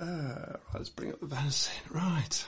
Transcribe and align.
Uh, 0.00 0.56
let's 0.72 0.88
bring 0.88 1.12
up 1.12 1.20
the 1.20 1.26
banner 1.26 1.50
scene. 1.50 1.74
Right. 1.90 2.46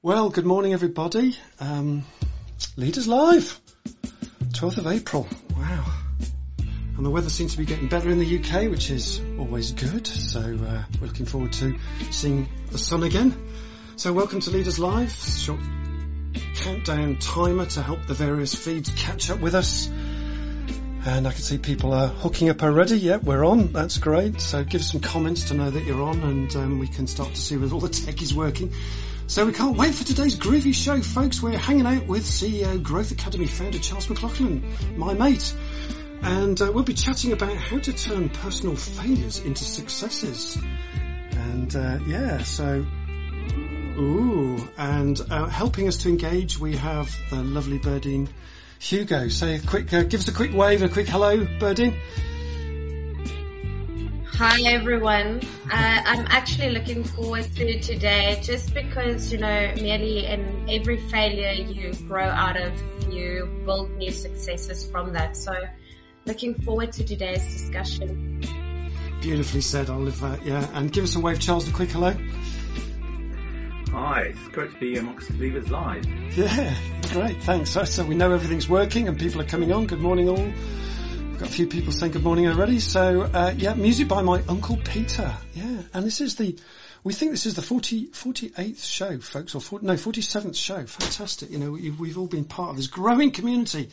Well, 0.00 0.30
good 0.30 0.46
morning, 0.46 0.72
everybody. 0.72 1.36
Um, 1.58 2.04
Leaders 2.76 3.08
Live, 3.08 3.60
12th 4.52 4.78
of 4.78 4.86
April. 4.86 5.26
Wow. 5.56 5.84
And 6.96 7.04
the 7.04 7.10
weather 7.10 7.28
seems 7.28 7.52
to 7.52 7.58
be 7.58 7.64
getting 7.64 7.88
better 7.88 8.08
in 8.10 8.20
the 8.20 8.38
UK, 8.38 8.70
which 8.70 8.88
is 8.90 9.20
always 9.36 9.72
good. 9.72 10.06
So 10.06 10.38
uh, 10.38 10.84
we're 11.00 11.08
looking 11.08 11.26
forward 11.26 11.54
to 11.54 11.76
seeing 12.12 12.48
the 12.70 12.78
sun 12.78 13.02
again. 13.02 13.34
So 13.96 14.12
welcome 14.12 14.38
to 14.38 14.50
Leaders 14.50 14.78
Live. 14.78 15.10
Short 15.10 15.60
countdown 16.54 17.18
timer 17.18 17.66
to 17.66 17.82
help 17.82 18.06
the 18.06 18.14
various 18.14 18.54
feeds 18.54 18.90
catch 18.90 19.28
up 19.28 19.40
with 19.40 19.56
us. 19.56 19.90
And 21.04 21.26
I 21.26 21.32
can 21.32 21.40
see 21.40 21.58
people 21.58 21.92
are 21.92 22.06
hooking 22.06 22.48
up 22.48 22.62
already. 22.62 22.96
Yeah, 22.96 23.16
we're 23.16 23.44
on. 23.44 23.72
That's 23.72 23.98
great. 23.98 24.40
So 24.40 24.62
give 24.62 24.82
us 24.82 24.92
some 24.92 25.00
comments 25.00 25.48
to 25.48 25.54
know 25.54 25.68
that 25.68 25.84
you're 25.84 26.02
on 26.02 26.22
and 26.22 26.54
um, 26.54 26.78
we 26.78 26.86
can 26.86 27.08
start 27.08 27.30
to 27.30 27.40
see 27.40 27.56
whether 27.56 27.74
all 27.74 27.80
the 27.80 27.88
tech 27.88 28.22
is 28.22 28.32
working. 28.32 28.72
So 29.26 29.44
we 29.44 29.52
can't 29.52 29.76
wait 29.76 29.94
for 29.94 30.04
today's 30.04 30.38
groovy 30.38 30.72
show, 30.72 31.00
folks. 31.00 31.42
We're 31.42 31.58
hanging 31.58 31.86
out 31.86 32.06
with 32.06 32.22
CEO 32.22 32.80
Growth 32.80 33.10
Academy 33.10 33.46
founder 33.46 33.80
Charles 33.80 34.06
McLachlan, 34.06 34.96
my 34.96 35.14
mate. 35.14 35.52
And 36.22 36.60
uh, 36.62 36.70
we'll 36.72 36.84
be 36.84 36.94
chatting 36.94 37.32
about 37.32 37.56
how 37.56 37.78
to 37.78 37.92
turn 37.92 38.28
personal 38.28 38.76
failures 38.76 39.40
into 39.40 39.64
successes. 39.64 40.56
And 41.32 41.74
uh, 41.74 41.98
yeah, 42.06 42.44
so 42.44 42.86
ooh, 43.98 44.68
and 44.76 45.20
uh, 45.30 45.46
helping 45.46 45.88
us 45.88 45.98
to 45.98 46.10
engage, 46.10 46.60
we 46.60 46.76
have 46.76 47.12
the 47.30 47.42
lovely 47.42 47.78
Birdine 47.80 48.28
Hugo. 48.82 49.28
Say 49.28 49.54
a 49.54 49.60
quick, 49.60 49.92
uh, 49.92 50.02
give 50.02 50.20
us 50.20 50.28
a 50.28 50.32
quick 50.32 50.52
wave, 50.52 50.82
a 50.82 50.88
quick 50.88 51.06
hello, 51.06 51.46
Birdie. 51.60 51.94
Hi 54.34 54.62
everyone. 54.62 55.40
Uh, 55.70 56.02
I'm 56.04 56.26
actually 56.28 56.70
looking 56.70 57.04
forward 57.04 57.44
to 57.54 57.80
today 57.80 58.40
just 58.42 58.74
because, 58.74 59.32
you 59.32 59.38
know, 59.38 59.72
merely 59.80 60.26
in 60.26 60.66
every 60.68 60.96
failure 60.96 61.52
you 61.52 61.94
grow 62.08 62.26
out 62.26 62.56
of, 62.56 62.72
you 63.08 63.48
build 63.64 63.90
new 63.92 64.10
successes 64.10 64.84
from 64.90 65.12
that. 65.12 65.36
So 65.36 65.54
looking 66.24 66.54
forward 66.54 66.92
to 66.94 67.04
today's 67.04 67.44
discussion. 67.44 68.40
Beautifully 69.20 69.60
said, 69.60 69.90
I'll 69.90 70.00
live 70.00 70.18
that, 70.20 70.44
yeah. 70.44 70.66
And 70.74 70.92
give 70.92 71.04
us 71.04 71.14
a 71.14 71.20
wave, 71.20 71.38
Charles, 71.38 71.68
a 71.68 71.72
quick 71.72 71.90
hello. 71.90 72.16
Hi, 73.92 74.22
it's 74.22 74.48
great 74.48 74.72
to 74.72 74.80
be 74.80 74.96
amongst 74.96 75.30
Leaders 75.32 75.68
Live. 75.68 76.06
Yeah, 76.34 76.74
great, 77.10 77.42
thanks. 77.42 77.76
So 77.90 78.04
we 78.06 78.14
know 78.14 78.32
everything's 78.32 78.66
working 78.66 79.06
and 79.06 79.18
people 79.18 79.42
are 79.42 79.44
coming 79.44 79.70
on. 79.70 79.86
Good 79.86 80.00
morning 80.00 80.30
all. 80.30 80.42
We've 80.42 81.38
got 81.38 81.50
a 81.50 81.52
few 81.52 81.66
people 81.66 81.92
saying 81.92 82.12
good 82.12 82.24
morning 82.24 82.48
already. 82.48 82.80
So, 82.80 83.20
uh, 83.20 83.52
yeah, 83.54 83.74
music 83.74 84.08
by 84.08 84.22
my 84.22 84.42
Uncle 84.48 84.78
Peter. 84.78 85.36
Yeah, 85.52 85.82
and 85.92 86.06
this 86.06 86.22
is 86.22 86.36
the, 86.36 86.58
we 87.04 87.12
think 87.12 87.32
this 87.32 87.44
is 87.44 87.52
the 87.52 87.60
40, 87.60 88.06
48th 88.06 88.82
show, 88.82 89.18
folks, 89.18 89.54
or 89.54 89.60
40, 89.60 89.84
no, 89.84 89.92
47th 89.92 90.56
show. 90.56 90.86
Fantastic. 90.86 91.50
You 91.50 91.58
know, 91.58 91.72
we've 91.72 92.16
all 92.16 92.28
been 92.28 92.46
part 92.46 92.70
of 92.70 92.78
this 92.78 92.86
growing 92.86 93.30
community. 93.30 93.90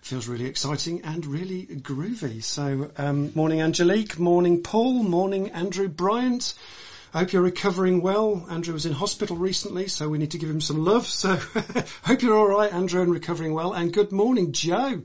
Feels 0.00 0.26
really 0.26 0.46
exciting 0.46 1.02
and 1.02 1.26
really 1.26 1.66
groovy. 1.66 2.42
So, 2.42 2.90
um, 2.96 3.32
morning 3.34 3.60
Angelique, 3.60 4.18
morning 4.18 4.62
Paul, 4.62 5.02
morning 5.02 5.50
Andrew 5.50 5.88
Bryant. 5.88 6.54
I 7.14 7.20
hope 7.20 7.32
you're 7.32 7.42
recovering 7.42 8.02
well. 8.02 8.44
Andrew 8.50 8.74
was 8.74 8.86
in 8.86 8.92
hospital 8.92 9.36
recently, 9.36 9.86
so 9.86 10.08
we 10.08 10.18
need 10.18 10.32
to 10.32 10.38
give 10.38 10.50
him 10.50 10.60
some 10.60 10.84
love. 10.84 11.06
So 11.06 11.36
hope 12.02 12.22
you're 12.22 12.36
all 12.36 12.48
right, 12.48 12.72
Andrew, 12.72 13.02
and 13.02 13.12
recovering 13.12 13.54
well. 13.54 13.72
And 13.72 13.92
good 13.92 14.10
morning, 14.10 14.50
Joe. 14.50 15.00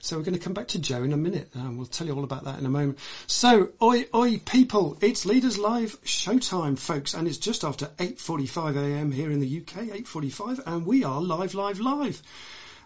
So 0.00 0.16
we're 0.16 0.24
going 0.24 0.36
to 0.36 0.40
come 0.40 0.54
back 0.54 0.66
to 0.68 0.80
Joe 0.80 1.04
in 1.04 1.12
a 1.12 1.16
minute. 1.16 1.50
Um, 1.54 1.76
we'll 1.76 1.86
tell 1.86 2.08
you 2.08 2.16
all 2.16 2.24
about 2.24 2.46
that 2.46 2.58
in 2.58 2.66
a 2.66 2.68
moment. 2.68 2.98
So, 3.28 3.68
oi, 3.80 4.06
oi, 4.12 4.38
people, 4.38 4.98
it's 5.00 5.24
Leaders 5.24 5.56
Live 5.56 6.02
showtime, 6.02 6.76
folks, 6.76 7.14
and 7.14 7.28
it's 7.28 7.38
just 7.38 7.62
after 7.62 7.86
8.45am 7.86 9.14
here 9.14 9.30
in 9.30 9.38
the 9.38 9.60
UK, 9.60 9.84
8.45, 10.02 10.66
and 10.66 10.84
we 10.84 11.04
are 11.04 11.22
live, 11.22 11.54
live, 11.54 11.78
live. 11.78 12.20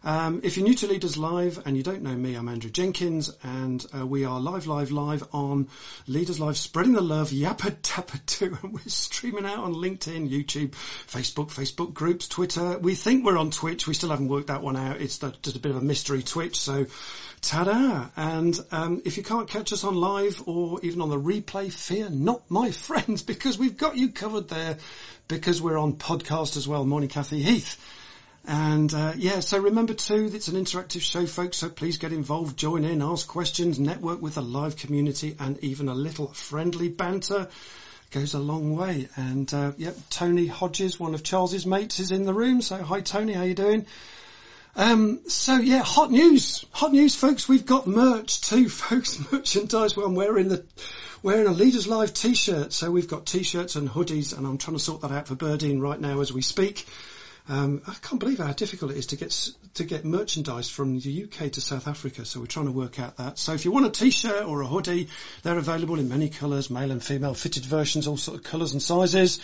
Um, 0.04 0.40
if 0.44 0.56
you're 0.56 0.66
new 0.66 0.74
to 0.74 0.86
Leaders 0.86 1.16
Live 1.16 1.62
and 1.66 1.76
you 1.76 1.82
don't 1.82 2.02
know 2.02 2.14
me, 2.14 2.34
I'm 2.34 2.48
Andrew 2.48 2.70
Jenkins, 2.70 3.34
and 3.42 3.84
uh, 3.96 4.06
we 4.06 4.24
are 4.24 4.38
live, 4.38 4.66
live, 4.66 4.92
live 4.92 5.26
on 5.32 5.68
Leaders 6.06 6.38
Live, 6.38 6.56
spreading 6.56 6.92
the 6.92 7.00
love, 7.00 7.30
yappa 7.30 7.76
tappa 7.82 8.18
too, 8.26 8.56
and 8.62 8.72
we're 8.72 8.80
streaming 8.86 9.46
out 9.46 9.58
on 9.58 9.74
LinkedIn, 9.74 10.30
YouTube, 10.30 10.70
Facebook, 11.08 11.50
Facebook 11.50 11.94
groups, 11.94 12.28
Twitter. 12.28 12.78
We 12.78 12.94
think 12.94 13.24
we're 13.24 13.38
on 13.38 13.50
Twitch. 13.50 13.86
We 13.86 13.94
still 13.94 14.10
haven't 14.10 14.28
worked 14.28 14.48
that 14.48 14.62
one 14.62 14.76
out. 14.76 15.00
It's 15.00 15.18
just 15.18 15.56
a 15.56 15.60
bit 15.60 15.70
of 15.70 15.78
a 15.78 15.84
mystery 15.84 16.22
Twitch, 16.22 16.60
so 16.60 16.86
ta-da! 17.40 18.08
And 18.16 18.58
um, 18.70 19.02
if 19.04 19.16
you 19.16 19.22
can't 19.22 19.48
catch 19.48 19.72
us 19.72 19.82
on 19.82 19.94
live 19.94 20.42
or 20.46 20.78
even 20.82 21.00
on 21.00 21.08
the 21.08 21.18
replay, 21.18 21.72
fear 21.72 22.10
not, 22.10 22.42
my 22.50 22.70
friends, 22.86 23.22
because 23.22 23.58
we've 23.58 23.76
got 23.76 23.96
you 23.96 24.10
covered 24.10 24.48
there. 24.48 24.78
Because 25.28 25.60
we're 25.60 25.76
on 25.76 25.94
podcast 25.94 26.56
as 26.56 26.68
well. 26.68 26.84
Morning, 26.84 27.08
Kathy 27.08 27.42
Heath. 27.42 27.76
And 28.46 28.94
uh, 28.94 29.14
yeah, 29.16 29.40
so 29.40 29.58
remember 29.58 29.92
too, 29.94 30.30
it's 30.32 30.46
an 30.46 30.54
interactive 30.54 31.00
show, 31.00 31.26
folks. 31.26 31.56
So 31.56 31.68
please 31.68 31.98
get 31.98 32.12
involved, 32.12 32.56
join 32.56 32.84
in, 32.84 33.02
ask 33.02 33.26
questions, 33.26 33.80
network 33.80 34.22
with 34.22 34.36
the 34.36 34.42
live 34.42 34.76
community, 34.76 35.36
and 35.40 35.58
even 35.64 35.88
a 35.88 35.94
little 35.94 36.28
friendly 36.28 36.88
banter 36.88 37.48
goes 38.12 38.34
a 38.34 38.38
long 38.38 38.76
way. 38.76 39.08
And 39.16 39.52
uh, 39.52 39.72
yep, 39.76 39.96
Tony 40.10 40.46
Hodges, 40.46 41.00
one 41.00 41.14
of 41.14 41.24
Charles's 41.24 41.66
mates, 41.66 41.98
is 41.98 42.12
in 42.12 42.24
the 42.24 42.32
room. 42.32 42.62
So 42.62 42.76
hi, 42.76 43.00
Tony, 43.00 43.32
how 43.32 43.42
you 43.42 43.54
doing? 43.54 43.86
Um, 44.76 45.28
so 45.28 45.56
yeah, 45.56 45.82
hot 45.82 46.12
news, 46.12 46.64
hot 46.70 46.92
news, 46.92 47.16
folks. 47.16 47.48
We've 47.48 47.66
got 47.66 47.88
merch 47.88 48.42
too, 48.42 48.68
folks. 48.68 49.20
Merchandise. 49.32 49.96
Well, 49.96 50.06
I'm 50.06 50.14
wearing 50.14 50.48
the 50.48 50.64
wearing 51.20 51.48
a 51.48 51.52
Leaders 51.52 51.88
Live 51.88 52.14
T-shirt. 52.14 52.72
So 52.72 52.92
we've 52.92 53.08
got 53.08 53.26
T-shirts 53.26 53.74
and 53.74 53.88
hoodies, 53.88 54.36
and 54.36 54.46
I'm 54.46 54.58
trying 54.58 54.76
to 54.76 54.82
sort 54.82 55.00
that 55.00 55.10
out 55.10 55.26
for 55.26 55.34
Birdine 55.34 55.80
right 55.80 56.00
now 56.00 56.20
as 56.20 56.32
we 56.32 56.42
speak. 56.42 56.86
Um, 57.48 57.82
I 57.86 57.94
can't 58.02 58.18
believe 58.18 58.38
how 58.38 58.52
difficult 58.52 58.90
it 58.90 58.96
is 58.96 59.06
to 59.06 59.16
get 59.16 59.30
to 59.74 59.84
get 59.84 60.04
merchandise 60.04 60.68
from 60.68 60.98
the 60.98 61.24
UK 61.24 61.52
to 61.52 61.60
South 61.60 61.86
Africa. 61.86 62.24
So 62.24 62.40
we're 62.40 62.46
trying 62.46 62.66
to 62.66 62.72
work 62.72 62.98
out 62.98 63.18
that. 63.18 63.38
So 63.38 63.52
if 63.52 63.64
you 63.64 63.70
want 63.70 63.86
a 63.86 63.90
T-shirt 63.90 64.44
or 64.44 64.62
a 64.62 64.66
hoodie, 64.66 65.08
they're 65.42 65.58
available 65.58 65.98
in 66.00 66.08
many 66.08 66.28
colours, 66.28 66.70
male 66.70 66.90
and 66.90 67.02
female, 67.02 67.34
fitted 67.34 67.64
versions, 67.64 68.08
all 68.08 68.16
sort 68.16 68.38
of 68.38 68.44
colours 68.44 68.72
and 68.72 68.82
sizes. 68.82 69.40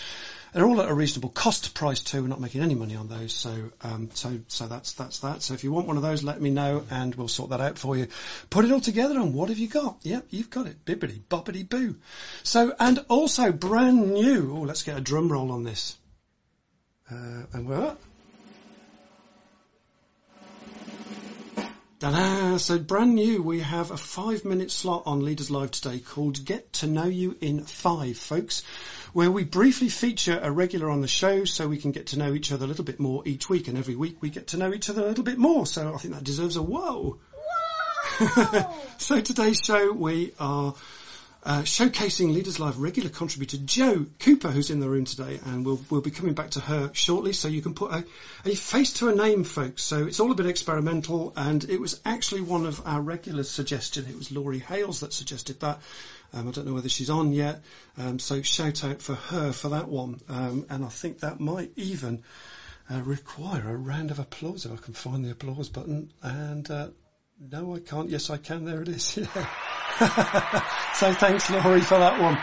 They're 0.53 0.67
all 0.67 0.83
at 0.83 0.91
a 0.91 0.95
reasonable 0.95 1.31
cost 1.31 1.75
price 1.75 2.01
too. 2.01 2.23
We're 2.23 2.29
not 2.29 2.41
making 2.41 2.61
any 2.61 2.75
money 2.75 2.95
on 2.97 3.09
those, 3.09 3.33
so 3.33 3.71
um, 3.83 4.11
so 4.13 4.41
so 4.49 4.67
that's 4.67 4.93
that's 4.93 5.21
that. 5.21 5.43
So 5.43 5.55
if 5.55 5.65
you 5.65 5.73
want 5.73 5.87
one 5.87 5.97
of 5.97 6.03
those, 6.03 6.25
let 6.25 6.43
me 6.43 6.51
know 6.51 6.85
and 6.91 7.15
we'll 7.15 7.29
sort 7.29 7.51
that 7.51 7.61
out 7.61 7.79
for 7.79 7.97
you. 7.97 8.09
Put 8.51 8.65
it 8.65 8.73
all 8.73 8.81
together 8.81 9.15
and 9.15 9.33
what 9.33 9.49
have 9.49 9.59
you 9.59 9.69
got? 9.69 9.99
Yep, 10.03 10.27
you've 10.31 10.51
got 10.51 10.67
it. 10.67 10.85
Bibbity 10.85 11.21
boppity 11.31 11.67
boo. 11.67 11.97
So 12.43 12.75
and 12.79 12.99
also 13.09 13.53
brand 13.53 14.13
new. 14.13 14.55
Oh, 14.57 14.63
let's 14.63 14.83
get 14.83 14.99
a 14.99 15.01
drum 15.01 15.31
roll 15.31 15.53
on 15.53 15.63
this. 15.63 15.97
Uh, 17.13 17.43
and 17.53 17.69
what? 17.69 17.99
Ta-da! 22.01 22.57
So 22.57 22.79
brand 22.79 23.15
new, 23.15 23.43
we 23.43 23.61
have 23.61 23.91
a 23.91 23.97
five 23.99 24.45
minute 24.47 24.71
slot 24.71 25.03
on 25.05 25.23
Leaders 25.23 25.51
Live 25.51 25.73
today 25.73 25.99
called 25.99 26.43
Get 26.43 26.73
to 26.75 26.87
Know 26.87 27.05
You 27.05 27.37
in 27.41 27.65
Five, 27.65 28.17
folks, 28.17 28.63
where 29.13 29.31
we 29.31 29.45
briefly 29.45 29.91
feature 29.91 30.41
a 30.43 30.51
regular 30.51 30.89
on 30.89 31.03
the 31.03 31.09
show 31.09 31.45
so 31.45 31.69
we 31.69 31.77
can 31.77 31.93
get 31.93 32.09
to 32.09 32.19
know 32.19 32.33
each 32.33 32.51
other 32.51 32.65
a 32.65 32.69
little 32.69 32.85
bit 32.85 32.99
more 32.99 33.23
each 33.27 33.49
week 33.49 33.69
and 33.69 33.77
every 33.77 33.95
week 33.95 34.17
we 34.23 34.31
get 34.31 34.49
to 34.49 34.57
know 34.57 34.73
each 34.73 34.89
other 34.89 35.03
a 35.03 35.09
little 35.09 35.25
bit 35.25 35.39
more. 35.39 35.67
So 35.67 35.95
I 35.95 35.99
think 35.99 36.15
that 36.15 36.25
deserves 36.25 36.57
a 36.57 36.63
whoa. 36.63 37.19
Whoa! 38.19 38.75
so 38.99 39.21
today's 39.21 39.61
show 39.63 39.93
we 39.93 40.33
are 40.41 40.75
uh, 41.45 41.63
showcasing 41.63 42.33
Leaders 42.33 42.61
Live 42.61 42.79
regular 42.79 43.11
contributor 43.11 43.57
Jo 43.59 44.07
Cooper, 44.21 44.49
who's 44.49 44.71
in 44.71 44.79
the 44.79 44.89
room 44.89 45.05
today, 45.05 45.41
and 45.47 45.67
we'll 45.67 45.81
we'll 45.91 46.01
be 46.01 46.11
coming 46.11 46.35
back 46.35 46.51
to 46.51 46.61
her 46.61 46.91
shortly. 46.93 47.33
So 47.33 47.49
you 47.49 47.63
can 47.63 47.75
put 47.75 47.93
a, 47.93 48.05
a 48.45 48.55
face 48.55 48.93
to 48.95 49.09
a 49.09 49.15
name, 49.15 49.43
folks. 49.43 49.83
So 49.83 50.07
it's 50.07 50.21
all 50.21 50.31
a 50.31 50.37
bit 50.37 50.47
experimental, 50.47 51.33
and 51.35 51.65
it 51.65 51.81
was 51.81 52.01
actually 52.05 52.43
one 52.43 52.67
of 52.67 52.87
our 52.87 53.01
regulars' 53.01 53.51
suggestion. 53.51 54.07
It 54.09 54.17
was 54.17 54.31
Laurie 54.31 54.61
Hales 54.61 55.01
that 55.01 55.13
suggested 55.13 55.61
that. 55.61 55.81
Um, 56.35 56.49
I 56.49 56.51
don't 56.53 56.67
know 56.67 56.75
whether 56.75 56.89
she's 56.89 57.11
on 57.11 57.33
yet, 57.33 57.61
um, 57.99 58.19
so 58.19 58.41
shout 58.41 58.85
out 58.85 59.03
for 59.03 59.15
her 59.15 59.53
for 59.53 59.71
that 59.71 59.89
one. 59.89 60.21
Um, 60.29 60.65
and 60.71 60.85
I 60.85 60.89
think 60.89 61.21
that 61.21 61.41
might 61.41 61.73
even 61.77 62.23
uh, 62.91 63.03
require 63.03 63.69
a 63.69 63.77
round 63.77 64.11
of 64.11 64.19
applause 64.19 64.65
if 64.65 64.73
I 64.73 64.77
can 64.77 64.95
find 64.95 65.25
the 65.25 65.33
applause 65.33 65.69
button. 65.69 66.11
And 66.23 66.71
uh, 66.71 66.89
no, 67.51 67.75
I 67.75 67.81
can't. 67.81 68.09
Yes, 68.09 68.31
I 68.31 68.37
can. 68.37 68.65
There 68.65 68.83
it 68.83 68.89
is. 68.89 69.19
Yeah. 70.01 70.65
so 70.95 71.13
thanks, 71.13 71.51
Laurie, 71.51 71.83
for 71.83 71.99
that 71.99 72.19
one. 72.19 72.39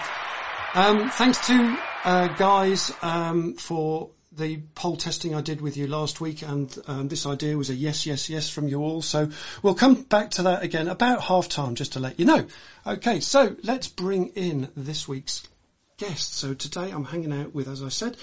Um, 0.76 1.10
thanks 1.10 1.48
to 1.48 1.78
uh, 2.04 2.28
guys 2.28 2.92
um, 3.02 3.56
for 3.56 4.12
the 4.32 4.58
poll 4.76 4.96
testing 4.98 5.34
I 5.34 5.42
did 5.42 5.60
with 5.60 5.76
you 5.76 5.88
last 5.88 6.22
week, 6.22 6.44
and 6.44 6.74
um, 6.88 7.08
this 7.08 7.26
idea 7.26 7.58
was 7.58 7.72
a 7.72 7.74
yes, 7.74 8.06
yes, 8.06 8.30
yes 8.30 8.50
from 8.50 8.68
you 8.68 8.82
all. 8.82 9.02
So 9.02 9.32
we'll 9.64 9.74
come 9.74 9.96
back 10.04 10.32
to 10.32 10.44
that 10.44 10.64
again 10.64 10.88
about 10.88 11.22
half 11.22 11.50
time, 11.50 11.74
just 11.74 11.94
to 11.94 12.00
let 12.00 12.20
you 12.20 12.26
know. 12.26 12.46
Okay, 12.86 13.20
so 13.20 13.56
let's 13.64 13.88
bring 13.88 14.28
in 14.36 14.70
this 14.78 15.08
week's 15.08 15.42
guest. 15.98 16.36
So 16.36 16.54
today 16.54 16.92
I'm 16.92 17.04
hanging 17.04 17.34
out 17.34 17.54
with, 17.54 17.68
as 17.68 17.82
I 17.82 17.90
said, 17.90 18.16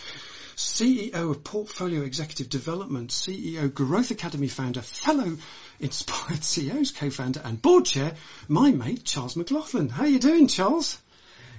CEO 0.56 1.30
of 1.30 1.44
Portfolio 1.44 2.00
Executive 2.00 2.48
Development, 2.48 3.10
CEO 3.10 3.72
Growth 3.72 4.10
Academy 4.10 4.48
founder, 4.48 4.80
fellow 4.80 5.36
Inspired 5.80 6.42
CEOs 6.42 6.92
co-founder 6.92 7.42
and 7.44 7.60
board 7.60 7.84
chair, 7.84 8.14
my 8.48 8.70
mate 8.70 9.04
Charles 9.04 9.34
McLachlan. 9.34 9.90
How 9.90 10.04
are 10.04 10.08
you 10.08 10.18
doing, 10.18 10.48
Charles? 10.48 10.98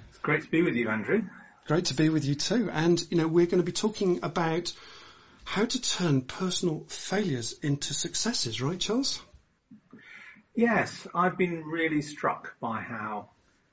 It's 0.09 0.17
great 0.17 0.41
to 0.43 0.49
be 0.49 0.63
with 0.63 0.75
you, 0.75 0.89
Andrew. 0.89 1.23
Great 1.67 1.85
to 1.85 1.93
be 1.93 2.09
with 2.09 2.25
you 2.25 2.33
too. 2.33 2.71
And, 2.71 2.99
you 3.11 3.17
know, 3.17 3.27
we're 3.27 3.45
going 3.45 3.59
to 3.59 3.63
be 3.63 3.71
talking 3.71 4.21
about 4.23 4.73
how 5.43 5.65
to 5.65 5.79
turn 5.79 6.21
personal 6.21 6.85
failures 6.87 7.53
into 7.61 7.93
successes, 7.93 8.61
right, 8.61 8.79
Charles? 8.79 9.21
Yes, 10.55 11.05
I've 11.13 11.37
been 11.37 11.63
really 11.65 12.01
struck 12.01 12.59
by 12.59 12.81
how 12.81 13.29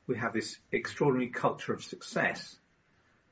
we 0.06 0.18
have 0.18 0.34
this 0.34 0.58
extraordinary 0.70 1.30
culture 1.30 1.72
of 1.72 1.82
success, 1.82 2.56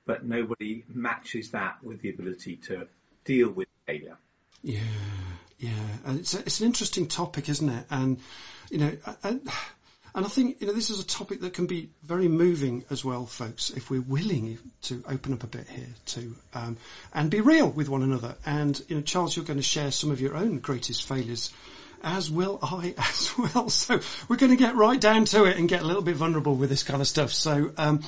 but 0.06 0.24
nobody 0.24 0.84
matches 0.88 1.50
that 1.50 1.82
with 1.82 2.00
the 2.00 2.10
ability 2.10 2.56
to 2.56 2.86
deal 3.24 3.50
with 3.50 3.68
failure. 3.86 4.16
Yeah, 4.62 4.80
yeah, 5.58 5.70
and 6.04 6.20
it's 6.20 6.34
a, 6.34 6.38
it's 6.40 6.60
an 6.60 6.66
interesting 6.66 7.08
topic, 7.08 7.48
isn't 7.48 7.68
it? 7.68 7.86
And 7.90 8.20
you 8.70 8.78
know, 8.78 8.92
and, 9.22 9.48
and 10.14 10.26
I 10.26 10.28
think 10.28 10.60
you 10.60 10.66
know 10.66 10.72
this 10.72 10.90
is 10.90 11.00
a 11.00 11.06
topic 11.06 11.40
that 11.40 11.54
can 11.54 11.66
be 11.66 11.90
very 12.02 12.28
moving 12.28 12.84
as 12.90 13.04
well, 13.04 13.26
folks, 13.26 13.70
if 13.70 13.90
we're 13.90 14.00
willing 14.00 14.58
to 14.82 15.02
open 15.08 15.32
up 15.32 15.44
a 15.44 15.46
bit 15.46 15.68
here 15.68 15.94
to 16.06 16.34
um, 16.54 16.76
and 17.14 17.30
be 17.30 17.40
real 17.40 17.70
with 17.70 17.88
one 17.88 18.02
another. 18.02 18.34
And 18.44 18.80
you 18.88 18.96
know, 18.96 19.02
Charles, 19.02 19.36
you're 19.36 19.44
going 19.44 19.58
to 19.58 19.64
share 19.64 19.90
some 19.90 20.10
of 20.10 20.20
your 20.20 20.36
own 20.36 20.58
greatest 20.58 21.06
failures 21.06 21.52
as 22.02 22.30
will 22.30 22.58
I 22.62 22.94
as 22.98 23.32
well. 23.38 23.68
So 23.68 24.00
we're 24.28 24.36
going 24.36 24.50
to 24.50 24.56
get 24.56 24.74
right 24.74 25.00
down 25.00 25.24
to 25.26 25.44
it 25.44 25.56
and 25.56 25.68
get 25.68 25.82
a 25.82 25.86
little 25.86 26.02
bit 26.02 26.16
vulnerable 26.16 26.54
with 26.54 26.70
this 26.70 26.82
kind 26.82 27.00
of 27.00 27.08
stuff. 27.08 27.32
So, 27.32 27.72
um, 27.76 28.02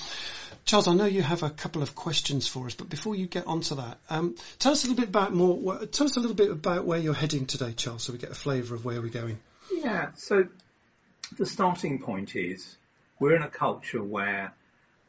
Charles, 0.65 0.89
I 0.89 0.95
know 0.95 1.05
you 1.05 1.23
have 1.23 1.43
a 1.43 1.51
couple 1.51 1.83
of 1.83 1.95
questions 1.95 2.47
for 2.47 2.67
us, 2.67 2.75
but 2.75 2.89
before 2.89 3.15
you 3.15 3.27
get 3.27 3.47
onto 3.47 3.75
that, 3.75 3.99
um, 4.09 4.35
tell 4.59 4.73
us 4.73 4.85
a 4.85 4.89
little 4.89 5.03
bit 5.03 5.11
about 5.11 5.35
more. 5.35 5.85
Tell 5.87 6.07
us 6.07 6.17
a 6.17 6.21
little 6.21 6.37
bit 6.37 6.51
about 6.51 6.87
where 6.87 6.99
you're 6.99 7.13
heading 7.13 7.45
today, 7.47 7.73
Charles, 7.73 8.03
so 8.03 8.13
we 8.13 8.19
get 8.19 8.31
a 8.31 8.35
flavour 8.35 8.75
of 8.75 8.85
where 8.85 9.01
we're 9.03 9.09
going. 9.09 9.39
Yeah. 9.71 10.13
So 10.17 10.47
the 11.37 11.45
starting 11.45 11.99
point 11.99 12.35
is 12.35 12.77
we're 13.19 13.37
in 13.37 13.43
a 13.43 13.49
culture 13.49 14.03
where 14.03 14.55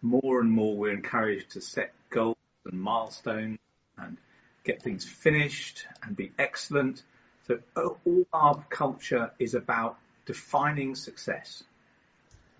more 0.01 0.41
and 0.41 0.51
more 0.51 0.75
we're 0.75 0.93
encouraged 0.93 1.51
to 1.51 1.61
set 1.61 1.93
goals 2.09 2.37
and 2.69 2.79
milestones 2.79 3.59
and 3.97 4.17
get 4.65 4.81
things 4.81 5.05
finished 5.05 5.85
and 6.03 6.17
be 6.17 6.31
excellent. 6.37 7.01
So 7.47 7.59
all 7.75 8.25
our 8.33 8.63
culture 8.69 9.31
is 9.39 9.53
about 9.53 9.97
defining 10.25 10.95
success. 10.95 11.63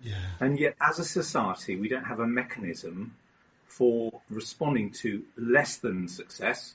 Yeah. 0.06 0.14
And 0.38 0.58
yet, 0.58 0.76
as 0.80 1.00
a 1.00 1.04
society, 1.04 1.74
we 1.76 1.88
don't 1.88 2.04
have 2.04 2.20
a 2.20 2.26
mechanism 2.26 3.16
for 3.66 4.20
responding 4.30 4.92
to 4.92 5.24
less 5.36 5.78
than 5.78 6.06
success, 6.06 6.74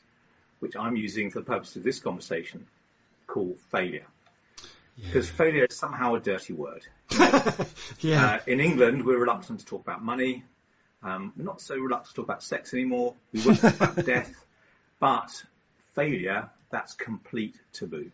which 0.60 0.76
I'm 0.76 0.98
using 0.98 1.32
for 1.32 1.40
the 1.40 1.46
purpose 1.46 1.78
of 1.78 1.84
this 1.84 2.00
conversation, 2.00 2.68
called 3.28 3.58
failure. 3.72 4.06
Because 4.98 5.30
yeah. 5.30 5.36
failure 5.36 5.66
is 5.70 5.78
somehow 5.78 6.16
a 6.16 6.20
dirty 6.20 6.52
word. 6.54 6.86
yeah. 8.02 8.26
Uh, 8.26 8.40
in 8.48 8.60
England, 8.60 9.06
we're 9.06 9.18
reluctant 9.18 9.62
to 9.62 9.66
talk 9.66 9.82
about 9.82 10.04
money. 10.04 10.44
Um, 11.02 11.32
we're 11.38 11.46
not 11.46 11.62
so 11.62 11.76
reluctant 11.78 12.10
to 12.10 12.16
talk 12.16 12.26
about 12.26 12.44
sex 12.44 12.74
anymore. 12.74 13.16
We 13.32 13.42
won't 13.42 13.62
talk 13.62 13.76
about 13.76 14.06
death. 14.06 14.46
But 15.00 15.32
failure, 15.96 16.50
that's 16.70 16.94
complete 16.94 17.56
taboo. 17.72 18.12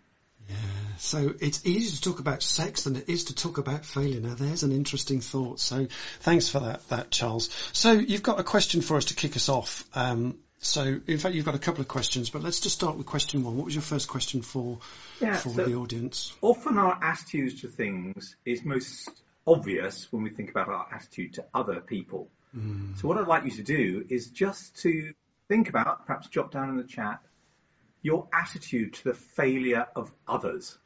Yeah, 0.47 0.55
so 0.97 1.33
it's 1.39 1.65
easier 1.65 1.95
to 1.95 2.01
talk 2.01 2.19
about 2.19 2.43
sex 2.43 2.83
than 2.83 2.95
it 2.95 3.09
is 3.09 3.25
to 3.25 3.35
talk 3.35 3.57
about 3.57 3.85
failure. 3.85 4.19
Now 4.19 4.35
there's 4.35 4.63
an 4.63 4.71
interesting 4.71 5.21
thought. 5.21 5.59
So 5.59 5.87
thanks 6.19 6.49
for 6.49 6.59
that, 6.59 6.87
that 6.89 7.11
Charles. 7.11 7.49
So 7.73 7.91
you've 7.93 8.23
got 8.23 8.39
a 8.39 8.43
question 8.43 8.81
for 8.81 8.97
us 8.97 9.05
to 9.05 9.15
kick 9.15 9.35
us 9.35 9.49
off. 9.49 9.85
Um, 9.93 10.37
so 10.59 10.99
in 11.07 11.17
fact 11.17 11.35
you've 11.35 11.45
got 11.45 11.55
a 11.55 11.59
couple 11.59 11.81
of 11.81 11.87
questions, 11.87 12.29
but 12.29 12.41
let's 12.41 12.59
just 12.59 12.75
start 12.75 12.97
with 12.97 13.05
question 13.05 13.43
one. 13.43 13.57
What 13.57 13.65
was 13.65 13.75
your 13.75 13.83
first 13.83 14.07
question 14.07 14.41
for 14.41 14.79
yeah, 15.21 15.35
for 15.35 15.49
so 15.49 15.65
the 15.65 15.75
audience? 15.75 16.33
Often 16.41 16.77
our 16.77 16.99
attitudes 17.01 17.61
to 17.61 17.67
things 17.67 18.35
is 18.45 18.65
most 18.65 19.09
obvious 19.45 20.11
when 20.11 20.23
we 20.23 20.29
think 20.29 20.49
about 20.49 20.67
our 20.67 20.87
attitude 20.91 21.33
to 21.35 21.45
other 21.53 21.79
people. 21.79 22.29
Mm. 22.55 22.99
So 22.99 23.07
what 23.07 23.17
I'd 23.17 23.27
like 23.27 23.45
you 23.45 23.51
to 23.51 23.63
do 23.63 24.05
is 24.09 24.27
just 24.29 24.81
to 24.81 25.13
think 25.47 25.69
about, 25.69 26.05
perhaps 26.05 26.27
jot 26.27 26.51
down 26.51 26.69
in 26.69 26.77
the 26.77 26.83
chat, 26.83 27.19
your 28.01 28.27
attitude 28.33 28.93
to 28.93 29.03
the 29.05 29.13
failure 29.13 29.87
of 29.95 30.11
others. 30.27 30.77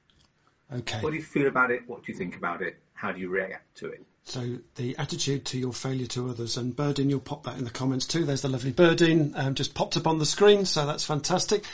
Okay. 0.73 0.99
What 1.01 1.11
do 1.11 1.17
you 1.17 1.21
feel 1.23 1.47
about 1.47 1.71
it? 1.71 1.81
What 1.87 2.03
do 2.03 2.11
you 2.11 2.17
think 2.17 2.35
about 2.35 2.61
it? 2.61 2.75
How 2.93 3.11
do 3.11 3.19
you 3.19 3.29
react 3.29 3.77
to 3.77 3.87
it? 3.87 4.05
So 4.25 4.59
the 4.75 4.95
attitude 4.97 5.45
to 5.45 5.57
your 5.57 5.73
failure 5.73 6.05
to 6.07 6.29
others, 6.29 6.57
and 6.57 6.75
Birdin, 6.75 7.09
you'll 7.09 7.19
pop 7.19 7.43
that 7.43 7.57
in 7.57 7.63
the 7.63 7.71
comments 7.71 8.05
too. 8.05 8.23
There's 8.23 8.41
the 8.41 8.49
lovely 8.49 8.71
Birdin, 8.71 9.33
um, 9.35 9.55
just 9.55 9.73
popped 9.73 9.97
up 9.97 10.07
on 10.07 10.19
the 10.19 10.25
screen, 10.25 10.65
so 10.65 10.85
that's 10.85 11.03
fantastic. 11.03 11.65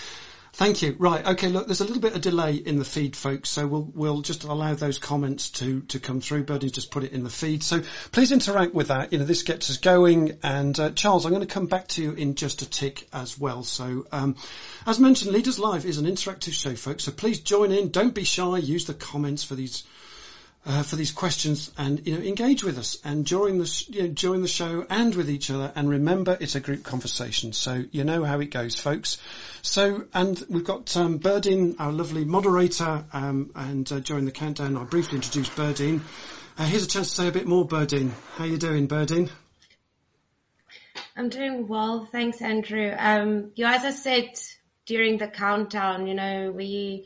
Thank 0.58 0.82
you. 0.82 0.96
Right. 0.98 1.24
Okay. 1.24 1.50
Look, 1.50 1.68
there's 1.68 1.82
a 1.82 1.86
little 1.86 2.02
bit 2.02 2.16
of 2.16 2.22
delay 2.22 2.56
in 2.56 2.80
the 2.80 2.84
feed, 2.84 3.16
folks. 3.16 3.48
So 3.48 3.68
we'll 3.68 3.92
we'll 3.94 4.22
just 4.24 4.44
allow 4.44 4.74
those 4.74 4.98
comments 4.98 5.52
to 5.52 5.82
to 5.82 6.00
come 6.00 6.20
through. 6.20 6.46
Birdie's 6.46 6.72
just 6.72 6.90
put 6.90 7.04
it 7.04 7.12
in 7.12 7.24
the 7.24 7.30
feed. 7.30 7.62
So 7.62 7.84
please 8.12 8.32
interact 8.32 8.74
with 8.74 8.88
that. 8.88 9.14
You 9.14 9.20
know, 9.20 9.26
this 9.26 9.44
gets 9.44 9.70
us 9.70 9.78
going. 9.78 10.40
And 10.42 10.80
uh, 10.80 10.90
Charles, 10.90 11.28
I'm 11.28 11.32
going 11.32 11.46
to 11.46 11.54
come 11.54 11.68
back 11.68 11.90
to 11.90 12.02
you 12.02 12.14
in 12.14 12.34
just 12.34 12.64
a 12.64 12.70
tick 12.70 13.08
as 13.14 13.38
well. 13.38 13.62
So 13.62 14.08
um, 14.12 14.36
as 14.88 15.00
mentioned, 15.00 15.32
Leaders 15.32 15.60
Live 15.60 15.86
is 15.86 16.00
an 16.00 16.08
interactive 16.08 16.54
show, 16.54 16.74
folks. 16.74 17.04
So 17.04 17.12
please 17.12 17.40
join 17.40 17.72
in. 17.72 17.92
Don't 17.92 18.16
be 18.16 18.24
shy. 18.24 18.58
Use 18.58 18.86
the 18.86 18.96
comments 18.96 19.44
for 19.44 19.54
these 19.54 19.84
uh, 20.68 20.84
for 20.84 20.98
these 20.98 21.12
questions 21.12 21.72
and 21.78 22.06
you 22.06 22.14
know 22.14 22.22
engage 22.22 22.64
with 22.64 22.78
us 22.78 22.98
and 23.06 23.26
during 23.26 23.58
the 23.58 23.86
you 23.88 24.10
know, 24.10 24.42
the 24.42 24.48
show 24.48 24.86
and 24.90 25.16
with 25.16 25.30
each 25.30 25.50
other. 25.50 25.72
And 25.76 25.90
remember 25.90 26.38
it's 26.40 26.56
a 26.56 26.60
group 26.60 26.84
conversation 26.84 27.54
so 27.54 27.86
you 27.92 28.04
know 28.04 28.24
how 28.26 28.40
it 28.42 28.52
goes 28.52 28.76
folks. 28.76 29.18
So 29.62 30.06
and 30.14 30.44
we've 30.50 30.66
got 30.66 30.96
um, 30.98 31.20
Birdine 31.20 31.78
our 31.80 31.92
lovely 31.92 32.26
moderator 32.26 33.06
um, 33.14 33.52
and 33.56 33.90
uh, 33.92 34.00
during 34.00 34.26
the 34.26 34.32
countdown 34.32 34.76
I 34.76 34.84
briefly 34.84 35.16
introduced 35.16 35.56
Birdine 35.56 36.02
uh, 36.58 36.66
here's 36.66 36.84
a 36.84 36.88
chance 36.88 37.12
to 37.12 37.16
say 37.16 37.28
a 37.30 37.32
bit 37.32 37.48
more 37.48 37.66
Birdine 37.66 38.12
how 38.36 38.44
you 38.44 38.58
doing 38.58 38.88
Birdine 38.88 39.30
I'm 41.16 41.30
doing 41.30 41.68
well. 41.68 42.08
Thanks 42.12 42.42
Andrew. 42.42 42.94
Um, 42.96 43.52
you 43.56 43.66
as 43.66 43.86
I 43.86 43.92
said 43.92 44.32
during 44.86 45.18
the 45.18 45.28
countdown 45.30 46.08
you 46.08 46.14
know 46.14 46.52
we 46.52 47.06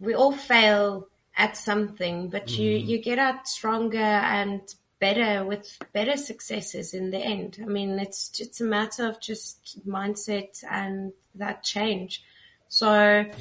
we 0.00 0.14
all 0.14 0.32
fail 0.32 1.06
at 1.38 1.56
something, 1.56 2.28
but 2.28 2.46
mm. 2.46 2.58
you, 2.58 2.70
you 2.72 2.98
get 2.98 3.18
out 3.18 3.48
stronger 3.48 3.98
and 3.98 4.60
better 4.98 5.44
with 5.44 5.78
better 5.92 6.16
successes 6.16 6.92
in 6.92 7.10
the 7.10 7.18
end. 7.18 7.58
I 7.62 7.66
mean, 7.66 7.98
it's, 8.00 8.40
it's 8.40 8.60
a 8.60 8.64
matter 8.64 9.06
of 9.06 9.20
just 9.20 9.86
mindset 9.88 10.64
and 10.68 11.12
that 11.36 11.62
change. 11.62 12.24
So 12.68 12.92
yeah. 12.92 13.34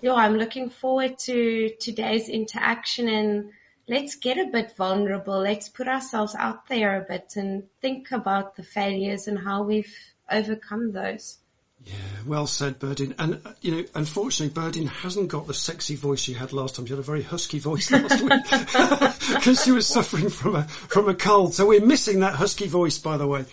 yeah, 0.00 0.14
I'm 0.14 0.36
looking 0.36 0.70
forward 0.70 1.18
to 1.20 1.70
today's 1.80 2.28
interaction 2.28 3.08
and 3.08 3.50
let's 3.88 4.14
get 4.14 4.38
a 4.38 4.46
bit 4.46 4.76
vulnerable. 4.76 5.40
Let's 5.40 5.68
put 5.68 5.88
ourselves 5.88 6.36
out 6.36 6.68
there 6.68 7.02
a 7.02 7.04
bit 7.06 7.32
and 7.34 7.64
think 7.80 8.12
about 8.12 8.54
the 8.54 8.62
failures 8.62 9.26
and 9.26 9.36
how 9.36 9.64
we've 9.64 9.94
overcome 10.30 10.92
those. 10.92 11.38
Yeah, 11.86 11.94
well 12.26 12.46
said, 12.46 12.78
Birdin. 12.78 13.14
And, 13.18 13.40
uh, 13.44 13.52
you 13.62 13.72
know, 13.72 13.84
unfortunately, 13.94 14.52
Birdin 14.52 14.86
hasn't 14.86 15.28
got 15.28 15.46
the 15.46 15.54
sexy 15.54 15.96
voice 15.96 16.20
she 16.20 16.34
had 16.34 16.52
last 16.52 16.74
time. 16.74 16.86
She 16.86 16.92
had 16.92 16.98
a 16.98 17.02
very 17.02 17.22
husky 17.22 17.58
voice 17.58 17.90
last 17.90 18.20
week 18.20 18.42
because 19.34 19.64
she 19.64 19.72
was 19.72 19.86
suffering 19.86 20.28
from 20.28 20.56
a, 20.56 20.64
from 20.64 21.08
a 21.08 21.14
cold. 21.14 21.54
So 21.54 21.66
we're 21.66 21.84
missing 21.84 22.20
that 22.20 22.34
husky 22.34 22.68
voice, 22.68 22.98
by 22.98 23.16
the 23.16 23.26
way. 23.26 23.46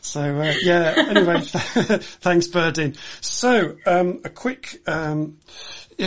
So, 0.00 0.20
uh, 0.20 0.54
yeah, 0.60 0.94
anyway, 0.96 1.40
thanks, 1.42 2.46
Birdin. 2.48 2.94
So, 3.22 3.76
um, 3.86 4.20
a 4.24 4.28
quick, 4.28 4.82
um, 4.86 5.38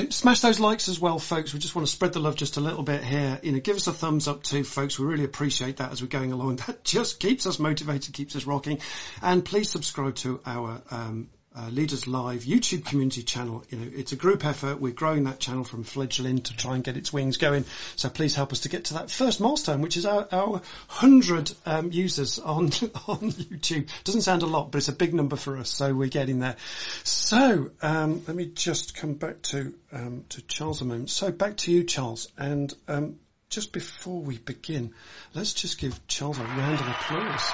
smash 0.10 0.42
those 0.42 0.60
likes 0.60 0.88
as 0.88 1.00
well, 1.00 1.18
folks. 1.18 1.52
We 1.52 1.60
just 1.60 1.76
want 1.76 1.88
to 1.88 1.92
spread 1.92 2.14
the 2.14 2.20
love 2.20 2.36
just 2.36 2.58
a 2.58 2.62
little 2.62 2.84
bit 2.84 3.04
here. 3.04 3.40
You 3.42 3.54
know, 3.54 3.60
give 3.60 3.76
us 3.76 3.88
a 3.88 3.92
thumbs 3.94 4.28
up 4.28 4.44
too, 4.44 4.64
folks. 4.64 5.00
We 5.00 5.08
really 5.08 5.24
appreciate 5.24 5.78
that 5.78 5.92
as 5.92 6.02
we're 6.02 6.10
going 6.10 6.32
along. 6.32 6.58
That 6.68 6.84
just 6.84 7.20
keeps 7.20 7.48
us 7.48 7.58
motivated, 7.58 8.14
keeps 8.14 8.36
us 8.36 8.46
rocking. 8.46 8.80
And 9.22 9.44
please 9.44 9.70
subscribe 9.70 10.16
to 10.18 10.42
our 10.46 10.82
um, 10.92 11.30
uh, 11.58 11.70
Leaders 11.70 12.08
Live 12.08 12.42
YouTube 12.42 12.86
community 12.86 13.24
channel. 13.24 13.64
You 13.70 13.80
know, 13.80 13.92
it's 13.96 14.12
a 14.12 14.16
group 14.16 14.46
effort. 14.46 14.80
We're 14.80 14.94
growing 14.94 15.24
that 15.24 15.40
channel 15.40 15.64
from 15.64 15.84
fledgling 15.84 16.42
to 16.42 16.56
try 16.56 16.76
and 16.76 16.84
get 16.84 16.98
its 16.98 17.12
wings 17.12 17.38
going. 17.38 17.66
So 17.96 18.10
please 18.10 18.36
help 18.36 18.52
us 18.52 18.60
to 18.62 18.70
get 18.70 18.86
to 18.86 18.96
that 18.96 19.10
first 19.10 19.42
milestone, 19.42 19.82
which 19.82 19.98
is 19.98 20.06
our, 20.06 20.28
our 20.32 20.62
hundred 20.88 21.52
um, 21.66 21.92
users 21.92 22.38
on 22.38 22.66
on 23.08 23.32
YouTube. 23.32 23.90
Doesn't 24.04 24.22
sound 24.22 24.44
a 24.44 24.46
lot, 24.46 24.72
but 24.72 24.78
it's 24.78 24.90
a 24.90 24.94
big 24.94 25.14
number 25.14 25.36
for 25.36 25.58
us. 25.58 25.70
So 25.70 25.94
we're 25.94 26.10
getting 26.10 26.40
there. 26.40 26.58
So 27.04 27.72
um, 27.82 28.24
let 28.28 28.36
me 28.36 28.46
just 28.46 28.96
come 28.96 29.16
back 29.16 29.42
to 29.44 29.74
um, 29.92 30.26
to 30.30 30.42
Charles 30.44 30.82
a 30.82 30.86
moment. 30.86 31.10
So 31.10 31.32
back 31.32 31.58
to 31.58 31.72
you, 31.72 31.84
Charles, 31.84 32.28
and 32.38 32.72
um, 32.88 33.16
just 33.50 33.72
before 33.72 34.22
we 34.22 34.38
begin, 34.38 34.94
let's 35.34 35.54
just 35.54 35.80
give 35.80 36.06
Charles 36.08 36.38
a 36.38 36.44
round 36.44 36.80
of 36.80 36.88
applause. 36.88 37.52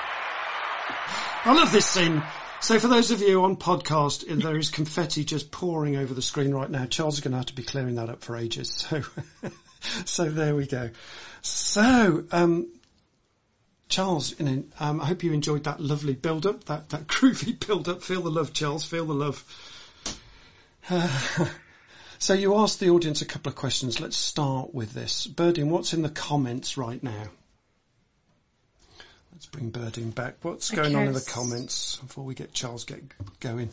I 1.44 1.54
love 1.54 1.72
this 1.72 1.86
scene. 1.86 2.22
So 2.60 2.80
for 2.80 2.88
those 2.88 3.10
of 3.10 3.20
you 3.20 3.44
on 3.44 3.56
podcast, 3.56 4.26
there 4.42 4.56
is 4.56 4.70
confetti 4.70 5.24
just 5.24 5.50
pouring 5.50 5.96
over 5.96 6.14
the 6.14 6.22
screen 6.22 6.52
right 6.52 6.68
now. 6.68 6.86
Charles 6.86 7.14
is 7.14 7.20
going 7.20 7.32
to 7.32 7.38
have 7.38 7.46
to 7.46 7.54
be 7.54 7.62
clearing 7.62 7.96
that 7.96 8.08
up 8.08 8.22
for 8.22 8.36
ages. 8.36 8.70
So, 8.72 9.02
so 10.04 10.30
there 10.30 10.54
we 10.56 10.66
go. 10.66 10.90
So, 11.42 12.24
um, 12.32 12.66
Charles, 13.88 14.38
you 14.40 14.46
know, 14.46 14.64
um, 14.80 15.00
I 15.00 15.06
hope 15.06 15.22
you 15.22 15.32
enjoyed 15.32 15.64
that 15.64 15.80
lovely 15.80 16.14
build-up, 16.14 16.64
that, 16.64 16.88
that 16.88 17.06
groovy 17.06 17.64
build-up. 17.64 18.02
Feel 18.02 18.22
the 18.22 18.30
love, 18.30 18.52
Charles. 18.52 18.84
Feel 18.84 19.04
the 19.04 19.14
love. 19.14 19.44
Uh, 20.90 21.08
so 22.18 22.34
you 22.34 22.56
asked 22.56 22.80
the 22.80 22.90
audience 22.90 23.22
a 23.22 23.26
couple 23.26 23.50
of 23.50 23.56
questions. 23.56 24.00
Let's 24.00 24.16
start 24.16 24.74
with 24.74 24.92
this. 24.92 25.26
Birding, 25.26 25.70
what's 25.70 25.92
in 25.92 26.02
the 26.02 26.08
comments 26.08 26.76
right 26.76 27.02
now? 27.02 27.28
Let's 29.36 29.44
bring 29.44 29.68
Birding 29.68 30.12
back. 30.12 30.36
What's 30.40 30.70
going 30.70 30.96
on 30.96 31.08
in 31.08 31.12
the 31.12 31.20
comments 31.20 31.96
before 31.96 32.24
we 32.24 32.34
get 32.34 32.54
Charles 32.54 32.84
get 32.84 33.02
going? 33.38 33.68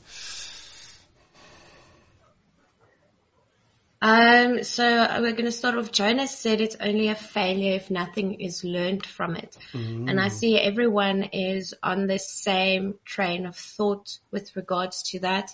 Um, 4.01 4.63
so 4.63 5.07
we're 5.21 5.31
going 5.31 5.45
to 5.45 5.53
start 5.53 5.75
off. 5.75 5.89
Jonas 5.89 6.37
said 6.37 6.59
it's 6.59 6.75
only 6.81 7.07
a 7.07 7.15
failure 7.15 7.75
if 7.75 7.89
nothing 7.89 8.41
is 8.41 8.65
learned 8.65 9.05
from 9.05 9.37
it. 9.37 9.55
And 9.73 10.19
I 10.19 10.27
see 10.27 10.59
everyone 10.59 11.29
is 11.31 11.73
on 11.81 12.07
the 12.07 12.19
same 12.19 12.95
train 13.05 13.45
of 13.45 13.55
thought 13.55 14.17
with 14.31 14.53
regards 14.57 15.03
to 15.11 15.19
that. 15.21 15.49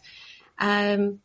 Um, 0.58 1.20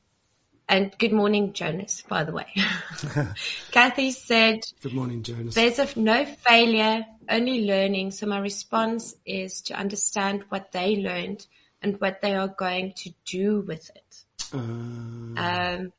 and 0.69 0.97
good 0.99 1.13
morning, 1.13 1.53
Jonas, 1.53 2.03
by 2.09 2.25
the 2.25 2.33
way. 2.33 2.47
Kathy 3.71 4.13
said, 4.13 4.61
Good 4.83 4.95
morning, 4.95 5.23
Jonas. 5.23 5.55
there's 5.55 5.79
of 5.79 5.97
no 5.97 6.25
failure, 6.25 7.05
only 7.29 7.67
learning. 7.67 8.11
So 8.13 8.27
my 8.27 8.39
response 8.39 9.15
is 9.27 9.63
to 9.63 9.75
understand 9.75 10.45
what 10.49 10.73
they 10.73 10.97
learned 10.97 11.47
and 11.83 12.01
what 12.01 12.21
they 12.23 12.35
are 12.35 12.49
going 12.49 12.95
to 12.97 13.11
do 13.27 13.61
with 13.61 13.91
it. 13.95 14.25
Uh, 14.53 14.59
Um, 14.59 15.93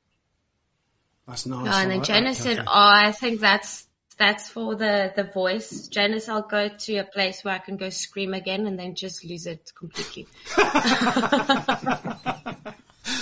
that's 1.28 1.46
nice. 1.46 1.68
Oh, 1.68 1.72
and 1.72 1.92
then 1.92 1.98
like 2.00 2.08
Janice 2.08 2.38
said, 2.38 2.58
Kathy. 2.58 2.68
"Oh, 2.70 2.92
I 3.08 3.12
think 3.12 3.40
that's 3.40 3.88
that's 4.18 4.48
for 4.50 4.76
the 4.76 5.12
the 5.16 5.24
voice." 5.24 5.88
Janice, 5.88 6.30
I'll 6.30 6.44
go 6.48 6.70
to 6.70 6.98
a 6.98 7.04
place 7.04 7.44
where 7.44 7.56
I 7.56 7.60
can 7.60 7.78
go 7.78 7.90
scream 7.90 8.34
again 8.34 8.66
and 8.68 8.78
then 8.80 8.96
just 8.96 9.26
lose 9.26 9.46
it 9.48 9.72
completely. 9.76 10.28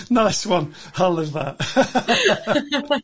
nice 0.09 0.45
one. 0.45 0.73
I 0.95 1.07
love 1.07 1.33
that. 1.33 3.01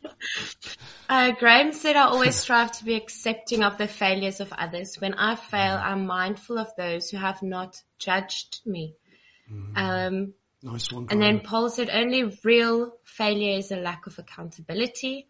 Uh, 1.08 1.32
Graham 1.32 1.72
said, 1.72 1.96
"I 1.96 2.04
always 2.04 2.36
strive 2.36 2.70
to 2.78 2.84
be 2.84 2.94
accepting 2.94 3.64
of 3.64 3.76
the 3.78 3.88
failures 3.88 4.38
of 4.38 4.52
others. 4.52 4.94
When 5.00 5.14
I 5.14 5.34
fail, 5.34 5.76
I'm 5.76 6.06
mindful 6.06 6.56
of 6.56 6.68
those 6.76 7.10
who 7.10 7.16
have 7.16 7.42
not 7.42 7.82
judged 7.98 8.60
me." 8.64 8.94
Um, 9.74 10.34
nice 10.62 10.92
one. 10.92 11.08
And 11.10 11.20
then 11.20 11.40
Paul 11.40 11.68
said 11.68 11.90
only 11.90 12.38
real 12.44 12.92
failure 13.02 13.58
is 13.58 13.72
a 13.72 13.76
lack 13.76 14.06
of 14.06 14.20
accountability. 14.20 15.26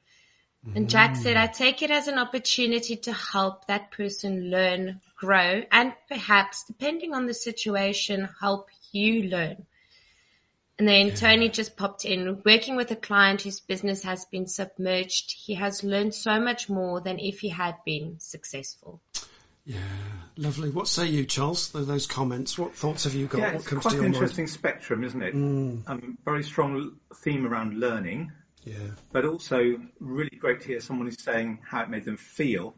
And 0.74 0.90
Jack 0.90 1.16
said, 1.16 1.38
I 1.38 1.46
take 1.46 1.80
it 1.80 1.90
as 1.90 2.06
an 2.06 2.18
opportunity 2.18 2.96
to 2.96 3.14
help 3.14 3.66
that 3.66 3.90
person 3.92 4.50
learn, 4.50 5.00
grow, 5.16 5.62
and 5.72 5.94
perhaps, 6.06 6.64
depending 6.64 7.14
on 7.14 7.24
the 7.26 7.32
situation, 7.32 8.28
help 8.40 8.68
you 8.92 9.22
learn. 9.22 9.64
And 10.80 10.88
then 10.88 11.14
Tony 11.14 11.50
just 11.50 11.76
popped 11.76 12.06
in, 12.06 12.40
working 12.42 12.74
with 12.74 12.90
a 12.90 12.96
client 12.96 13.42
whose 13.42 13.60
business 13.60 14.02
has 14.04 14.24
been 14.24 14.46
submerged. 14.46 15.30
He 15.30 15.56
has 15.56 15.84
learned 15.84 16.14
so 16.14 16.40
much 16.40 16.70
more 16.70 17.02
than 17.02 17.18
if 17.18 17.40
he 17.40 17.50
had 17.50 17.74
been 17.84 18.18
successful. 18.18 19.02
Yeah, 19.66 19.76
lovely. 20.38 20.70
What 20.70 20.88
say 20.88 21.08
you, 21.08 21.26
Charles? 21.26 21.68
Those 21.72 22.06
comments. 22.06 22.58
What 22.58 22.74
thoughts 22.74 23.04
have 23.04 23.12
you 23.12 23.26
got? 23.26 23.40
Yeah, 23.40 23.46
what 23.48 23.54
it's 23.56 23.68
comes 23.68 23.82
quite 23.82 23.90
to 23.90 23.96
an 23.98 24.02
your 24.04 24.10
mind? 24.12 24.14
interesting 24.14 24.46
spectrum, 24.46 25.04
isn't 25.04 25.22
it? 25.22 25.34
Mm, 25.34 25.82
Um, 25.86 26.16
very 26.24 26.42
strong 26.42 26.96
theme 27.16 27.46
around 27.46 27.78
learning, 27.78 28.32
yeah, 28.64 28.76
but 29.12 29.26
also 29.26 29.82
really 29.98 30.34
great 30.38 30.62
to 30.62 30.68
hear 30.68 30.80
someone 30.80 31.08
who's 31.08 31.22
saying 31.22 31.58
how 31.62 31.82
it 31.82 31.90
made 31.90 32.06
them 32.06 32.16
feel. 32.16 32.74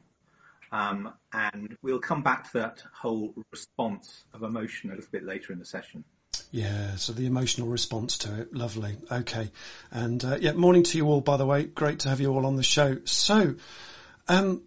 Um, 0.73 1.13
and 1.33 1.77
we'll 1.83 2.01
come 2.01 2.25
back 2.25 2.51
to 2.51 2.59
that 2.59 2.83
whole 2.93 3.33
response 3.53 4.25
of 4.35 4.43
emotion 4.43 4.91
a 4.91 4.97
little 4.97 5.13
bit 5.13 5.23
later 5.23 5.53
in 5.53 5.61
the 5.61 5.65
session. 5.65 6.03
Yeah. 6.53 6.97
So 6.97 7.13
the 7.13 7.27
emotional 7.27 7.67
response 7.67 8.19
to 8.19 8.43
it, 8.43 8.55
lovely. 8.55 8.97
Okay, 9.11 9.51
and 9.91 10.25
uh, 10.25 10.37
yeah, 10.41 10.53
morning 10.53 10.85
to 10.85 10.97
you 10.97 11.07
all. 11.07 11.21
By 11.21 11.39
the 11.39 11.47
way, 11.47 11.65
great 11.65 12.01
to 12.01 12.11
have 12.11 12.21
you 12.21 12.33
all 12.33 12.47
on 12.47 12.57
the 12.57 12.63
show. 12.63 12.99
So, 13.05 13.57
um, 14.29 14.63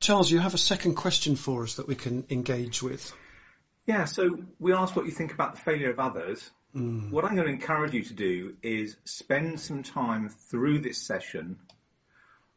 Charles, 0.00 0.30
you 0.30 0.40
have 0.40 0.54
a 0.54 0.58
second 0.58 0.94
question 0.94 1.36
for 1.36 1.62
us 1.62 1.74
that 1.74 1.86
we 1.86 1.94
can 1.94 2.24
engage 2.30 2.82
with. 2.82 3.12
Yeah, 3.86 4.06
so 4.06 4.38
we 4.58 4.72
asked 4.72 4.96
what 4.96 5.06
you 5.06 5.12
think 5.12 5.32
about 5.32 5.54
the 5.54 5.60
failure 5.60 5.90
of 5.90 6.00
others. 6.00 6.50
Mm, 6.74 7.10
What 7.10 7.24
I'm 7.24 7.34
going 7.34 7.46
to 7.46 7.52
encourage 7.52 7.94
you 7.94 8.02
to 8.04 8.14
do 8.14 8.56
is 8.62 8.96
spend 9.04 9.60
some 9.60 9.82
time 9.82 10.28
through 10.28 10.80
this 10.80 10.98
session 10.98 11.58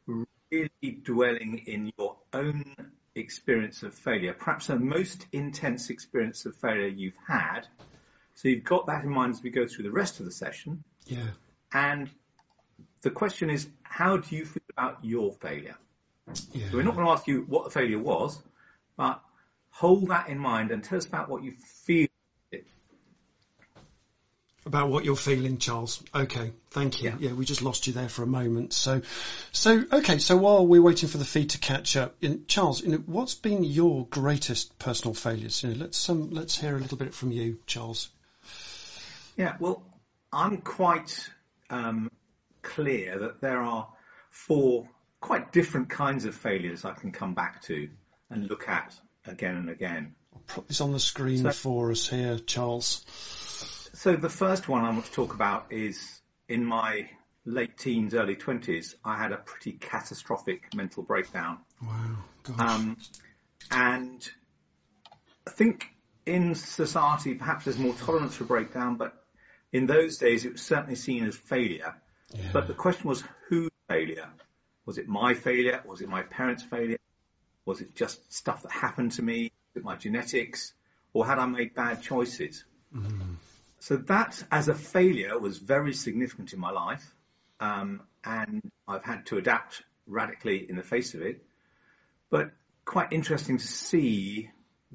really 0.05 0.99
dwelling 1.03 1.63
in 1.67 1.93
your 1.97 2.17
own 2.33 2.75
experience 3.15 3.83
of 3.83 3.93
failure, 3.93 4.33
perhaps 4.33 4.67
the 4.67 4.77
most 4.77 5.25
intense 5.31 5.89
experience 5.89 6.45
of 6.45 6.55
failure 6.55 6.87
you've 6.87 7.13
had. 7.27 7.67
So 8.35 8.47
you've 8.47 8.63
got 8.63 8.88
that 8.88 9.03
in 9.03 9.09
mind 9.09 9.33
as 9.33 9.43
we 9.43 9.50
go 9.50 9.67
through 9.67 9.83
the 9.83 9.91
rest 9.91 10.19
of 10.19 10.25
the 10.25 10.31
session. 10.31 10.83
yeah, 11.05 11.27
And 11.73 12.09
the 13.01 13.11
question 13.11 13.50
is, 13.50 13.67
how 13.83 14.17
do 14.17 14.35
you 14.35 14.45
feel 14.45 14.63
about 14.75 15.03
your 15.03 15.31
failure? 15.33 15.75
yeah. 16.53 16.69
So 16.69 16.77
we're 16.77 16.83
not 16.83 16.95
going 16.95 17.05
to 17.05 17.11
ask 17.11 17.27
you 17.27 17.41
what 17.47 17.65
the 17.65 17.69
failure 17.71 18.00
was, 18.00 18.41
but 18.97 19.21
hold 19.69 20.07
that 20.09 20.29
in 20.29 20.38
mind 20.38 20.71
and 20.71 20.83
tell 20.83 20.97
us 20.97 21.05
about 21.05 21.29
what 21.29 21.43
you 21.43 21.53
feel. 21.85 22.07
about 24.65 24.89
what 24.89 25.03
you're 25.03 25.15
feeling, 25.15 25.57
Charles. 25.57 26.03
Okay, 26.13 26.53
thank 26.69 27.01
you. 27.01 27.09
Yeah. 27.09 27.29
Yeah. 27.29 27.33
we 27.33 27.45
just 27.45 27.61
lost 27.63 27.88
you 27.88 27.93
there 27.93 28.09
for 28.09 28.23
a 28.23 28.27
moment. 28.27 28.73
So, 28.73 29.01
so 29.51 29.83
okay. 29.91 30.19
So 30.19 30.38
while 30.38 30.65
we're 30.67 30.81
waiting 30.83 31.09
for 31.09 31.17
the 31.17 31.25
feed 31.25 31.51
to 31.51 31.57
catch 31.57 31.97
up, 31.97 32.15
in, 32.21 32.45
Charles, 32.47 32.81
you 32.83 32.89
know, 32.89 33.03
what's 33.05 33.33
been 33.35 33.63
your 33.63 34.05
greatest 34.05 34.77
personal 34.77 35.13
failures? 35.15 35.63
You 35.63 35.69
know, 35.69 35.75
let's 35.77 36.09
um, 36.09 36.29
let's 36.29 36.57
hear 36.57 36.75
a 36.75 36.79
little 36.79 36.97
bit 36.97 37.13
from 37.13 37.31
you, 37.31 37.57
Charles. 37.65 38.09
Yeah, 39.41 39.55
well, 39.60 39.81
I'm 40.31 40.57
quite 40.57 41.27
um, 41.71 42.12
clear 42.62 43.17
that 43.17 43.41
there 43.41 43.60
are 43.60 43.89
four 44.29 44.88
quite 45.19 45.51
different 45.51 45.89
kinds 45.89 46.25
of 46.25 46.36
failures 46.36 46.86
I 46.86 46.93
can 46.93 47.12
come 47.12 47.33
back 47.33 47.63
to 47.63 47.89
and 48.29 48.48
look 48.48 48.69
at 48.69 48.93
again 49.25 49.55
and 49.55 49.69
again. 49.71 50.13
I'll 50.31 50.43
put 50.45 50.67
this 50.67 50.79
on 50.79 50.91
the 50.91 51.00
screen 51.00 51.39
So- 51.39 51.51
for 51.53 51.89
us 51.89 52.07
here, 52.07 52.38
Charles. 52.38 53.03
So 53.93 54.15
the 54.15 54.29
first 54.29 54.69
one 54.69 54.86
I 54.86 54.91
want 54.91 55.05
to 55.05 55.12
talk 55.12 55.33
about 55.33 55.71
is 55.71 56.21
in 56.48 56.63
my 56.63 57.10
late 57.43 57.79
teens, 57.79 58.13
early 58.13 58.36
20s, 58.36 58.93
I 59.03 59.17
had 59.17 59.31
a 59.31 59.38
pretty 59.38 59.74
catastrophic 59.74 60.75
mental 60.75 61.01
breakdown. 61.01 61.57
Wow, 61.81 62.17
gosh. 62.43 62.60
Um, 62.60 62.98
and 63.71 64.29
I 65.48 65.51
think 65.51 65.88
in 66.27 66.53
society, 66.53 67.33
perhaps 67.33 67.65
there's 67.65 67.79
more 67.79 67.93
tolerance 67.95 68.36
for 68.36 68.43
breakdown, 68.43 68.95
but 68.95 69.20
in 69.71 69.85
those 69.85 70.17
days, 70.17 70.45
it 70.45 70.53
was 70.53 70.61
certainly 70.61 70.95
seen 70.95 71.25
as 71.25 71.35
failure. 71.35 71.95
yeah. 72.33 72.49
But 72.53 72.67
the 72.67 72.73
question 72.73 73.09
was 73.09 73.23
whose 73.47 73.69
failure? 73.87 74.29
Was 74.85 74.97
it 74.97 75.07
my 75.07 75.33
failure? 75.33 75.81
Was 75.85 76.01
it 76.01 76.09
my 76.09 76.23
parents' 76.23 76.63
failure? 76.63 76.97
Was 77.65 77.81
it 77.81 77.95
just 77.95 78.33
stuff 78.33 78.63
that 78.63 78.71
happened 78.71 79.13
to 79.13 79.21
me? 79.21 79.51
Was 79.73 79.81
it 79.81 79.85
my 79.85 79.95
genetics? 79.95 80.73
Or 81.13 81.25
had 81.25 81.39
I 81.39 81.45
made 81.45 81.75
bad 81.75 82.01
choices? 82.01 82.63
So 83.79 83.97
that 83.97 84.43
as 84.51 84.67
a 84.67 84.75
failure 84.75 85.37
was 85.39 85.57
very 85.57 85.93
significant 85.93 86.53
in 86.53 86.59
my 86.59 86.71
life. 86.71 87.15
Um, 87.59 88.01
and 88.23 88.61
I've 88.87 89.03
had 89.03 89.25
to 89.27 89.37
adapt 89.37 89.83
radically 90.07 90.69
in 90.69 90.75
the 90.75 90.83
face 90.83 91.13
of 91.13 91.21
it. 91.21 91.43
But 92.29 92.51
quite 92.85 93.11
interesting 93.11 93.57
to 93.57 93.67
see 93.67 94.49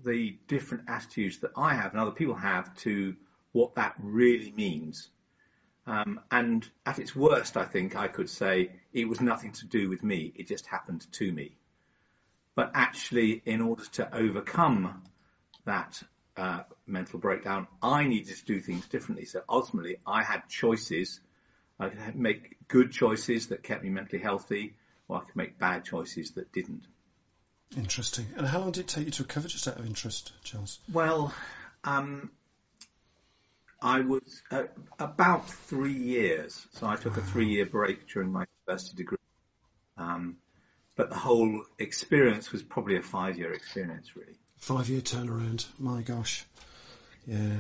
the 0.04 0.37
different 0.49 0.85
attitudes 0.88 1.38
that 1.38 1.52
I 1.56 1.75
have 1.75 1.92
and 1.92 2.00
other 2.00 2.11
people 2.11 2.35
have 2.35 2.75
to 2.78 3.16
what 3.57 3.75
that 3.77 3.95
really 3.99 4.53
means. 4.55 5.09
Um, 5.87 6.21
and 6.31 6.69
at 6.85 6.99
its 6.99 7.17
worst, 7.17 7.57
I 7.57 7.65
think 7.65 7.97
I 7.97 8.07
could 8.07 8.29
say 8.29 8.71
it 8.93 9.09
was 9.09 9.21
nothing 9.21 9.53
to 9.53 9.67
do 9.67 9.89
with 9.89 10.03
me. 10.03 10.33
It 10.37 10.47
just 10.47 10.67
happened 10.67 11.07
to 11.13 11.33
me. 11.33 11.57
But 12.55 12.73
actually, 12.75 13.43
in 13.47 13.63
order 13.63 13.85
to 13.93 14.15
overcome 14.15 15.03
that 15.65 16.03
uh, 16.37 16.65
mental 16.87 17.19
breakdown, 17.19 17.67
I 17.83 18.07
needed 18.07 18.37
to 18.37 18.45
do 18.45 18.61
things 18.61 18.87
differently. 18.89 19.25
So 19.25 19.43
ultimately, 19.49 19.97
I 20.07 20.23
had 20.23 20.49
choices. 20.49 21.21
I 21.81 21.89
could 21.89 22.15
make 22.15 22.57
good 22.69 22.93
choices 22.93 23.47
that 23.49 23.63
kept 23.63 23.83
me 23.85 23.91
mentally 23.91 24.21
healthy, 24.21 24.75
or 25.09 25.19
I 25.19 25.21
could 25.25 25.37
make 25.37 25.59
bad 25.59 25.85
choices 25.85 26.33
that 26.33 26.53
didn't. 26.53 26.83
Interesting. 27.75 28.27
And 28.37 28.47
how 28.47 28.59
long 28.59 28.73
did 28.73 28.81
it 28.81 28.89
take 28.89 29.07
you 29.07 29.13
to 29.13 29.23
recover, 29.23 29.49
just 29.49 29.67
out 29.67 29.79
of 29.79 29.87
interest, 29.87 30.33
Charles? 30.45 30.79
Well, 30.93 31.33
um, 31.85 32.31
I 33.80 34.00
was 34.00 34.42
uh, 34.50 34.64
about 34.99 35.49
three 35.49 35.92
years. 35.92 36.66
So 36.73 36.87
I 36.87 36.97
took 36.97 37.16
a 37.16 37.21
three-year 37.21 37.66
break 37.66 38.09
during 38.09 38.33
my 38.33 38.47
university 38.66 38.97
degree. 38.97 39.18
Um, 39.99 40.37
but 40.97 41.11
the 41.11 41.16
whole 41.16 41.62
experience 41.78 42.52
was 42.52 42.62
probably 42.62 42.97
a 42.97 43.02
five-year 43.02 43.52
experience, 43.52 44.16
really. 44.16 44.38
Five 44.56 44.88
year 44.88 45.02
turnaround. 45.02 45.66
My 45.78 46.00
gosh. 46.00 46.47
Yeah. 47.26 47.56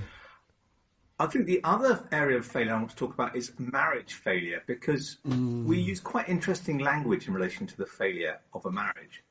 I 1.18 1.26
think 1.26 1.46
the 1.46 1.60
other 1.64 2.06
area 2.12 2.38
of 2.38 2.46
failure 2.46 2.74
I 2.74 2.78
want 2.78 2.90
to 2.90 2.96
talk 2.96 3.14
about 3.14 3.36
is 3.36 3.52
marriage 3.58 4.14
failure 4.14 4.62
because 4.66 5.16
we 5.24 5.78
use 5.78 5.98
quite 6.00 6.28
interesting 6.28 6.78
language 6.78 7.26
in 7.26 7.34
relation 7.34 7.66
to 7.66 7.76
the 7.76 7.86
failure 7.86 8.38
of 8.52 8.66
a 8.66 8.70
marriage. 8.70 9.22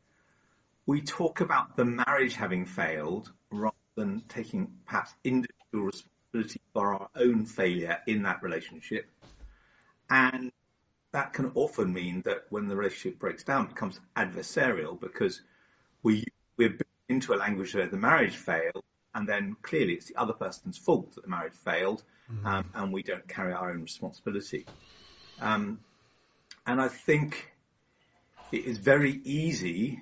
We 0.87 1.01
talk 1.01 1.41
about 1.41 1.75
the 1.75 1.85
marriage 1.85 2.35
having 2.35 2.65
failed 2.65 3.31
rather 3.51 3.75
than 3.95 4.23
taking 4.29 4.71
perhaps 4.85 5.13
individual 5.23 5.85
responsibility 5.85 6.14
for 6.73 6.93
our 6.93 7.09
own 7.15 7.45
failure 7.45 7.99
in 8.07 8.23
that 8.23 8.43
relationship. 8.43 9.07
And 10.09 10.51
that 11.11 11.33
can 11.33 11.51
often 11.55 11.93
mean 11.93 12.21
that 12.25 12.45
when 12.49 12.67
the 12.67 12.75
relationship 12.75 13.19
breaks 13.19 13.43
down, 13.43 13.65
it 13.65 13.69
becomes 13.69 13.99
adversarial 14.15 14.99
because 14.99 15.41
we, 16.03 16.25
we're 16.57 16.77
into 17.07 17.33
a 17.33 17.37
language 17.37 17.73
where 17.73 17.87
the 17.87 17.97
marriage 17.97 18.35
failed, 18.35 18.83
and 19.13 19.27
then 19.27 19.55
clearly 19.61 19.93
it's 19.93 20.07
the 20.07 20.15
other 20.17 20.33
person's 20.33 20.77
fault 20.77 21.15
that 21.15 21.23
the 21.23 21.29
marriage 21.29 21.53
failed, 21.53 22.03
um, 22.43 22.69
and 22.73 22.91
we 22.91 23.03
don't 23.03 23.27
carry 23.27 23.53
our 23.53 23.71
own 23.71 23.81
responsibility. 23.81 24.65
Um, 25.39 25.79
and 26.65 26.81
I 26.81 26.87
think 26.87 27.53
it 28.51 28.65
is 28.65 28.77
very 28.77 29.21
easy 29.23 30.01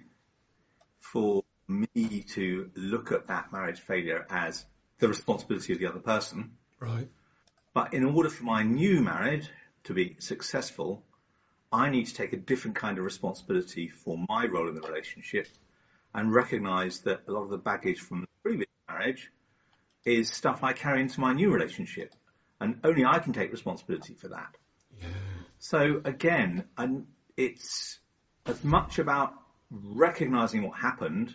for 1.00 1.44
me 1.68 2.26
to 2.30 2.70
look 2.76 3.12
at 3.12 3.28
that 3.28 3.52
marriage 3.52 3.80
failure 3.80 4.26
as 4.30 4.66
the 5.00 5.08
responsibility 5.08 5.74
of 5.74 5.80
the 5.80 5.88
other 5.88 6.00
person. 6.00 6.52
Right. 6.80 7.10
But 7.74 7.94
in 7.94 8.06
order 8.06 8.30
for 8.30 8.44
my 8.44 8.64
new 8.64 9.02
marriage 9.02 9.50
to 9.86 9.94
be 9.94 10.16
successful, 10.20 11.04
I 11.72 11.90
need 11.90 12.06
to 12.06 12.14
take 12.14 12.34
a 12.34 12.38
different 12.38 12.76
kind 12.76 12.98
of 12.98 13.04
responsibility 13.04 13.90
for 13.90 14.18
my 14.30 14.46
role 14.46 14.70
in 14.70 14.76
the 14.76 14.82
relationship 14.82 15.48
and 16.14 16.34
recognize 16.34 17.00
that 17.02 17.22
a 17.28 17.32
lot 17.32 17.44
of 17.44 17.50
the 17.50 17.58
baggage 17.58 18.00
from 18.00 18.22
the 18.22 18.28
previous 18.44 18.70
marriage 18.88 19.32
is 20.06 20.30
stuff 20.32 20.64
I 20.64 20.74
carry 20.74 21.02
into 21.02 21.20
my 21.20 21.34
new 21.34 21.52
relationship. 21.52 22.14
And 22.62 22.80
only 22.84 23.04
I 23.04 23.20
can 23.20 23.34
take 23.34 23.52
responsibility 23.52 24.14
for 24.14 24.28
that. 24.30 24.56
Yeah. 25.02 25.08
So 25.58 26.02
again, 26.06 26.66
and 26.78 27.08
it's 27.36 28.00
as 28.46 28.64
much 28.64 29.00
about 29.00 29.34
recognizing 29.72 30.64
what 30.64 30.78
happened, 30.78 31.34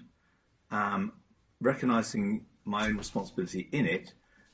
um, 0.71 1.13
recognizing 1.61 2.47
my 2.69 2.87
own 2.87 2.97
responsibility 2.97 3.69
in 3.73 3.87
it, 3.87 4.13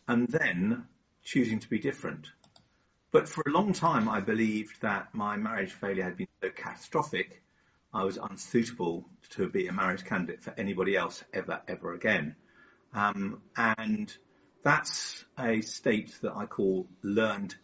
and 0.08 0.28
then 0.28 0.86
choosing 1.22 1.58
to 1.60 1.68
be 1.68 1.78
different. 1.78 2.28
But 3.10 3.28
for 3.28 3.44
a 3.46 3.50
long 3.50 3.72
time, 3.72 4.08
I 4.08 4.20
believed 4.20 4.80
that 4.82 5.14
my 5.14 5.36
marriage 5.36 5.72
failure 5.72 6.04
had 6.04 6.16
been 6.16 6.28
so 6.42 6.50
catastrophic, 6.50 7.42
I 7.94 8.02
was 8.02 8.18
unsuitable 8.18 9.04
to 9.30 9.48
be 9.48 9.68
a 9.68 9.72
marriage 9.72 10.04
candidate 10.04 10.42
for 10.42 10.52
anybody 10.58 10.96
else 10.96 11.22
ever, 11.32 11.62
ever 11.68 11.94
again. 11.94 12.34
Um, 12.92 13.40
and 13.56 14.12
that's 14.64 15.24
a 15.38 15.60
state 15.60 16.18
that 16.22 16.34
I 16.34 16.46
call 16.46 16.88
learned 17.02 17.54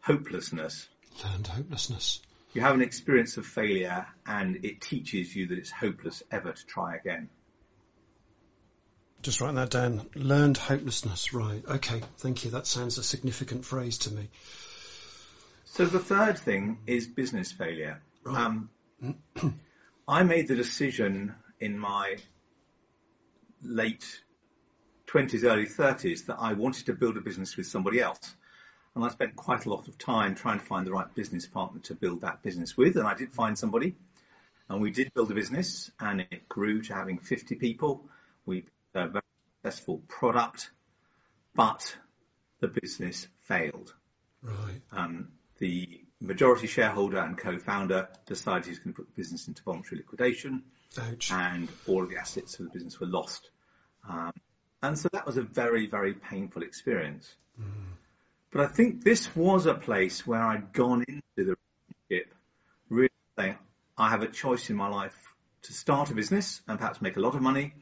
hopelessness. 0.00 0.88
Learned 1.22 1.46
hopelessness. 1.46 2.22
You 2.54 2.62
have 2.62 2.74
an 2.74 2.82
experience 2.82 3.36
of 3.36 3.44
failure 3.44 4.06
and 4.26 4.64
it 4.64 4.80
teaches 4.80 5.36
you 5.36 5.48
that 5.48 5.58
it's 5.58 5.70
hopeless 5.70 6.22
ever 6.30 6.52
to 6.52 6.66
try 6.66 6.96
again. 6.96 7.28
Just 9.24 9.40
writing 9.40 9.56
that 9.56 9.70
down. 9.70 10.06
Learned 10.14 10.58
hopelessness. 10.58 11.32
Right. 11.32 11.64
Okay. 11.66 12.02
Thank 12.18 12.44
you. 12.44 12.50
That 12.50 12.66
sounds 12.66 12.98
a 12.98 13.02
significant 13.02 13.64
phrase 13.64 13.96
to 14.00 14.12
me. 14.12 14.28
So 15.64 15.86
the 15.86 15.98
third 15.98 16.38
thing 16.38 16.76
is 16.86 17.06
business 17.06 17.50
failure. 17.50 18.02
Right. 18.22 18.36
Um, 18.36 18.68
I 20.08 20.24
made 20.24 20.46
the 20.48 20.54
decision 20.54 21.34
in 21.58 21.78
my 21.78 22.18
late 23.62 24.04
20s, 25.06 25.42
early 25.44 25.64
30s 25.64 26.26
that 26.26 26.36
I 26.38 26.52
wanted 26.52 26.84
to 26.86 26.92
build 26.92 27.16
a 27.16 27.22
business 27.22 27.56
with 27.56 27.66
somebody 27.66 28.00
else. 28.00 28.36
And 28.94 29.02
I 29.02 29.08
spent 29.08 29.36
quite 29.36 29.64
a 29.64 29.70
lot 29.70 29.88
of 29.88 29.96
time 29.96 30.34
trying 30.34 30.58
to 30.58 30.64
find 30.66 30.86
the 30.86 30.92
right 30.92 31.12
business 31.14 31.46
partner 31.46 31.80
to 31.84 31.94
build 31.94 32.20
that 32.20 32.42
business 32.42 32.76
with. 32.76 32.96
And 32.96 33.08
I 33.08 33.14
did 33.14 33.32
find 33.32 33.58
somebody. 33.58 33.96
And 34.68 34.82
we 34.82 34.90
did 34.90 35.14
build 35.14 35.30
a 35.30 35.34
business 35.34 35.90
and 35.98 36.20
it 36.20 36.46
grew 36.46 36.82
to 36.82 36.94
having 36.94 37.16
50 37.16 37.54
people. 37.54 38.04
We 38.44 38.64
a 38.94 39.08
very 39.08 39.22
successful 39.62 40.02
product, 40.08 40.70
but 41.54 41.96
the 42.60 42.68
business 42.68 43.26
failed. 43.42 43.94
Right. 44.42 44.80
Um, 44.92 45.28
the 45.58 46.00
majority 46.20 46.66
shareholder 46.66 47.18
and 47.18 47.36
co-founder 47.36 48.08
decided 48.26 48.66
he's 48.66 48.78
going 48.78 48.94
to 48.94 48.96
put 49.02 49.06
the 49.06 49.20
business 49.20 49.48
into 49.48 49.62
voluntary 49.62 49.98
liquidation 49.98 50.62
Ouch. 50.98 51.30
and 51.32 51.68
all 51.86 52.02
of 52.02 52.10
the 52.10 52.16
assets 52.16 52.58
of 52.58 52.66
the 52.66 52.70
business 52.72 53.00
were 53.00 53.06
lost. 53.06 53.50
Um, 54.08 54.32
and 54.82 54.98
so 54.98 55.08
that 55.12 55.26
was 55.26 55.36
a 55.36 55.42
very, 55.42 55.86
very 55.86 56.14
painful 56.14 56.62
experience. 56.62 57.34
But 58.50 58.62
I 58.62 58.66
think 58.66 59.02
this 59.02 59.34
was 59.34 59.66
a 59.66 59.74
place 59.74 60.26
where 60.26 60.42
I'd 60.42 60.72
gone 60.72 61.04
into 61.08 61.22
the 61.36 61.56
relationship 62.10 62.34
really 62.88 63.10
saying, 63.38 63.58
I 63.96 64.10
have 64.10 64.22
a 64.22 64.28
choice 64.28 64.70
in 64.70 64.76
my 64.76 64.88
life 64.88 65.16
to 65.62 65.72
start 65.72 66.10
a 66.10 66.14
business 66.14 66.60
and 66.68 66.78
perhaps 66.78 67.00
make 67.00 67.16
a 67.16 67.20
lot 67.20 67.34
of 67.34 67.42
money 67.42 67.74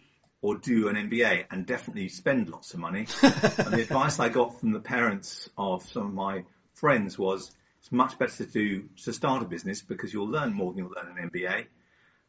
or 0.42 0.56
do 0.56 0.88
an 0.88 0.96
MBA 0.96 1.46
and 1.50 1.64
definitely 1.64 2.08
spend 2.08 2.50
lots 2.50 2.74
of 2.74 2.80
money. 2.80 3.06
and 3.22 3.72
the 3.72 3.80
advice 3.82 4.18
I 4.18 4.28
got 4.28 4.58
from 4.60 4.72
the 4.72 4.80
parents 4.80 5.48
of 5.56 5.88
some 5.88 6.06
of 6.06 6.12
my 6.12 6.44
friends 6.74 7.16
was 7.16 7.52
it's 7.78 7.92
much 7.92 8.18
better 8.18 8.44
to 8.44 8.46
do, 8.46 8.88
to 9.04 9.12
start 9.12 9.42
a 9.42 9.46
business 9.46 9.82
because 9.82 10.12
you'll 10.12 10.28
learn 10.28 10.52
more 10.52 10.72
than 10.72 10.78
you'll 10.78 10.94
learn 10.94 11.16
an 11.16 11.30
MBA. 11.30 11.66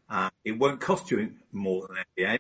Uh, 0.10 0.30
it 0.45 0.58
won't 0.58 0.80
cost 0.80 1.10
you 1.10 1.34
more 1.52 1.88
than 1.88 1.97
an 1.97 2.04
MBA. 2.17 2.39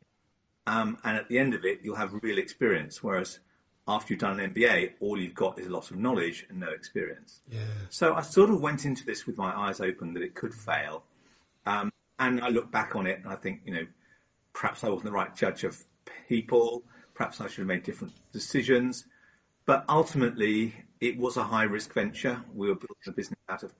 Um, 0.65 0.97
and 1.03 1.17
at 1.17 1.27
the 1.27 1.39
end 1.39 1.55
of 1.55 1.65
it, 1.65 1.79
you'll 1.83 1.95
have 1.95 2.13
real 2.21 2.37
experience. 2.37 3.03
Whereas 3.03 3.39
after 3.87 4.13
you've 4.13 4.21
done 4.21 4.39
an 4.39 4.53
MBA, 4.53 4.93
all 4.99 5.19
you've 5.19 5.33
got 5.33 5.59
is 5.59 5.67
a 5.67 5.71
lot 5.71 5.89
of 5.89 5.97
knowledge 5.97 6.45
and 6.49 6.59
no 6.59 6.69
experience. 6.69 7.41
Yeah. 7.51 7.65
So 7.89 8.13
I 8.13 8.21
sort 8.21 8.51
of 8.51 8.61
went 8.61 8.85
into 8.85 9.05
this 9.05 9.25
with 9.25 9.37
my 9.37 9.51
eyes 9.51 9.79
open 9.81 10.13
that 10.13 10.23
it 10.23 10.35
could 10.35 10.53
fail. 10.53 11.03
Um, 11.65 11.91
and 12.19 12.41
I 12.41 12.49
look 12.49 12.71
back 12.71 12.95
on 12.95 13.07
it 13.07 13.19
and 13.23 13.27
I 13.27 13.35
think, 13.35 13.61
you 13.65 13.73
know, 13.73 13.87
perhaps 14.53 14.83
I 14.83 14.89
wasn't 14.89 15.05
the 15.05 15.11
right 15.11 15.35
judge 15.35 15.63
of 15.63 15.77
people. 16.27 16.83
Perhaps 17.13 17.41
I 17.41 17.47
should 17.47 17.59
have 17.59 17.67
made 17.67 17.83
different 17.83 18.13
decisions. 18.31 19.05
But 19.65 19.85
ultimately, 19.89 20.73
it 20.99 21.17
was 21.17 21.37
a 21.37 21.43
high 21.43 21.63
risk 21.63 21.93
venture. 21.93 22.43
We 22.53 22.67
were 22.67 22.75
building 22.75 22.97
a 23.07 23.11
business 23.11 23.39
out 23.49 23.63
of 23.63 23.73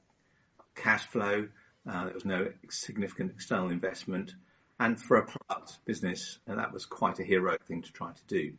cash 0.76 1.06
flow. 1.08 1.48
Uh, 1.88 2.06
there 2.06 2.14
was 2.14 2.26
no 2.26 2.50
significant 2.70 3.32
external 3.32 3.70
investment. 3.70 4.34
And 4.80 5.00
for 5.00 5.18
a 5.18 5.26
product 5.26 5.80
business, 5.86 6.40
uh, 6.48 6.56
that 6.56 6.74
was 6.74 6.86
quite 6.86 7.20
a 7.20 7.24
heroic 7.24 7.66
thing 7.66 7.82
to 7.82 7.92
try 7.92 8.12
to 8.12 8.22
do. 8.28 8.54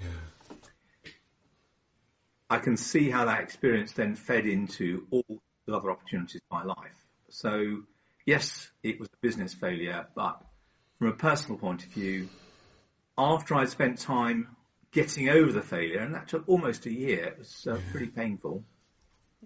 Yeah. 0.00 0.06
I 2.50 2.58
can 2.58 2.76
see 2.76 3.10
how 3.10 3.26
that 3.26 3.40
experience 3.42 3.92
then 3.92 4.14
fed 4.14 4.46
into 4.46 5.06
all 5.10 5.40
the 5.66 5.76
other 5.76 5.90
opportunities 5.90 6.40
in 6.50 6.56
my 6.56 6.64
life. 6.64 6.96
So 7.28 7.82
yes, 8.24 8.70
it 8.82 8.98
was 8.98 9.08
a 9.08 9.16
business 9.20 9.52
failure, 9.52 10.06
but 10.14 10.40
from 10.98 11.08
a 11.08 11.12
personal 11.12 11.58
point 11.58 11.84
of 11.84 11.90
view, 11.90 12.28
after 13.16 13.54
I'd 13.54 13.68
spent 13.68 13.98
time 13.98 14.56
getting 14.90 15.28
over 15.28 15.52
the 15.52 15.62
failure, 15.62 16.00
and 16.00 16.14
that 16.14 16.28
took 16.28 16.48
almost 16.48 16.86
a 16.86 16.92
year, 16.92 17.24
it 17.24 17.38
was 17.38 17.66
uh, 17.70 17.78
pretty 17.90 18.06
painful. 18.08 18.64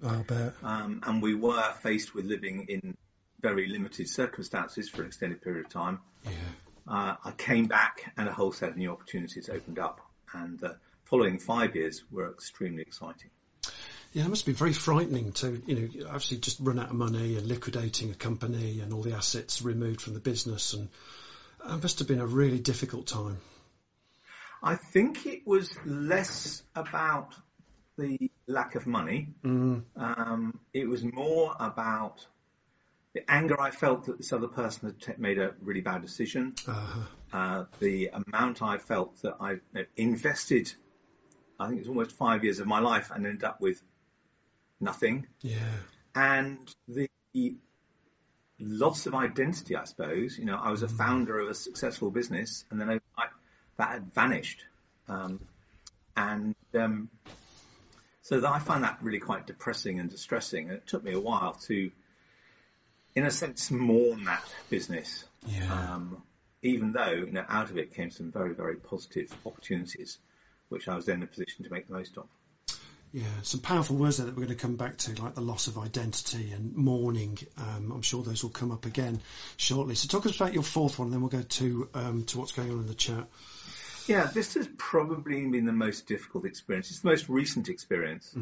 I'll 0.02 0.22
bet. 0.22 0.54
Um, 0.62 1.02
and 1.04 1.22
we 1.22 1.34
were 1.34 1.72
faced 1.82 2.14
with 2.14 2.24
living 2.24 2.66
in 2.68 2.96
very 3.40 3.68
limited 3.68 4.08
circumstances 4.08 4.88
for 4.88 5.02
an 5.02 5.08
extended 5.08 5.42
period 5.42 5.66
of 5.66 5.72
time. 5.72 6.00
Yeah. 6.24 6.30
Uh, 6.88 7.16
I 7.24 7.32
came 7.32 7.66
back 7.66 8.12
and 8.16 8.28
a 8.28 8.32
whole 8.32 8.52
set 8.52 8.70
of 8.70 8.76
new 8.76 8.90
opportunities 8.90 9.48
opened 9.48 9.78
up. 9.78 10.00
And 10.32 10.58
the 10.58 10.76
following 11.04 11.38
five 11.38 11.76
years 11.76 12.02
were 12.10 12.30
extremely 12.30 12.82
exciting. 12.82 13.30
Yeah, 14.12 14.24
it 14.24 14.28
must 14.28 14.46
be 14.46 14.52
very 14.52 14.72
frightening 14.72 15.32
to, 15.32 15.62
you 15.66 15.74
know, 15.74 16.06
obviously 16.06 16.38
just 16.38 16.58
run 16.60 16.78
out 16.78 16.90
of 16.90 16.94
money 16.94 17.36
and 17.36 17.46
liquidating 17.46 18.10
a 18.10 18.14
company 18.14 18.80
and 18.80 18.92
all 18.92 19.02
the 19.02 19.14
assets 19.14 19.62
removed 19.62 20.00
from 20.00 20.14
the 20.14 20.20
business, 20.20 20.74
and 20.74 20.88
it 21.68 21.82
must 21.82 21.98
have 21.98 22.08
been 22.08 22.20
a 22.20 22.26
really 22.26 22.58
difficult 22.58 23.06
time. 23.06 23.38
I 24.62 24.76
think 24.76 25.26
it 25.26 25.46
was 25.46 25.76
less 25.84 26.62
about 26.74 27.34
the 27.98 28.30
lack 28.46 28.74
of 28.74 28.86
money. 28.86 29.28
Um, 29.44 30.60
it 30.72 30.88
was 30.88 31.02
more 31.04 31.54
about 31.58 32.24
the 33.14 33.30
anger 33.30 33.60
I 33.60 33.70
felt 33.70 34.06
that 34.06 34.18
this 34.18 34.32
other 34.32 34.48
person 34.48 34.88
had 34.88 35.00
t- 35.00 35.12
made 35.18 35.38
a 35.38 35.54
really 35.60 35.80
bad 35.80 36.02
decision. 36.02 36.54
Uh-huh. 36.66 37.00
Uh, 37.32 37.64
the 37.80 38.10
amount 38.12 38.62
I 38.62 38.78
felt 38.78 39.20
that 39.22 39.36
I 39.40 39.56
invested, 39.96 40.72
I 41.58 41.66
think 41.66 41.78
it 41.78 41.82
was 41.82 41.88
almost 41.88 42.12
five 42.12 42.44
years 42.44 42.58
of 42.58 42.66
my 42.66 42.78
life 42.78 43.10
and 43.14 43.26
ended 43.26 43.44
up 43.44 43.60
with 43.60 43.82
nothing. 44.80 45.26
Yeah. 45.40 45.58
And 46.14 46.74
the 46.88 47.08
loss 48.62 49.06
of 49.06 49.14
identity, 49.14 49.76
I 49.76 49.84
suppose. 49.84 50.38
You 50.38 50.44
know, 50.44 50.56
I 50.56 50.70
was 50.70 50.82
a 50.82 50.88
founder 50.88 51.38
of 51.38 51.48
a 51.48 51.54
successful 51.54 52.10
business 52.10 52.64
and 52.70 52.80
then 52.80 52.88
overnight 52.88 53.32
that 53.76 53.88
had 53.88 54.14
vanished. 54.14 54.64
Um, 55.08 55.40
and 56.16 56.54
um, 56.74 57.08
so 58.22 58.40
that 58.40 58.48
I 58.48 58.58
find 58.58 58.84
that 58.84 58.98
really 59.02 59.18
quite 59.18 59.46
depressing 59.46 59.98
and 59.98 60.08
distressing. 60.08 60.68
And 60.68 60.78
it 60.78 60.86
took 60.86 61.02
me 61.02 61.12
a 61.12 61.20
while 61.20 61.54
to, 61.66 61.90
in 63.14 63.24
a 63.24 63.30
sense, 63.30 63.70
mourn 63.70 64.24
that 64.24 64.44
business. 64.70 65.24
Yeah. 65.46 65.72
Um, 65.72 66.22
even 66.62 66.92
though, 66.92 67.10
you 67.10 67.32
know, 67.32 67.44
out 67.48 67.70
of 67.70 67.78
it 67.78 67.94
came 67.94 68.10
some 68.10 68.30
very, 68.30 68.54
very 68.54 68.76
positive 68.76 69.34
opportunities, 69.44 70.18
which 70.68 70.88
I 70.88 70.94
was 70.94 71.06
then 71.06 71.16
in 71.16 71.22
a 71.24 71.26
position 71.26 71.64
to 71.64 71.72
make 71.72 71.88
the 71.88 71.94
most 71.94 72.16
of. 72.16 72.28
Yeah, 73.12 73.24
some 73.42 73.60
powerful 73.60 73.96
words 73.96 74.16
there 74.16 74.26
that 74.26 74.34
we're 74.34 74.46
going 74.46 74.56
to 74.56 74.62
come 74.62 74.76
back 74.76 74.96
to, 74.98 75.22
like 75.22 75.34
the 75.34 75.42
loss 75.42 75.66
of 75.66 75.76
identity 75.76 76.52
and 76.52 76.74
mourning. 76.74 77.38
Um, 77.58 77.92
I'm 77.92 78.02
sure 78.02 78.22
those 78.22 78.42
will 78.42 78.50
come 78.50 78.72
up 78.72 78.86
again 78.86 79.20
shortly. 79.58 79.94
So 79.96 80.08
talk 80.08 80.24
us 80.26 80.36
about 80.36 80.54
your 80.54 80.62
fourth 80.62 80.98
one, 80.98 81.06
and 81.06 81.12
then 81.14 81.20
we'll 81.20 81.28
go 81.30 81.42
to 81.42 81.88
um, 81.92 82.24
to 82.24 82.38
what's 82.38 82.52
going 82.52 82.70
on 82.70 82.78
in 82.78 82.86
the 82.86 82.94
chat. 82.94 83.26
Yeah, 84.06 84.24
this 84.32 84.54
has 84.54 84.66
probably 84.78 85.46
been 85.46 85.66
the 85.66 85.72
most 85.72 86.06
difficult 86.06 86.46
experience. 86.46 86.90
It's 86.90 87.00
the 87.00 87.08
most 87.08 87.28
recent 87.28 87.68
experience. 87.68 88.34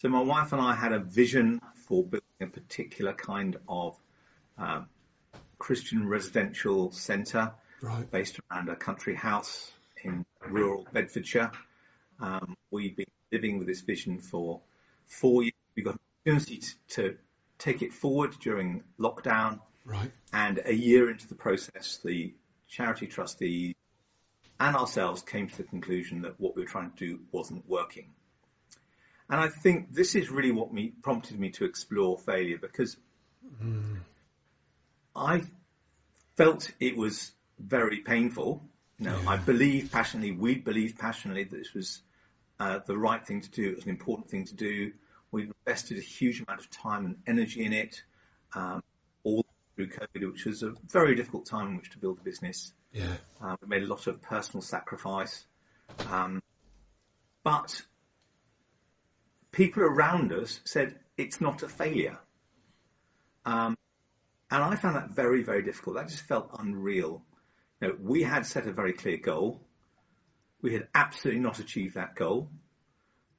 So 0.00 0.08
my 0.08 0.20
wife 0.20 0.52
and 0.52 0.60
I 0.60 0.74
had 0.74 0.92
a 0.92 0.98
vision 0.98 1.60
for 1.86 2.02
building 2.02 2.22
a 2.40 2.46
particular 2.46 3.12
kind 3.12 3.56
of 3.68 3.96
um, 4.58 4.86
Christian 5.58 6.08
residential 6.08 6.90
centre 6.90 7.52
Right. 7.82 8.08
based 8.10 8.38
around 8.50 8.68
a 8.68 8.76
country 8.76 9.14
house 9.14 9.72
in 10.04 10.24
rural 10.48 10.86
Bedfordshire. 10.92 11.50
Um, 12.20 12.56
we've 12.70 12.96
been 12.96 13.06
living 13.32 13.58
with 13.58 13.66
this 13.66 13.80
vision 13.80 14.18
for 14.18 14.60
four 15.06 15.42
years. 15.42 15.54
We 15.74 15.82
got 15.82 15.94
an 15.94 16.00
opportunity 16.34 16.62
to 16.90 17.16
take 17.58 17.82
it 17.82 17.92
forward 17.92 18.34
during 18.40 18.84
lockdown, 18.98 19.60
Right. 19.84 20.12
and 20.32 20.60
a 20.64 20.74
year 20.74 21.10
into 21.10 21.26
the 21.26 21.34
process, 21.34 21.98
the 22.04 22.34
charity 22.68 23.06
trustees 23.06 23.74
and 24.62 24.76
ourselves 24.76 25.22
came 25.22 25.48
to 25.48 25.56
the 25.56 25.64
conclusion 25.64 26.22
that 26.22 26.38
what 26.38 26.54
we 26.54 26.62
were 26.62 26.68
trying 26.68 26.92
to 26.92 26.96
do 26.96 27.20
wasn't 27.32 27.68
working. 27.68 28.06
And 29.28 29.40
I 29.40 29.48
think 29.48 29.92
this 29.92 30.14
is 30.14 30.30
really 30.30 30.52
what 30.52 30.72
me, 30.72 30.92
prompted 31.02 31.38
me 31.38 31.50
to 31.52 31.64
explore 31.64 32.16
failure 32.18 32.58
because 32.58 32.96
hmm. 33.60 33.96
I 35.16 35.42
felt 36.36 36.70
it 36.78 36.96
was 36.96 37.32
very 37.58 38.00
painful. 38.00 38.62
You 38.98 39.06
know, 39.06 39.18
I 39.26 39.36
believed 39.36 39.90
passionately, 39.90 40.32
we 40.32 40.54
believed 40.56 40.98
passionately 40.98 41.44
that 41.44 41.56
this 41.56 41.74
was 41.74 42.00
uh, 42.62 42.78
the 42.86 42.96
right 42.96 43.26
thing 43.26 43.40
to 43.40 43.50
do. 43.50 43.70
It 43.70 43.76
was 43.76 43.84
an 43.84 43.90
important 43.90 44.30
thing 44.30 44.44
to 44.44 44.54
do. 44.54 44.92
We 45.32 45.50
invested 45.66 45.98
a 45.98 46.00
huge 46.00 46.40
amount 46.40 46.60
of 46.60 46.70
time 46.70 47.06
and 47.06 47.16
energy 47.26 47.64
in 47.64 47.72
it, 47.72 48.02
um, 48.54 48.84
all 49.24 49.44
through 49.74 49.88
COVID, 49.88 50.32
which 50.32 50.44
was 50.44 50.62
a 50.62 50.74
very 50.88 51.16
difficult 51.16 51.46
time 51.46 51.68
in 51.68 51.76
which 51.76 51.90
to 51.90 51.98
build 51.98 52.18
a 52.20 52.22
business. 52.22 52.72
Yeah. 52.92 53.14
Uh, 53.42 53.56
we 53.60 53.66
made 53.66 53.82
a 53.82 53.86
lot 53.86 54.06
of 54.06 54.22
personal 54.22 54.62
sacrifice. 54.62 55.44
Um, 56.08 56.40
but 57.42 57.82
people 59.50 59.82
around 59.82 60.32
us 60.32 60.60
said 60.64 60.94
it's 61.16 61.40
not 61.40 61.64
a 61.64 61.68
failure. 61.68 62.18
Um, 63.44 63.76
and 64.52 64.62
I 64.62 64.76
found 64.76 64.94
that 64.96 65.10
very, 65.10 65.42
very 65.42 65.62
difficult. 65.64 65.96
That 65.96 66.08
just 66.08 66.26
felt 66.26 66.50
unreal. 66.58 67.24
You 67.80 67.88
know, 67.88 67.94
we 68.00 68.22
had 68.22 68.46
set 68.46 68.68
a 68.68 68.72
very 68.72 68.92
clear 68.92 69.16
goal. 69.16 69.60
We 70.62 70.72
had 70.72 70.88
absolutely 70.94 71.42
not 71.42 71.58
achieved 71.58 71.96
that 71.96 72.14
goal. 72.14 72.48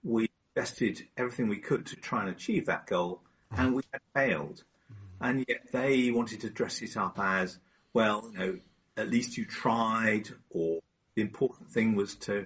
We 0.04 0.30
invested 0.56 1.08
everything 1.18 1.48
we 1.48 1.58
could 1.58 1.88
to 1.88 1.96
try 1.96 2.22
and 2.22 2.30
achieve 2.30 2.68
that 2.68 2.86
goal, 2.86 3.22
and 3.50 3.74
we 3.74 3.84
had 3.92 4.02
failed. 4.14 4.64
Mm-hmm. 4.92 5.26
And 5.26 5.46
yet 5.48 5.72
they 5.72 6.12
wanted 6.12 6.42
to 6.42 6.50
dress 6.50 6.82
it 6.82 6.98
up 6.98 7.18
as, 7.18 7.58
well, 7.94 8.30
you 8.32 8.38
know, 8.38 8.60
at 8.98 9.10
least 9.10 9.38
you 9.38 9.46
tried, 9.46 10.30
or 10.50 10.82
the 11.16 11.22
important 11.22 11.72
thing 11.72 11.96
was 11.96 12.16
to 12.16 12.46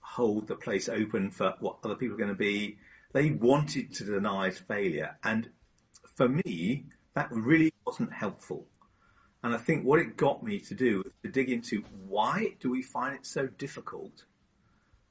hold 0.00 0.46
the 0.48 0.56
place 0.56 0.88
open 0.88 1.30
for 1.30 1.54
what 1.60 1.78
other 1.82 1.94
people 1.94 2.14
are 2.14 2.18
going 2.18 2.28
to 2.28 2.34
be. 2.34 2.78
They 3.12 3.30
wanted 3.30 3.94
to 3.94 4.04
deny 4.04 4.50
failure. 4.50 5.16
And 5.24 5.48
for 6.14 6.28
me, 6.28 6.86
that 7.14 7.32
really 7.32 7.72
wasn't 7.86 8.12
helpful. 8.12 8.66
And 9.42 9.54
I 9.54 9.56
think 9.56 9.84
what 9.84 10.00
it 10.00 10.16
got 10.16 10.42
me 10.42 10.58
to 10.60 10.74
do 10.74 10.98
was 10.98 11.12
to 11.22 11.30
dig 11.30 11.50
into 11.50 11.82
why 12.06 12.56
do 12.60 12.70
we 12.70 12.82
find 12.82 13.14
it 13.14 13.24
so 13.24 13.46
difficult 13.46 14.24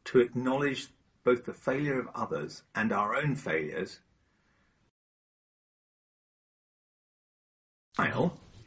to 0.05 0.19
acknowledge 0.19 0.87
both 1.23 1.45
the 1.45 1.53
failure 1.53 1.99
of 1.99 2.07
others 2.15 2.63
and 2.75 2.91
our 2.91 3.15
own 3.15 3.35
failures. 3.35 3.99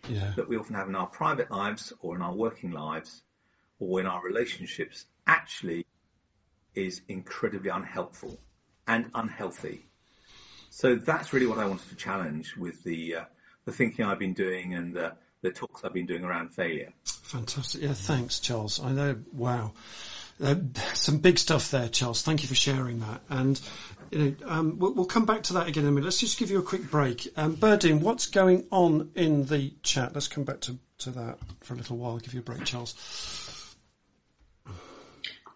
Yeah. 0.09 0.33
that 0.35 0.49
we 0.49 0.57
often 0.57 0.75
have 0.75 0.89
in 0.89 0.97
our 0.97 1.07
private 1.07 1.51
lives 1.51 1.93
or 2.01 2.17
in 2.17 2.23
our 2.23 2.35
working 2.35 2.73
lives 2.73 3.23
or 3.79 4.01
in 4.01 4.07
our 4.07 4.23
relationships 4.23 5.07
actually 5.27 5.87
is 6.75 7.03
incredibly 7.09 7.71
unhelpful 7.71 8.39
and 8.87 9.11
unhealthy. 9.15 9.87
So 10.71 10.97
that's 10.97 11.33
really 11.33 11.47
what 11.47 11.59
I 11.59 11.67
wanted 11.67 11.89
to 11.91 11.97
challenge 11.97 12.57
with 12.57 12.83
the 12.83 13.17
uh, 13.17 13.25
the 13.65 13.73
thinking 13.73 14.05
I've 14.05 14.19
been 14.19 14.33
doing 14.33 14.75
and 14.75 14.97
uh, 14.99 15.11
the 15.43 15.51
talks 15.51 15.85
I've 15.85 15.93
been 15.93 16.07
doing 16.07 16.25
around 16.25 16.55
failure. 16.55 16.93
Fantastic. 17.05 17.83
Yeah, 17.83 17.93
thanks, 17.93 18.41
Charles. 18.41 18.81
I 18.83 18.93
know. 18.93 19.17
Wow. 19.33 19.73
Uh, 20.43 20.55
some 20.95 21.19
big 21.19 21.39
stuff 21.39 21.71
there, 21.71 21.89
Charles. 21.89 22.23
Thank 22.23 22.43
you 22.43 22.49
for 22.49 22.55
sharing 22.55 23.01
that. 23.01 23.21
And 23.29 23.61
you 24.11 24.37
know, 24.41 24.49
um, 24.49 24.79
we'll, 24.79 24.95
we'll 24.95 25.07
come 25.07 25.27
back 25.27 25.45
to 25.45 25.55
that 25.55 25.69
again 25.69 25.85
in 25.85 25.91
a 25.91 25.93
minute. 25.93 26.05
Let's 26.05 26.21
just 26.21 26.39
give 26.39 26.51
you 26.51 26.59
a 26.59 26.63
quick 26.63 26.91
break. 26.91 27.29
Um, 27.37 27.57
Berdine, 27.57 28.01
what's 28.01 28.27
going 28.27 28.67
on 28.71 29.11
in 29.15 29.45
the 29.45 29.73
chat? 29.83 30.15
Let's 30.15 30.29
come 30.29 30.45
back 30.45 30.61
to, 30.63 30.79
to 30.99 31.11
that 31.13 31.39
for 31.61 31.75
a 31.75 31.77
little 31.77 31.97
while. 31.97 32.19
give 32.19 32.35
you 32.35 32.41
a 32.41 32.43
break, 32.43 32.65
Charles. 32.65 32.95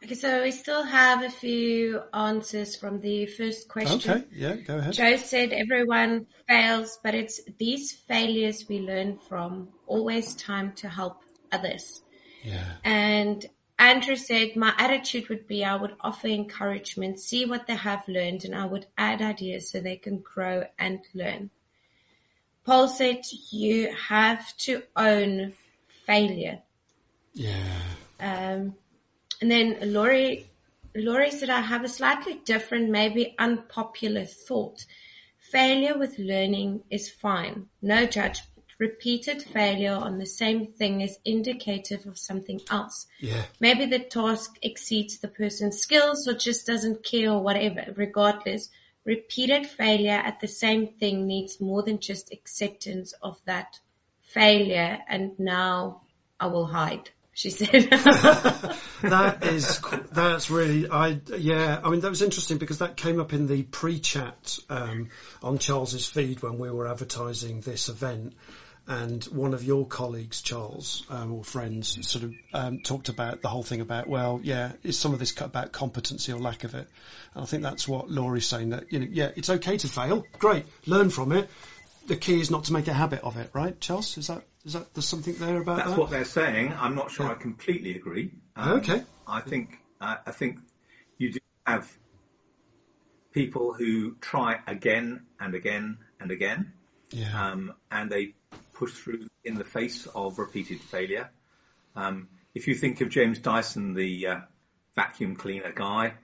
Okay, 0.05 0.15
so 0.15 0.43
we 0.43 0.53
still 0.53 0.85
have 0.85 1.25
a 1.25 1.31
few 1.31 2.01
answers 2.15 2.77
from 2.77 3.01
the 3.01 3.27
first 3.27 3.69
question. 3.69 4.13
Okay. 4.13 4.25
Yeah, 4.33 4.55
go 4.55 4.79
ahead. 4.79 4.93
Joe 4.93 5.17
said 5.17 5.53
everyone 5.53 6.27
fails, 6.47 6.99
but 7.03 7.15
it's 7.15 7.41
these 7.59 7.93
failures 7.93 8.67
we 8.69 8.81
learn 8.81 9.19
from. 9.29 9.69
Always 9.87 10.35
time 10.35 10.73
to 10.77 10.89
help 10.89 11.23
others. 11.53 12.03
Yeah. 12.43 12.65
And 12.85 13.45
Andrew 13.79 14.17
said 14.17 14.57
my 14.57 14.73
attitude 14.79 15.29
would 15.29 15.47
be 15.47 15.65
I 15.65 15.77
would 15.77 15.97
offer 16.01 16.29
encouragement, 16.29 17.21
see 17.21 17.45
what 17.45 17.67
they 17.67 17.77
have 17.77 18.09
learned, 18.09 18.45
and 18.45 18.55
I 18.55 18.65
would 18.65 18.87
add 18.97 19.21
ideas 19.21 19.71
so 19.71 19.81
they 19.81 19.97
can 19.97 20.19
grow 20.19 20.65
and 20.79 21.01
learn. 21.15 21.51
Paul 22.65 22.89
said 22.89 23.23
you 23.51 23.93
have 23.93 24.57
to 24.59 24.83
own 24.97 25.53
failure. 26.07 26.61
Yeah. 27.35 27.81
Um, 28.19 28.75
and 29.41 29.51
then 29.51 29.93
Laurie, 29.93 30.49
Laurie 30.95 31.31
said, 31.31 31.51
I 31.51 31.61
have 31.61 31.85
a 31.85 31.89
slightly 31.89 32.41
different, 32.45 32.91
maybe 32.91 33.35
unpopular 33.39 34.25
thought. 34.25 34.85
Failure 35.39 35.97
with 35.97 36.19
learning 36.19 36.83
is 36.91 37.11
fine. 37.11 37.69
No 37.83 38.07
judgment. 38.07 38.56
Repeated 38.79 39.43
failure 39.43 39.95
on 39.95 40.19
the 40.19 40.27
same 40.27 40.67
thing 40.67 41.01
is 41.01 41.19
indicative 41.25 42.07
of 42.07 42.19
something 42.19 42.61
else. 42.71 43.07
Yeah. 43.21 43.43
Maybe 43.59 43.87
the 43.87 44.01
task 44.01 44.57
exceeds 44.61 45.19
the 45.19 45.29
person's 45.29 45.79
skills 45.79 46.29
or 46.29 46.35
just 46.35 46.67
doesn't 46.67 47.03
care 47.03 47.31
or 47.31 47.43
whatever. 47.43 47.95
Regardless, 47.97 48.69
repeated 49.07 49.67
failure 49.67 50.11
at 50.11 50.41
the 50.41 50.49
same 50.49 50.89
thing 50.89 51.27
needs 51.27 51.61
more 51.61 51.83
than 51.83 52.01
just 52.01 52.33
acceptance 52.33 53.15
of 53.23 53.41
that 53.47 53.79
failure 54.23 54.99
and 55.09 55.39
now 55.39 56.03
I 56.39 56.49
will 56.49 56.67
hide, 56.67 57.09
she 57.33 57.51
said. 57.51 57.71
that 59.01 59.39
is 59.43 59.81
that's 60.13 60.51
really 60.51 60.91
I 60.91 61.21
yeah 61.39 61.81
I 61.83 61.89
mean 61.91 62.01
that 62.01 62.11
was 62.11 62.21
interesting 62.21 62.59
because 62.59 62.79
that 62.79 62.97
came 62.97 63.21
up 63.21 63.33
in 63.33 63.47
the 63.47 63.63
pre-chat 63.63 64.59
um, 64.69 65.09
on 65.43 65.59
Charles's 65.59 66.07
feed 66.07 66.43
when 66.43 66.59
we 66.59 66.71
were 66.71 66.89
advertising 66.89 67.61
this 67.61 67.89
event 67.89 68.35
and 68.89 69.25
one 69.25 69.55
of 69.55 69.65
your 69.65 69.87
colleagues 69.87 70.43
Charles 70.43 71.05
um, 71.11 71.33
or 71.33 71.45
friends 71.45 72.07
sort 72.09 72.25
of 72.25 72.35
um, 72.53 72.81
talked 72.81 73.09
about 73.09 73.43
the 73.43 73.49
whole 73.49 73.63
thing 73.63 73.81
about 73.81 74.09
well 74.09 74.41
yeah 74.43 74.73
is 74.83 74.99
some 74.99 75.13
of 75.13 75.19
this 75.19 75.39
about 75.41 75.73
competency 75.73 76.33
or 76.33 76.39
lack 76.39 76.65
of 76.65 76.75
it 76.75 76.89
and 77.35 77.43
I 77.43 77.47
think 77.47 77.63
that's 77.63 77.89
what 77.89 78.11
Laurie's 78.11 78.47
saying 78.47 78.71
that 78.71 78.93
you 78.93 79.01
know 79.01 79.07
yeah 79.11 79.31
it's 79.37 79.51
okay 79.51 79.77
to 79.79 79.89
fail 79.89 80.25
great 80.39 80.67
learn 80.87 81.11
from 81.11 81.33
it 81.33 81.51
the 82.07 82.17
key 82.17 82.41
is 82.41 82.51
not 82.51 82.65
to 82.65 82.73
make 82.73 82.87
a 82.87 82.93
habit 82.93 83.23
of 83.23 83.37
it 83.37 83.51
right 83.53 83.79
Charles 83.81 84.17
is 84.19 84.29
that 84.29 84.43
is 84.67 84.73
that 84.73 84.93
there's 84.95 85.07
something 85.07 85.35
there 85.37 85.61
about 85.61 85.77
that? 85.77 85.85
That's 85.85 85.91
that 85.95 86.01
what 86.01 86.11
they're 86.11 86.25
saying. 86.25 86.75
I'm 86.77 86.97
not 86.97 87.13
sure 87.13 87.31
I 87.31 87.35
completely 87.35 87.95
agree. 87.95 88.33
Um, 88.57 88.79
Okay. 88.79 89.03
I 89.27 89.41
think 89.41 89.79
uh, 90.01 90.17
I 90.27 90.33
think 90.33 90.59
you 91.19 91.33
do 91.33 91.39
have 91.65 91.91
people 93.33 93.73
who 93.73 94.17
try 94.21 94.59
again 94.67 95.27
and 95.39 95.55
again 95.55 95.99
and 96.21 96.31
again, 96.33 96.73
yeah 97.11 97.51
um, 97.51 97.75
and 97.91 98.11
they 98.11 98.35
push 98.79 98.93
through 98.93 99.27
in 99.45 99.55
the 99.55 99.65
face 99.65 100.07
of 100.15 100.39
repeated 100.39 100.81
failure. 100.81 101.31
Um, 101.95 102.29
if 102.55 102.69
you 102.69 102.75
think 102.75 103.01
of 103.01 103.09
James 103.11 103.39
Dyson, 103.39 103.95
the 103.95 104.27
uh, 104.27 104.37
vacuum 104.95 105.37
cleaner 105.37 105.73
guy, 105.73 106.15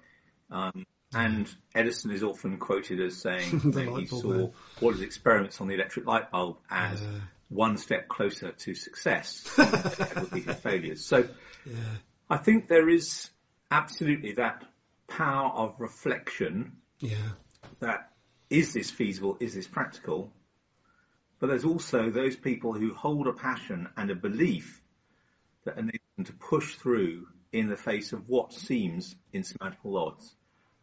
um, 0.50 0.86
and 1.14 1.46
Edison 1.74 2.10
is 2.10 2.22
often 2.22 2.58
quoted 2.58 3.00
as 3.00 3.16
saying 3.20 3.58
that 3.72 3.96
he 3.98 4.06
saw 4.06 4.28
man. 4.28 4.52
all 4.80 4.92
his 4.92 5.00
experiments 5.02 5.60
on 5.60 5.68
the 5.68 5.74
electric 5.74 6.06
light 6.06 6.30
bulb 6.30 6.56
as 6.70 7.00
Yeah. 7.02 7.08
one 7.48 7.76
step 7.76 8.08
closer 8.08 8.52
to 8.52 8.74
success 8.74 9.42
than 9.56 9.70
they 9.70 10.04
had 10.04 10.16
repeated 10.22 10.56
failures. 10.56 11.04
So 11.04 11.28
yeah 11.66 11.74
I 12.30 12.38
think 12.38 12.66
there 12.68 12.88
is 12.88 13.28
absolutely 13.70 14.32
that 14.34 14.64
power 15.06 15.50
of 15.52 15.74
reflection 15.78 16.72
yeah 17.00 17.16
that 17.80 18.10
is 18.48 18.72
this 18.72 18.90
feasible, 18.90 19.36
is 19.40 19.54
this 19.54 19.66
practical? 19.66 20.30
But 21.42 21.48
there's 21.48 21.64
also 21.64 22.08
those 22.08 22.36
people 22.36 22.72
who 22.72 22.94
hold 22.94 23.26
a 23.26 23.32
passion 23.32 23.88
and 23.96 24.12
a 24.12 24.14
belief 24.14 24.80
that 25.64 25.76
enable 25.76 25.98
them 26.16 26.26
to 26.26 26.32
push 26.34 26.76
through 26.76 27.26
in 27.52 27.68
the 27.68 27.76
face 27.76 28.12
of 28.12 28.28
what 28.28 28.52
seems 28.52 29.16
insurmountable 29.32 29.98
odds. 29.98 30.36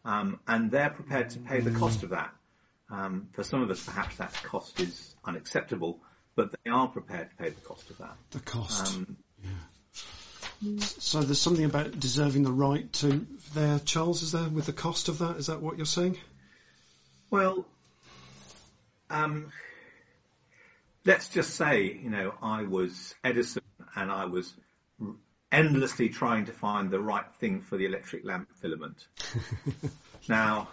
Um, 0.03 0.41
and 0.45 0.69
they're 0.69 0.89
prepared 0.89 1.29
to 1.29 1.39
pay 1.39 1.61
the 1.61 1.71
cost 1.71 2.03
of 2.03 2.09
that. 2.09 2.35
Um, 2.89 3.29
for 3.31 3.43
some 3.43 3.61
of 3.61 3.71
us, 3.71 3.81
perhaps 3.85 4.17
that 4.17 4.33
cost 4.43 4.81
is 4.81 5.15
unacceptable, 5.23 6.01
but 6.35 6.51
they 6.51 6.69
are 6.69 6.89
prepared 6.89 7.29
to 7.29 7.35
pay 7.37 7.51
the 7.51 7.61
cost 7.61 7.89
of 7.89 7.99
that. 7.99 8.17
the 8.31 8.41
cost 8.41 8.97
Um, 8.97 9.15
So 10.79 11.21
there's 11.21 11.39
something 11.39 11.63
about 11.63 11.97
deserving 11.97 12.43
the 12.43 12.51
right 12.51 12.91
to 12.95 13.25
there, 13.53 13.79
Charles, 13.79 14.23
is 14.23 14.33
there, 14.33 14.49
with 14.49 14.65
the 14.65 14.73
cost 14.73 15.07
of 15.07 15.19
that? 15.19 15.37
Is 15.37 15.47
that 15.47 15.61
what 15.61 15.77
you're 15.77 15.85
saying? 15.85 16.17
Well, 17.31 17.65
um, 19.09 19.53
let's 21.05 21.29
just 21.29 21.55
say, 21.55 21.99
you 22.01 22.09
know, 22.09 22.33
I 22.41 22.63
was 22.63 23.15
Edison 23.23 23.63
and 23.95 24.11
I 24.11 24.25
was 24.25 24.53
endlessly 25.51 26.09
trying 26.09 26.45
to 26.45 26.51
find 26.51 26.91
the 26.91 26.99
right 26.99 27.25
thing 27.39 27.61
for 27.61 27.77
the 27.77 27.85
electric 27.85 28.25
lamp 28.25 28.49
filament. 28.61 29.07
now, 30.29 30.67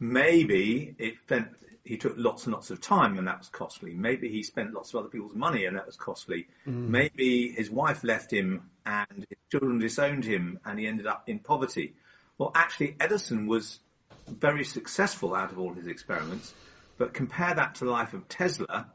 maybe 0.00 0.94
it 0.98 1.14
spent, 1.24 1.48
he 1.84 1.98
took 1.98 2.14
lots 2.16 2.44
and 2.44 2.54
lots 2.54 2.70
of 2.70 2.80
time 2.80 3.18
and 3.18 3.28
that 3.28 3.38
was 3.38 3.48
costly. 3.48 3.94
Maybe 3.94 4.28
he 4.28 4.42
spent 4.42 4.72
lots 4.72 4.94
of 4.94 5.00
other 5.00 5.08
people's 5.08 5.34
money 5.34 5.66
and 5.66 5.76
that 5.76 5.86
was 5.86 5.96
costly. 5.96 6.46
Mm. 6.66 6.88
Maybe 6.88 7.50
his 7.50 7.70
wife 7.70 8.04
left 8.04 8.32
him 8.32 8.70
and 8.86 9.26
his 9.28 9.38
children 9.50 9.78
disowned 9.78 10.24
him 10.24 10.60
and 10.64 10.78
he 10.78 10.86
ended 10.86 11.06
up 11.06 11.28
in 11.28 11.38
poverty. 11.40 11.94
Well, 12.38 12.52
actually, 12.54 12.96
Edison 12.98 13.46
was 13.46 13.78
very 14.26 14.64
successful 14.64 15.34
out 15.34 15.52
of 15.52 15.58
all 15.58 15.74
his 15.74 15.86
experiments, 15.86 16.54
but 16.98 17.14
compare 17.14 17.54
that 17.54 17.76
to 17.76 17.84
the 17.84 17.90
life 17.90 18.14
of 18.14 18.28
Tesla, 18.28 18.86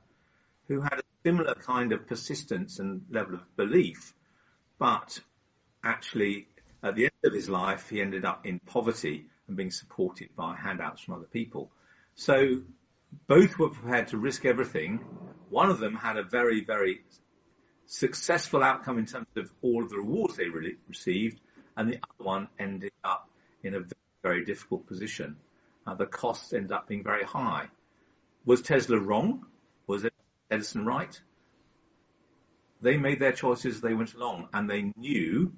who 0.68 0.82
had 0.82 1.00
a 1.00 1.04
similar 1.26 1.56
kind 1.56 1.92
of 1.92 2.08
persistence 2.08 2.80
and 2.80 3.02
level 3.10 3.36
of 3.36 3.56
belief, 3.56 4.14
but 4.78 5.20
actually 5.84 6.48
at 6.84 6.96
the 6.96 7.06
end 7.06 7.12
of 7.24 7.34
his 7.34 7.50
life, 7.50 7.90
he 7.90 8.02
ended 8.02 8.26
up 8.26 8.46
in 8.46 8.60
poverty 8.60 9.26
and 9.48 9.58
being 9.58 9.72
supported 9.72 10.30
by 10.36 10.56
handouts 10.56 11.02
from 11.02 11.16
other 11.16 11.26
people. 11.26 11.72
So 12.16 12.62
both 13.28 13.58
were 13.58 13.70
prepared 13.70 14.10
to 14.10 14.18
risk 14.18 14.46
everything. 14.46 15.00
One 15.50 15.70
of 15.70 15.80
them 15.80 15.96
had 15.96 16.18
a 16.18 16.24
very, 16.24 16.64
very 16.64 17.02
successful 17.86 18.64
outcome 18.64 19.00
in 19.00 19.06
terms 19.06 19.28
of 19.36 19.52
all 19.62 19.84
of 19.84 19.90
the 19.90 19.98
rewards 19.98 20.38
they 20.38 20.48
really 20.48 20.76
received, 20.88 21.42
and 21.76 21.90
the 21.90 21.96
other 21.96 22.24
one 22.24 22.48
ended 22.60 22.92
up 23.04 23.30
in 23.64 23.74
a 23.74 23.80
very, 23.80 23.94
very 24.22 24.46
difficult 24.46 24.86
position. 24.86 25.36
Uh, 25.88 25.96
the 25.96 26.06
costs 26.06 26.54
ended 26.54 26.72
up 26.72 26.88
being 26.88 27.04
very 27.04 27.24
high. 27.24 27.68
Was 28.46 28.62
Tesla 28.62 29.00
wrong? 29.00 29.46
Was 29.88 30.06
Edison 30.50 30.86
right? 30.86 31.20
They 32.82 32.98
made 32.98 33.20
their 33.20 33.34
choices 33.34 33.76
as 33.76 33.82
they 33.82 33.94
went 33.94 34.14
along, 34.14 34.48
and 34.54 34.70
they 34.70 34.94
knew 34.96 35.52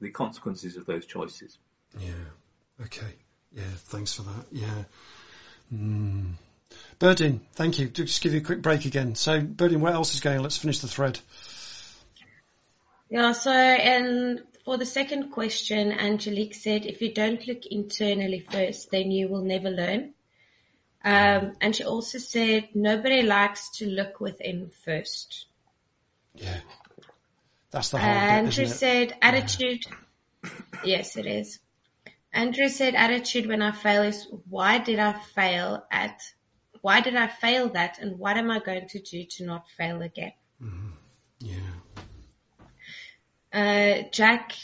the 0.00 0.10
consequences 0.10 0.76
of 0.76 0.86
those 0.86 1.06
choices. 1.06 1.58
Yeah. 1.98 2.12
Okay. 2.84 3.14
Yeah. 3.52 3.62
Thanks 3.76 4.14
for 4.14 4.22
that. 4.22 4.46
Yeah. 4.52 4.84
Mm. 5.72 6.32
Berdin, 6.98 7.40
thank 7.54 7.78
you. 7.78 7.88
Just 7.88 8.22
give 8.22 8.32
you 8.32 8.40
a 8.40 8.44
quick 8.44 8.62
break 8.62 8.84
again. 8.84 9.14
So, 9.14 9.40
Berdin, 9.40 9.80
what 9.80 9.94
else 9.94 10.14
is 10.14 10.20
going 10.20 10.38
on? 10.38 10.42
Let's 10.42 10.58
finish 10.58 10.78
the 10.78 10.88
thread. 10.88 11.18
Yeah, 13.08 13.32
so 13.32 13.50
and 13.50 14.42
for 14.64 14.76
the 14.76 14.86
second 14.86 15.30
question, 15.30 15.92
Angelique 15.92 16.54
said, 16.54 16.86
if 16.86 17.00
you 17.02 17.12
don't 17.12 17.44
look 17.48 17.66
internally 17.66 18.46
first, 18.50 18.90
then 18.90 19.10
you 19.10 19.28
will 19.28 19.42
never 19.42 19.70
learn. 19.70 20.14
Um, 21.02 21.56
and 21.60 21.74
she 21.74 21.84
also 21.84 22.18
said, 22.18 22.68
nobody 22.74 23.22
likes 23.22 23.70
to 23.78 23.86
look 23.86 24.20
within 24.20 24.70
first. 24.84 25.46
Yeah. 26.34 26.60
That's 27.70 27.90
the 27.90 27.98
hard 27.98 28.14
bit, 28.14 28.20
Andrew 28.20 28.64
isn't 28.64 28.64
it? 28.64 28.78
said, 28.78 29.18
attitude. 29.22 29.86
Yes, 30.84 31.16
it 31.16 31.26
is. 31.26 31.58
Andrew 32.32 32.68
said, 32.68 32.94
attitude 32.94 33.46
when 33.46 33.62
I 33.62 33.72
fail 33.72 34.02
is, 34.02 34.26
why 34.48 34.78
did 34.78 34.98
I 34.98 35.14
fail 35.34 35.84
at, 35.90 36.20
why 36.80 37.00
did 37.00 37.16
I 37.16 37.28
fail 37.28 37.70
that 37.70 37.98
and 38.00 38.18
what 38.18 38.36
am 38.36 38.50
I 38.50 38.60
going 38.60 38.88
to 38.88 39.00
do 39.00 39.24
to 39.24 39.46
not 39.46 39.64
fail 39.76 40.02
again? 40.02 40.32
Yeah. 41.40 41.54
Uh, 43.52 44.02
Jack 44.12 44.54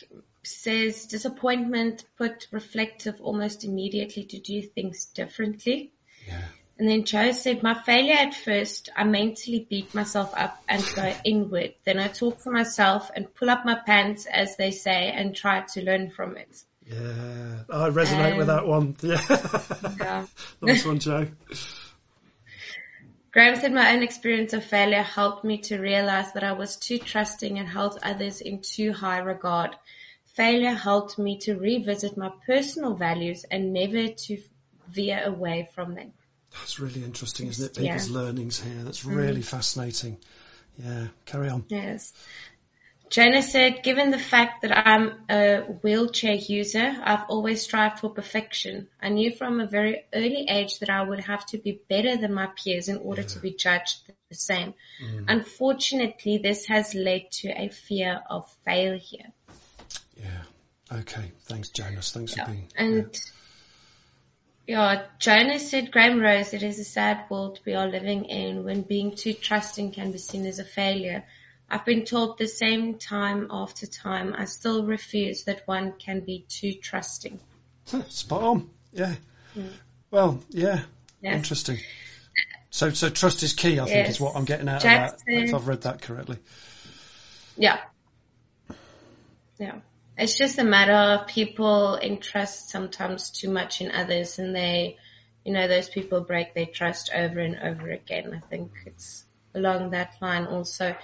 says 0.43 1.07
disappointment 1.07 2.05
put 2.17 2.47
reflective 2.53 3.21
almost 3.21 3.65
immediately 3.65 4.25
to 4.25 4.39
do 4.39 4.63
things 4.63 5.07
differently. 5.07 5.93
Yeah. 6.27 6.43
And 6.79 6.87
then 6.89 7.05
Joe 7.05 7.33
said, 7.33 7.63
my 7.63 7.73
failure 7.73 8.17
at 8.19 8.35
first, 8.35 8.91
I 8.95 9.05
mentally 9.05 9.67
beat 9.69 9.95
myself 9.95 10.35
up 10.37 10.63
and 10.69 10.85
go 10.95 11.15
inward. 11.25 11.75
Then 11.85 11.99
I 11.99 12.09
talk 12.09 12.43
to 12.43 12.51
myself 12.51 13.11
and 13.15 13.35
pull 13.35 13.49
up 13.49 13.65
my 13.65 13.77
pants, 13.77 14.27
as 14.27 14.57
they 14.57 14.73
say, 14.73 15.11
and 15.11 15.35
try 15.35 15.63
to 15.73 15.83
learn 15.83 16.11
from 16.11 16.37
it. 16.37 16.63
Yeah. 16.87 17.63
I 17.71 17.89
resonate 17.89 18.37
with 18.37 18.51
Um, 18.51 18.57
that 18.57 18.67
one. 18.67 18.97
Yeah. 19.03 19.97
Yeah. 19.99 20.27
nice 20.61 20.85
one, 20.85 20.99
Joe. 20.99 21.29
Graham 23.33 23.57
said 23.57 23.73
my 23.73 23.95
own 23.95 24.03
experience 24.03 24.53
of 24.55 24.65
failure 24.65 25.03
helped 25.03 25.45
me 25.45 25.59
to 25.59 25.79
realize 25.79 26.33
that 26.33 26.45
I 26.45 26.53
was 26.53 26.77
too 26.77 26.99
trusting 26.99 27.59
and 27.59 27.69
held 27.69 27.99
others 28.03 28.41
in 28.41 28.61
too 28.63 28.93
high 28.93 29.19
regard. 29.19 29.77
Failure 30.37 30.73
helped 30.73 31.19
me 31.19 31.39
to 31.41 31.57
revisit 31.57 32.17
my 32.17 32.31
personal 32.47 32.95
values 32.95 33.45
and 33.51 33.73
never 33.75 34.09
to 34.09 34.39
veer 34.91 35.23
away 35.25 35.69
from 35.75 35.95
them. 35.95 36.13
That's 36.53 36.81
really 36.81 37.05
interesting, 37.05 37.49
isn't 37.49 37.77
it? 37.77 37.83
Yeah. 37.83 37.93
People's 37.93 38.11
learnings 38.11 38.61
here. 38.61 38.83
That's 38.83 39.05
really 39.05 39.41
mm. 39.41 39.45
fascinating. 39.45 40.19
Yeah. 40.79 41.09
Carry 41.25 41.49
on. 41.49 41.65
Yes. 41.69 42.13
Jonah 43.09 43.43
said, 43.43 43.85
given 43.85 44.11
the 44.11 44.19
fact 44.19 44.63
that 44.63 44.77
I'm 44.77 45.13
a 45.31 45.61
wheelchair 45.61 46.35
user, 46.35 46.97
I've 47.05 47.25
always 47.29 47.63
strived 47.63 48.01
for 48.01 48.11
perfection. 48.11 48.89
I 49.01 49.11
knew 49.11 49.33
from 49.33 49.61
a 49.61 49.67
very 49.67 50.05
early 50.13 50.47
age 50.49 50.81
that 50.81 50.91
I 50.91 51.03
would 51.05 51.21
have 51.21 51.47
to 51.47 51.59
be 51.59 51.81
better 51.89 52.17
than 52.17 52.35
my 52.35 52.49
peers 52.49 52.89
in 52.89 52.97
order 52.97 53.23
to 53.23 53.39
be 53.39 53.53
judged 53.53 54.01
the 54.29 54.35
same. 54.35 54.75
Mm. 55.01 55.25
Unfortunately, 55.29 56.39
this 56.39 56.67
has 56.67 56.95
led 56.95 57.31
to 57.43 57.49
a 57.49 57.69
fear 57.69 58.21
of 58.29 58.51
failure. 58.65 59.31
Yeah. 60.17 60.99
Okay. 60.99 61.31
Thanks, 61.43 61.69
Jonas. 61.71 62.11
Thanks 62.11 62.35
for 62.35 62.45
being. 62.45 62.69
And 62.75 62.97
yeah, 62.97 63.21
Jonas 64.69 65.71
said, 65.71 65.93
Graham 65.93 66.21
Rose, 66.21 66.53
it 66.53 66.63
is 66.63 66.79
a 66.79 66.85
sad 66.85 67.25
world 67.31 67.61
we 67.65 67.75
are 67.75 67.87
living 67.87 68.25
in 68.25 68.65
when 68.65 68.83
being 68.83 69.15
too 69.15 69.33
trusting 69.33 69.93
can 69.93 70.11
be 70.11 70.19
seen 70.19 70.45
as 70.47 70.59
a 70.59 70.65
failure. 70.65 71.25
I've 71.69 71.85
been 71.85 72.05
told 72.05 72.39
the 72.39 72.49
same 72.49 72.99
time 72.99 73.49
after 73.51 73.87
time. 73.87 74.35
I 74.37 74.45
still 74.45 74.85
refuse 74.85 75.45
that 75.45 75.67
one 75.67 75.93
can 75.99 76.21
be 76.21 76.45
too 76.49 76.73
trusting. 76.75 77.41
Spot 78.09 78.43
on. 78.43 78.71
Yeah. 78.93 79.15
Hmm. 79.55 79.67
Well, 80.11 80.41
yeah. 80.51 80.83
Yes. 81.21 81.37
Interesting. 81.37 81.79
So, 82.71 82.91
so 82.91 83.09
trust 83.09 83.43
is 83.43 83.53
key. 83.53 83.81
I 83.81 83.87
think 83.87 84.09
is 84.09 84.21
what 84.21 84.37
I'm 84.37 84.45
getting 84.45 84.69
out 84.69 84.77
of 84.77 84.83
that. 84.83 85.19
If 85.27 85.55
I've 85.55 85.67
read 85.67 85.83
that 85.83 86.03
correctly. 86.03 86.39
Yeah. 87.57 87.79
Yeah. 89.59 89.81
It's 90.19 90.37
just 90.37 90.59
a 90.59 90.65
matter 90.65 90.93
of 90.93 91.27
people 91.27 91.99
entrust 91.99 92.71
sometimes 92.71 93.31
too 93.31 93.51
much 93.51 93.81
in 93.83 93.91
others 93.91 94.39
and 94.39 94.57
they, 94.57 94.97
you 95.45 95.53
know, 95.53 95.69
those 95.69 95.91
people 95.91 96.23
break 96.23 96.55
their 96.55 96.67
trust 96.67 97.11
over 97.15 97.39
and 97.39 97.57
over 97.57 97.91
again. 97.91 98.33
I 98.35 98.47
think 98.49 98.73
it's 98.87 99.25
along 99.55 99.91
that 99.91 100.15
line 100.23 100.47
also. 100.47 100.97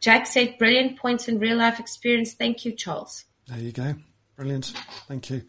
Jack 0.00 0.26
said 0.26 0.58
brilliant 0.58 0.98
points 0.98 1.28
in 1.28 1.40
real 1.40 1.56
life 1.56 1.80
experience. 1.80 2.34
Thank 2.34 2.64
you, 2.64 2.72
Charles. 2.72 3.24
There 3.48 3.58
you 3.58 3.72
go. 3.72 3.94
Brilliant. 4.36 4.66
Thank 5.08 5.30
you. 5.30 5.42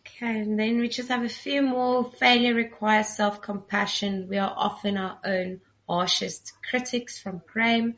Okay, 0.00 0.40
and 0.40 0.58
then 0.58 0.78
we 0.78 0.88
just 0.88 1.08
have 1.08 1.24
a 1.24 1.28
few 1.28 1.60
more. 1.60 2.04
Failure 2.04 2.54
requires 2.54 3.08
self-compassion. 3.08 4.28
We 4.28 4.38
are 4.38 4.52
often 4.54 4.96
our 4.96 5.18
own 5.24 5.60
harshest 5.88 6.52
critics 6.68 7.18
from 7.18 7.42
Graham. 7.46 7.96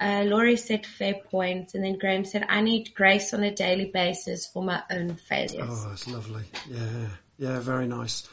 Uh, 0.00 0.24
Laurie 0.26 0.56
said 0.56 0.86
fair 0.86 1.12
points, 1.12 1.30
point, 1.30 1.74
and 1.74 1.84
then 1.84 1.98
Graham 1.98 2.24
said, 2.24 2.46
I 2.48 2.62
need 2.62 2.94
grace 2.94 3.34
on 3.34 3.42
a 3.42 3.54
daily 3.54 3.90
basis 3.92 4.46
for 4.46 4.62
my 4.62 4.82
own 4.90 5.16
failures. 5.16 5.68
Oh, 5.68 5.88
that's 5.90 6.08
lovely. 6.08 6.44
Yeah. 6.70 7.08
Yeah. 7.38 7.60
Very 7.60 7.86
nice. 7.86 8.26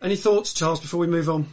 Any 0.00 0.16
thoughts, 0.16 0.54
Charles, 0.54 0.80
before 0.80 1.00
we 1.00 1.06
move 1.06 1.28
on? 1.28 1.46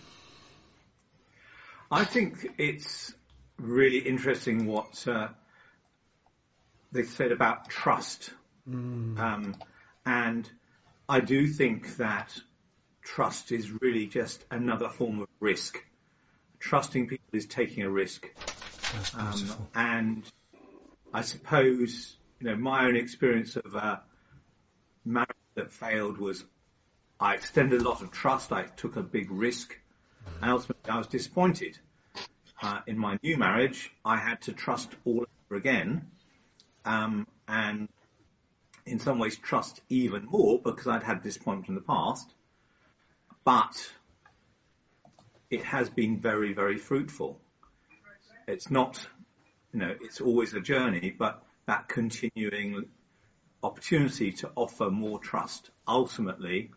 I 1.91 2.05
think 2.05 2.53
it's 2.57 3.13
really 3.57 3.99
interesting 3.99 4.65
what 4.65 5.07
uh, 5.07 5.27
they 6.91 7.03
said 7.03 7.31
about 7.31 7.69
trust. 7.69 8.31
Um, 8.65 9.55
and 10.05 10.49
I 11.09 11.19
do 11.19 11.47
think 11.47 11.97
that 11.97 12.33
trust 13.03 13.51
is 13.51 13.71
really 13.81 14.07
just 14.07 14.43
another 14.49 14.87
form 14.89 15.21
of 15.21 15.27
risk. 15.39 15.83
Trusting 16.63 17.07
people 17.07 17.27
is 17.33 17.45
taking 17.45 17.83
a 17.83 17.89
risk. 17.89 18.25
Um, 19.17 19.53
and 19.75 20.23
I 21.13 21.21
suppose, 21.21 22.15
you 22.39 22.47
know, 22.47 22.55
my 22.55 22.85
own 22.85 22.95
experience 22.95 23.57
of 23.57 23.75
a 23.75 24.01
marriage 25.03 25.27
that 25.55 25.73
failed 25.73 26.17
was 26.19 26.45
I 27.19 27.33
extended 27.33 27.81
a 27.81 27.83
lot 27.83 28.01
of 28.01 28.11
trust. 28.11 28.53
I 28.53 28.63
took 28.63 28.95
a 28.95 29.03
big 29.03 29.29
risk 29.29 29.77
and 30.41 30.51
ultimately 30.51 30.89
I 30.89 30.97
was 30.97 31.07
disappointed. 31.07 31.77
Uh, 32.61 32.79
in 32.87 32.97
my 32.97 33.19
new 33.21 33.35
marriage, 33.35 33.91
I 34.05 34.15
had 34.15 34.41
to 34.43 34.53
trust 34.53 34.89
all 35.03 35.25
over 35.45 35.57
again. 35.57 36.11
Um, 36.85 37.27
and 37.45 37.89
in 38.85 38.99
some 38.99 39.19
ways 39.19 39.35
trust 39.35 39.81
even 39.89 40.25
more 40.25 40.61
because 40.63 40.87
I'd 40.87 41.03
had 41.03 41.23
disappointment 41.23 41.67
in 41.67 41.75
the 41.75 41.81
past. 41.81 42.33
But 43.43 43.91
it 45.53 45.63
has 45.63 45.89
been 45.89 46.19
very, 46.19 46.53
very 46.53 46.77
fruitful. 46.77 47.39
It's 48.47 48.71
not, 48.71 49.05
you 49.71 49.79
know, 49.79 49.95
it's 50.01 50.19
always 50.19 50.53
a 50.53 50.59
journey, 50.59 51.13
but 51.17 51.43
that 51.67 51.87
continuing 51.87 52.85
opportunity 53.61 54.31
to 54.31 54.51
offer 54.55 54.89
more 54.89 55.19
trust 55.19 55.69
ultimately 55.87 56.71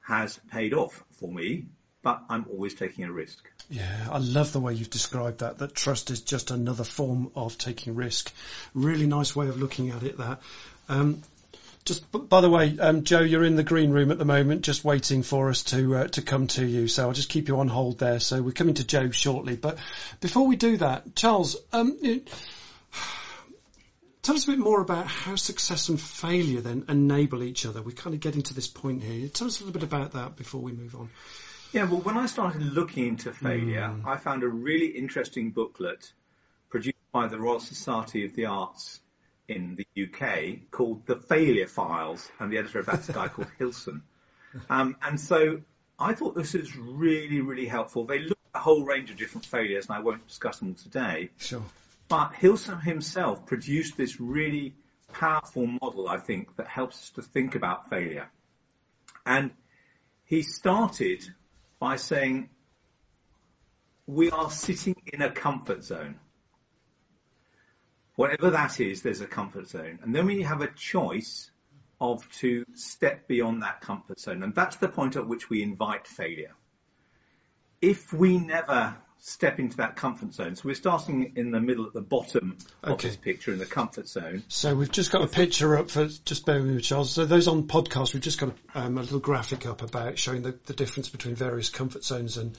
has 0.00 0.38
paid 0.50 0.72
off 0.72 1.04
for 1.18 1.30
me 1.30 1.64
but 2.02 2.22
I'm 2.28 2.46
always 2.50 2.74
taking 2.74 3.04
a 3.04 3.12
risk. 3.12 3.50
Yeah, 3.68 4.08
I 4.10 4.18
love 4.18 4.52
the 4.52 4.60
way 4.60 4.72
you've 4.72 4.88
described 4.88 5.40
that, 5.40 5.58
that 5.58 5.74
trust 5.74 6.10
is 6.10 6.22
just 6.22 6.50
another 6.50 6.84
form 6.84 7.30
of 7.34 7.58
taking 7.58 7.96
risk. 7.96 8.32
Really 8.72 9.06
nice 9.06 9.34
way 9.34 9.48
of 9.48 9.60
looking 9.60 9.90
at 9.90 10.02
it, 10.04 10.16
that. 10.18 10.40
Um, 10.88 11.22
just 11.88 12.28
by 12.28 12.40
the 12.42 12.50
way, 12.50 12.78
um, 12.78 13.02
Joe, 13.02 13.20
you're 13.20 13.44
in 13.44 13.56
the 13.56 13.64
green 13.64 13.90
room 13.90 14.10
at 14.10 14.18
the 14.18 14.24
moment, 14.26 14.62
just 14.62 14.84
waiting 14.84 15.22
for 15.22 15.48
us 15.48 15.62
to 15.64 15.96
uh, 15.96 16.08
to 16.08 16.22
come 16.22 16.46
to 16.48 16.64
you. 16.64 16.86
So 16.86 17.06
I'll 17.08 17.14
just 17.14 17.30
keep 17.30 17.48
you 17.48 17.58
on 17.58 17.68
hold 17.68 17.98
there. 17.98 18.20
So 18.20 18.42
we're 18.42 18.52
coming 18.52 18.74
to 18.74 18.86
Joe 18.86 19.10
shortly. 19.10 19.56
But 19.56 19.78
before 20.20 20.46
we 20.46 20.56
do 20.56 20.76
that, 20.76 21.16
Charles, 21.16 21.56
um, 21.72 21.98
tell 24.22 24.36
us 24.36 24.44
a 24.44 24.50
bit 24.50 24.58
more 24.58 24.82
about 24.82 25.06
how 25.06 25.34
success 25.36 25.88
and 25.88 25.98
failure 26.00 26.60
then 26.60 26.84
enable 26.88 27.42
each 27.42 27.64
other. 27.64 27.82
We're 27.82 27.92
kind 27.92 28.14
of 28.14 28.20
getting 28.20 28.42
to 28.42 28.54
this 28.54 28.68
point 28.68 29.02
here. 29.02 29.28
Tell 29.28 29.46
us 29.46 29.60
a 29.60 29.64
little 29.64 29.80
bit 29.80 29.88
about 29.88 30.12
that 30.12 30.36
before 30.36 30.60
we 30.60 30.72
move 30.72 30.94
on. 30.94 31.08
Yeah, 31.72 31.84
well, 31.84 32.00
when 32.00 32.16
I 32.16 32.26
started 32.26 32.62
looking 32.62 33.06
into 33.06 33.32
failure, 33.32 33.94
I 34.06 34.16
found 34.16 34.42
a 34.42 34.48
really 34.48 34.86
interesting 34.86 35.50
booklet 35.50 36.12
produced 36.70 36.96
by 37.12 37.28
the 37.28 37.38
Royal 37.38 37.60
Society 37.60 38.24
of 38.24 38.34
the 38.34 38.46
Arts 38.46 39.00
in 39.48 39.76
the 39.76 40.04
UK 40.04 40.70
called 40.70 41.06
The 41.06 41.16
Failure 41.16 41.66
Files, 41.66 42.30
and 42.38 42.52
the 42.52 42.58
editor 42.58 42.80
of 42.80 42.86
that's 42.86 43.08
a 43.08 43.12
guy 43.12 43.28
called 43.28 43.48
Hilson. 43.58 44.02
Um, 44.68 44.96
and 45.02 45.18
so 45.18 45.60
I 45.98 46.14
thought 46.14 46.34
this 46.34 46.54
was 46.54 46.76
really, 46.76 47.40
really 47.40 47.66
helpful. 47.66 48.04
They 48.04 48.20
look 48.20 48.38
at 48.54 48.60
a 48.60 48.62
whole 48.62 48.84
range 48.84 49.10
of 49.10 49.16
different 49.16 49.46
failures, 49.46 49.86
and 49.86 49.96
I 49.96 50.00
won't 50.00 50.26
discuss 50.26 50.58
them 50.58 50.74
today. 50.74 51.30
Sure. 51.38 51.62
But 52.08 52.34
Hilson 52.34 52.80
himself 52.80 53.46
produced 53.46 53.96
this 53.96 54.20
really 54.20 54.74
powerful 55.12 55.66
model, 55.66 56.08
I 56.08 56.18
think, 56.18 56.56
that 56.56 56.66
helps 56.66 56.96
us 56.96 57.10
to 57.10 57.22
think 57.22 57.54
about 57.54 57.90
failure. 57.90 58.30
And 59.26 59.50
he 60.24 60.42
started 60.42 61.24
by 61.78 61.96
saying, 61.96 62.48
we 64.06 64.30
are 64.30 64.50
sitting 64.50 64.96
in 65.12 65.20
a 65.20 65.30
comfort 65.30 65.84
zone. 65.84 66.18
Whatever 68.18 68.50
that 68.50 68.80
is, 68.80 69.02
there's 69.02 69.20
a 69.20 69.28
comfort 69.28 69.68
zone. 69.68 70.00
And 70.02 70.12
then 70.12 70.26
we 70.26 70.42
have 70.42 70.60
a 70.60 70.66
choice 70.66 71.52
of 72.00 72.28
to 72.40 72.64
step 72.74 73.28
beyond 73.28 73.62
that 73.62 73.80
comfort 73.80 74.18
zone. 74.18 74.42
And 74.42 74.52
that's 74.56 74.74
the 74.74 74.88
point 74.88 75.14
at 75.14 75.28
which 75.28 75.48
we 75.48 75.62
invite 75.62 76.08
failure. 76.08 76.56
If 77.80 78.12
we 78.12 78.38
never 78.38 78.96
step 79.20 79.58
into 79.58 79.78
that 79.78 79.96
comfort 79.96 80.32
zone, 80.32 80.56
so 80.56 80.62
we're 80.64 80.74
starting 80.74 81.32
in 81.36 81.50
the 81.50 81.60
middle 81.60 81.86
at 81.86 81.92
the 81.92 82.00
bottom 82.00 82.56
of 82.82 82.92
Okay. 82.92 83.08
this 83.08 83.16
picture 83.16 83.52
in 83.52 83.58
the 83.58 83.66
comfort 83.66 84.08
zone. 84.08 84.44
So 84.48 84.74
we've 84.74 84.90
just 84.90 85.10
got 85.10 85.22
a 85.22 85.26
picture 85.26 85.76
up 85.76 85.90
for, 85.90 86.06
just 86.06 86.46
bear 86.46 86.60
with 86.62 86.70
me, 86.70 86.80
Charles. 86.80 87.10
So 87.10 87.24
those 87.24 87.48
on 87.48 87.64
podcast, 87.64 88.14
we've 88.14 88.22
just 88.22 88.38
got 88.38 88.54
a, 88.74 88.80
um, 88.80 88.96
a 88.96 89.02
little 89.02 89.18
graphic 89.18 89.66
up 89.66 89.82
about 89.82 90.18
showing 90.18 90.42
the, 90.42 90.58
the 90.66 90.72
difference 90.72 91.08
between 91.08 91.34
various 91.34 91.68
comfort 91.68 92.04
zones 92.04 92.36
and, 92.36 92.56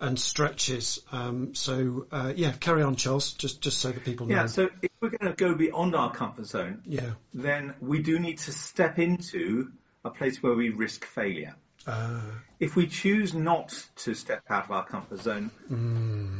and 0.00 0.18
stretches. 0.18 1.00
Um, 1.12 1.54
so, 1.54 2.06
uh, 2.10 2.32
yeah, 2.34 2.52
carry 2.52 2.82
on, 2.82 2.96
Charles, 2.96 3.32
just, 3.32 3.60
just 3.60 3.78
so 3.78 3.90
that 3.92 4.04
people 4.04 4.26
know. 4.26 4.34
Yeah, 4.34 4.46
so 4.46 4.68
if 4.82 4.90
we're 5.00 5.10
going 5.10 5.32
to 5.32 5.36
go 5.36 5.54
beyond 5.54 5.94
our 5.94 6.12
comfort 6.12 6.46
zone, 6.46 6.82
yeah. 6.86 7.12
then 7.32 7.74
we 7.80 8.02
do 8.02 8.18
need 8.18 8.38
to 8.38 8.52
step 8.52 8.98
into 8.98 9.70
a 10.04 10.10
place 10.10 10.42
where 10.42 10.54
we 10.54 10.70
risk 10.70 11.04
failure. 11.04 11.54
Uh, 11.86 12.20
If 12.58 12.76
we 12.76 12.86
choose 12.86 13.32
not 13.34 13.86
to 13.96 14.14
step 14.14 14.42
out 14.50 14.64
of 14.64 14.70
our 14.70 14.84
comfort 14.84 15.20
zone, 15.20 15.50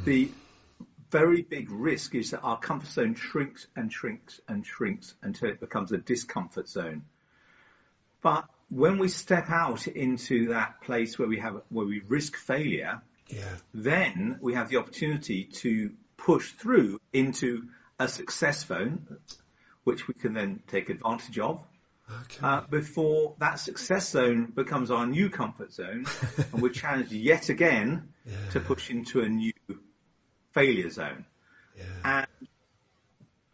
the 0.05 0.31
very 1.11 1.42
big 1.42 1.70
risk 1.70 2.14
is 2.14 2.31
that 2.31 2.40
our 2.40 2.59
comfort 2.59 2.90
zone 2.90 3.14
shrinks 3.14 3.66
and 3.74 3.92
shrinks 3.92 4.40
and 4.48 4.64
shrinks 4.64 5.14
until 5.22 5.48
it 5.48 5.61
becomes 5.61 5.92
a 5.92 5.98
discomfort 5.98 6.68
zone. 6.68 7.05
But 8.22 8.44
when 8.68 8.98
we 8.98 9.09
step 9.09 9.50
out 9.50 9.88
into 9.88 10.48
that 10.48 10.83
place 10.83 11.18
where 11.18 11.26
we 11.26 11.38
have 11.38 11.62
where 11.70 11.87
we 11.87 12.00
risk 12.07 12.37
failure, 12.37 13.03
yeah. 13.29 13.57
then 13.74 14.38
we 14.40 14.55
have 14.55 14.68
the 14.68 14.76
opportunity 14.76 15.44
to 15.44 15.90
push 16.16 16.53
through 16.53 17.00
into 17.12 17.68
a 17.98 18.07
success 18.07 18.66
zone, 18.66 19.07
which 19.85 20.07
we 20.07 20.14
can 20.14 20.35
then 20.35 20.62
take 20.68 20.90
advantage 20.90 21.38
of 21.38 21.61
Okay. 22.23 22.38
uh, 22.42 22.62
before 22.68 23.35
that 23.38 23.59
success 23.61 24.11
zone 24.11 24.53
becomes 24.55 24.90
our 24.90 25.07
new 25.07 25.31
comfort 25.31 25.73
zone 25.73 26.07
and 26.53 26.62
we're 26.62 26.70
challenged 26.70 27.12
yet 27.12 27.49
again 27.49 28.09
to 28.51 28.61
push 28.61 28.90
into 28.90 29.20
a 29.20 29.29
new 29.29 29.53
failure 30.53 30.90
zone. 30.90 31.25
yeah. 31.77 31.85
And 32.05 32.49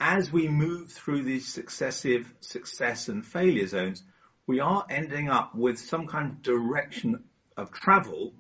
as 0.01 0.31
we 0.33 0.49
move 0.49 0.92
through 0.92 1.23
these 1.23 1.47
successive 1.47 2.33
success 2.40 3.09
and 3.09 3.25
failure 3.25 3.66
zones, 3.66 4.03
we 4.47 4.61
are 4.61 4.87
ending 4.88 5.29
up 5.29 5.55
with 5.55 5.79
some 5.79 6.07
kind 6.07 6.31
of 6.31 6.42
direction 6.42 7.25
of 7.57 7.73
travel 7.73 8.35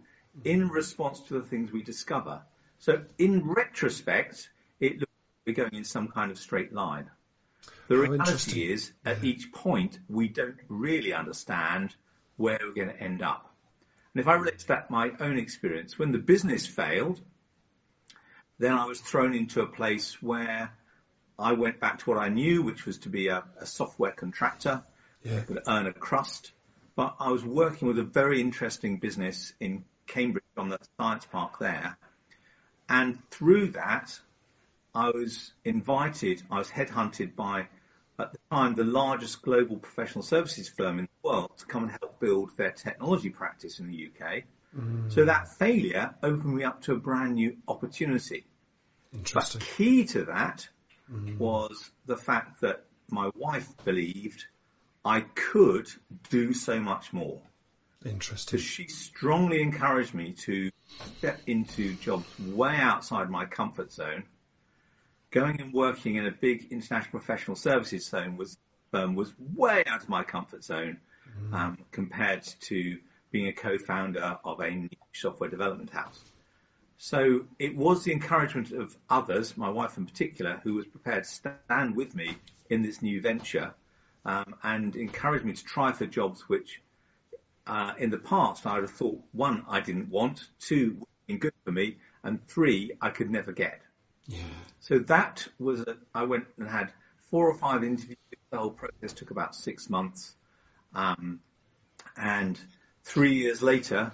in 0.44 0.68
response 0.68 1.20
to 1.28 1.34
the 1.34 1.42
things 1.42 1.72
we 1.72 1.82
discover. 1.82 2.42
So 2.78 3.04
in 3.18 3.48
retrospect, 3.48 4.50
it 4.80 5.00
looks 5.00 5.12
like 5.46 5.46
we're 5.46 5.64
going 5.64 5.74
in 5.74 5.84
some 5.84 6.08
kind 6.08 6.30
of 6.30 6.38
straight 6.38 6.72
line. 6.72 7.10
The 7.88 7.96
reality 7.96 8.72
is, 8.72 8.92
at 9.04 9.22
each 9.22 9.52
point, 9.52 9.98
we 10.08 10.28
don't 10.28 10.58
really 10.68 11.12
understand 11.12 11.94
where 12.36 12.58
we're 12.60 12.72
going 12.72 12.88
to 12.96 13.02
end 13.02 13.22
up. 13.22 13.52
And 14.14 14.20
if 14.20 14.28
I 14.28 14.34
relate 14.34 14.60
to 14.60 14.68
that 14.68 14.90
my 14.90 15.12
own 15.20 15.38
experience, 15.38 15.98
when 15.98 16.12
the 16.12 16.18
business 16.18 16.66
failed, 16.66 17.20
then 18.58 18.72
I 18.72 18.86
was 18.86 19.00
thrown 19.00 19.34
into 19.34 19.60
a 19.60 19.66
place 19.66 20.20
where 20.22 20.72
I 21.38 21.52
went 21.52 21.80
back 21.80 21.98
to 21.98 22.10
what 22.10 22.18
I 22.18 22.28
knew, 22.28 22.62
which 22.62 22.86
was 22.86 22.98
to 22.98 23.08
be 23.08 23.28
a, 23.28 23.44
a 23.60 23.66
software 23.66 24.12
contractor, 24.12 24.82
Yeah. 25.22 25.40
could 25.40 25.62
earn 25.66 25.86
a 25.86 25.92
crust. 25.92 26.52
But 26.96 27.16
I 27.20 27.30
was 27.30 27.44
working 27.44 27.88
with 27.88 27.98
a 27.98 28.04
very 28.04 28.40
interesting 28.40 28.96
business 28.98 29.52
in 29.60 29.84
Cambridge 30.06 30.44
on 30.56 30.70
the 30.70 30.78
science 30.98 31.26
park 31.26 31.58
there. 31.58 31.98
And 32.88 33.18
through 33.30 33.72
that, 33.72 34.18
I 34.94 35.10
was 35.10 35.52
invited, 35.64 36.42
I 36.50 36.58
was 36.58 36.70
headhunted 36.70 37.36
by, 37.36 37.68
time, 38.50 38.74
the 38.74 38.84
largest 38.84 39.42
global 39.42 39.76
professional 39.76 40.22
services 40.22 40.68
firm 40.68 40.98
in 40.98 41.06
the 41.06 41.28
world 41.28 41.52
to 41.58 41.66
come 41.66 41.84
and 41.84 41.92
help 41.92 42.20
build 42.20 42.56
their 42.56 42.72
technology 42.72 43.30
practice 43.30 43.78
in 43.78 43.88
the 43.88 44.08
UK. 44.08 44.44
Mm. 44.76 45.12
So 45.12 45.24
that 45.24 45.48
failure 45.48 46.14
opened 46.22 46.54
me 46.54 46.64
up 46.64 46.82
to 46.82 46.92
a 46.92 46.96
brand 46.96 47.34
new 47.34 47.56
opportunity. 47.66 48.46
But 49.12 49.18
Interesting. 49.18 49.60
key 49.76 50.04
to 50.06 50.24
that 50.24 50.68
mm-hmm. 51.10 51.38
was 51.38 51.90
the 52.06 52.16
fact 52.16 52.60
that 52.60 52.84
my 53.08 53.30
wife 53.34 53.68
believed 53.84 54.44
I 55.04 55.20
could 55.20 55.88
do 56.30 56.52
so 56.52 56.80
much 56.80 57.12
more. 57.12 57.40
Interesting. 58.04 58.58
So 58.58 58.62
she 58.62 58.88
strongly 58.88 59.62
encouraged 59.62 60.14
me 60.14 60.32
to 60.32 60.70
step 61.18 61.40
into 61.46 61.94
jobs 61.94 62.26
way 62.40 62.76
outside 62.76 63.30
my 63.30 63.46
comfort 63.46 63.92
zone. 63.92 64.24
Going 65.36 65.60
and 65.60 65.70
working 65.70 66.16
in 66.16 66.24
a 66.24 66.30
big 66.30 66.68
international 66.70 67.10
professional 67.10 67.58
services 67.58 68.06
zone 68.06 68.38
was 68.38 68.56
firm 68.90 69.14
was 69.14 69.34
way 69.54 69.84
out 69.86 70.02
of 70.02 70.08
my 70.08 70.22
comfort 70.22 70.64
zone 70.64 70.96
um, 71.52 71.76
compared 71.92 72.42
to 72.60 72.96
being 73.30 73.46
a 73.48 73.52
co-founder 73.52 74.38
of 74.42 74.60
a 74.60 74.70
niche 74.70 74.98
software 75.12 75.50
development 75.50 75.90
house. 75.90 76.18
So 76.96 77.42
it 77.58 77.76
was 77.76 78.02
the 78.02 78.12
encouragement 78.12 78.72
of 78.72 78.96
others, 79.10 79.58
my 79.58 79.68
wife 79.68 79.98
in 79.98 80.06
particular, 80.06 80.58
who 80.64 80.72
was 80.72 80.86
prepared 80.86 81.24
to 81.24 81.28
stand 81.28 81.94
with 81.94 82.14
me 82.14 82.38
in 82.70 82.80
this 82.80 83.02
new 83.02 83.20
venture 83.20 83.74
um, 84.24 84.54
and 84.62 84.96
encouraged 84.96 85.44
me 85.44 85.52
to 85.52 85.64
try 85.66 85.92
for 85.92 86.06
jobs 86.06 86.48
which 86.48 86.80
uh, 87.66 87.92
in 87.98 88.08
the 88.08 88.16
past 88.16 88.64
I 88.64 88.76
would 88.76 88.84
have 88.84 88.90
thought, 88.90 89.20
one, 89.32 89.66
I 89.68 89.80
didn't 89.80 90.08
want, 90.08 90.48
two, 90.60 91.06
been 91.26 91.36
good 91.36 91.52
for 91.62 91.72
me, 91.72 91.98
and 92.24 92.42
three, 92.48 92.92
I 93.02 93.10
could 93.10 93.30
never 93.30 93.52
get. 93.52 93.82
Yeah. 94.26 94.38
So 94.80 94.98
that 95.00 95.46
was, 95.58 95.80
a, 95.80 95.96
I 96.14 96.24
went 96.24 96.46
and 96.58 96.68
had 96.68 96.92
four 97.30 97.48
or 97.48 97.54
five 97.54 97.84
interviews. 97.84 98.18
The 98.50 98.58
whole 98.58 98.70
process 98.70 99.12
took 99.12 99.30
about 99.30 99.54
six 99.54 99.90
months. 99.90 100.34
Um, 100.94 101.40
and 102.16 102.58
three 103.04 103.34
years 103.34 103.62
later, 103.62 104.12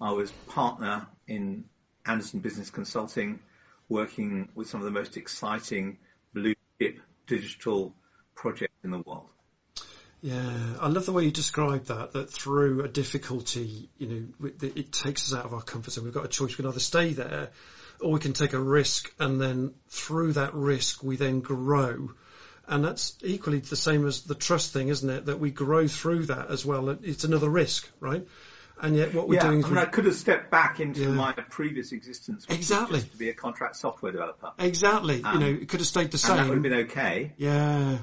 I 0.00 0.12
was 0.12 0.30
partner 0.48 1.06
in 1.28 1.64
Andersen 2.06 2.40
Business 2.40 2.70
Consulting, 2.70 3.40
working 3.88 4.48
with 4.54 4.68
some 4.68 4.80
of 4.80 4.84
the 4.84 4.90
most 4.90 5.16
exciting 5.16 5.98
blue 6.32 6.54
chip 6.78 7.00
digital 7.26 7.94
projects 8.34 8.74
in 8.82 8.90
the 8.90 8.98
world. 8.98 9.28
Yeah, 10.20 10.76
I 10.80 10.88
love 10.88 11.04
the 11.04 11.12
way 11.12 11.24
you 11.24 11.30
describe 11.30 11.84
that. 11.86 12.12
That 12.12 12.30
through 12.30 12.82
a 12.82 12.88
difficulty, 12.88 13.90
you 13.98 14.06
know, 14.40 14.48
it 14.48 14.76
it 14.76 14.92
takes 14.92 15.30
us 15.30 15.38
out 15.38 15.44
of 15.44 15.52
our 15.52 15.60
comfort 15.60 15.90
zone. 15.90 16.04
We've 16.04 16.14
got 16.14 16.24
a 16.24 16.28
choice. 16.28 16.56
We 16.56 16.56
can 16.56 16.66
either 16.66 16.80
stay 16.80 17.12
there, 17.12 17.50
or 18.00 18.12
we 18.12 18.20
can 18.20 18.32
take 18.32 18.52
a 18.52 18.60
risk, 18.60 19.12
and 19.18 19.40
then 19.40 19.74
through 19.88 20.32
that 20.34 20.54
risk, 20.54 21.02
we 21.02 21.16
then 21.16 21.40
grow. 21.40 22.10
And 22.66 22.84
that's 22.84 23.16
equally 23.22 23.58
the 23.58 23.76
same 23.76 24.06
as 24.06 24.22
the 24.22 24.34
trust 24.34 24.72
thing, 24.72 24.88
isn't 24.88 25.08
it? 25.08 25.26
That 25.26 25.38
we 25.38 25.50
grow 25.50 25.86
through 25.86 26.26
that 26.26 26.50
as 26.50 26.64
well. 26.64 26.88
It's 26.88 27.24
another 27.24 27.48
risk, 27.50 27.88
right? 28.00 28.26
And 28.80 28.96
yet, 28.96 29.14
what 29.14 29.28
we're 29.28 29.36
yeah, 29.36 29.42
doing 29.42 29.56
I 29.56 29.58
is 29.60 29.64
mean, 29.66 29.74
we- 29.74 29.80
I 29.82 29.84
could 29.84 30.04
have 30.06 30.14
stepped 30.16 30.50
back 30.50 30.80
into 30.80 31.02
Yeah. 31.02 31.08
my 31.10 31.32
previous 31.32 31.92
existence, 31.92 32.44
Exactly. 32.48 33.02
to 33.02 33.16
be 33.16 33.28
a 33.28 33.34
contract 33.34 33.76
software 33.76 34.10
developer, 34.12 34.50
exactly, 34.58 35.18
you 35.18 35.24
Um, 35.26 35.40
know, 35.40 35.46
it 35.46 35.68
could 35.68 35.80
have 35.80 35.86
stayed 35.86 36.10
the 36.10 36.20
and 36.28 36.38
that 36.38 36.48
would 36.48 36.54
have 36.54 36.62
same. 36.62 36.62
been 36.62 36.72
okay. 36.90 37.32
Yeah, 37.36 37.98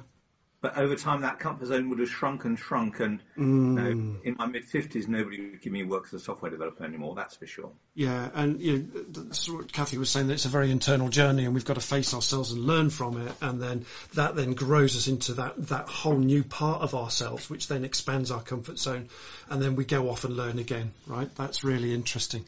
but 0.61 0.77
over 0.77 0.95
time 0.95 1.21
that 1.21 1.39
comfort 1.39 1.65
zone 1.65 1.89
would 1.89 1.97
have 1.97 2.09
shrunk 2.09 2.45
and 2.45 2.57
shrunk. 2.57 2.99
And 2.99 3.19
you 3.35 3.43
mm. 3.43 3.75
know, 3.75 4.19
in 4.23 4.35
my 4.37 4.45
mid 4.45 4.63
fifties, 4.63 5.07
nobody 5.07 5.41
would 5.41 5.61
give 5.61 5.73
me 5.73 5.83
work 5.83 6.05
as 6.05 6.13
a 6.13 6.19
software 6.19 6.51
developer 6.51 6.83
anymore. 6.83 7.15
That's 7.15 7.35
for 7.35 7.47
sure. 7.47 7.71
Yeah, 7.95 8.29
and 8.35 8.61
you 8.61 8.77
know, 8.77 9.01
that's 9.23 9.49
what 9.49 9.73
Kathy 9.73 9.97
was 9.97 10.11
saying 10.11 10.27
that 10.27 10.33
it's 10.33 10.45
a 10.45 10.49
very 10.49 10.69
internal 10.69 11.09
journey, 11.09 11.45
and 11.45 11.55
we've 11.55 11.65
got 11.65 11.73
to 11.73 11.81
face 11.81 12.13
ourselves 12.13 12.51
and 12.51 12.61
learn 12.61 12.91
from 12.91 13.25
it, 13.25 13.33
and 13.41 13.59
then 13.59 13.85
that 14.13 14.35
then 14.35 14.53
grows 14.53 14.95
us 14.95 15.07
into 15.07 15.33
that 15.33 15.67
that 15.69 15.89
whole 15.89 16.17
new 16.17 16.43
part 16.43 16.83
of 16.83 16.93
ourselves, 16.93 17.49
which 17.49 17.67
then 17.67 17.83
expands 17.83 18.29
our 18.29 18.41
comfort 18.41 18.77
zone, 18.77 19.09
and 19.49 19.61
then 19.61 19.75
we 19.75 19.83
go 19.83 20.09
off 20.09 20.25
and 20.25 20.37
learn 20.37 20.59
again. 20.59 20.91
Right? 21.07 21.33
That's 21.35 21.63
really 21.63 21.91
interesting. 21.93 22.45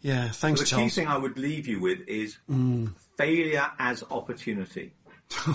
Yeah, 0.00 0.28
thanks, 0.30 0.68
The 0.68 0.76
key 0.76 0.88
thing 0.88 1.06
I 1.06 1.16
would 1.16 1.38
leave 1.38 1.68
you 1.68 1.80
with 1.80 2.08
is 2.08 2.36
mm. 2.50 2.92
failure 3.16 3.70
as 3.78 4.04
opportunity. 4.10 4.92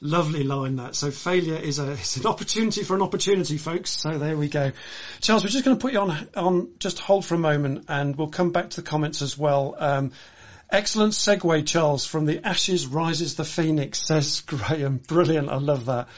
Lovely 0.00 0.44
line 0.44 0.76
that. 0.76 0.94
So 0.94 1.10
failure 1.10 1.56
is 1.56 1.78
a 1.78 1.92
it's 1.92 2.16
an 2.16 2.26
opportunity 2.26 2.82
for 2.82 2.94
an 2.94 3.02
opportunity, 3.02 3.56
folks. 3.56 3.90
So 3.90 4.18
there 4.18 4.36
we 4.36 4.48
go. 4.48 4.72
Charles, 5.20 5.42
we're 5.42 5.50
just 5.50 5.64
going 5.64 5.76
to 5.76 5.80
put 5.80 5.92
you 5.92 6.00
on 6.00 6.28
on 6.36 6.68
just 6.78 6.98
hold 6.98 7.24
for 7.24 7.34
a 7.34 7.38
moment, 7.38 7.86
and 7.88 8.14
we'll 8.14 8.28
come 8.28 8.52
back 8.52 8.70
to 8.70 8.76
the 8.76 8.86
comments 8.88 9.22
as 9.22 9.38
well. 9.38 9.74
Um, 9.78 10.12
excellent 10.70 11.14
segue, 11.14 11.66
Charles. 11.66 12.04
From 12.04 12.26
the 12.26 12.46
ashes 12.46 12.86
rises 12.86 13.36
the 13.36 13.44
phoenix, 13.44 14.02
says 14.02 14.42
Graham. 14.42 14.98
Brilliant. 14.98 15.48
I 15.48 15.56
love 15.56 15.86
that. 15.86 16.08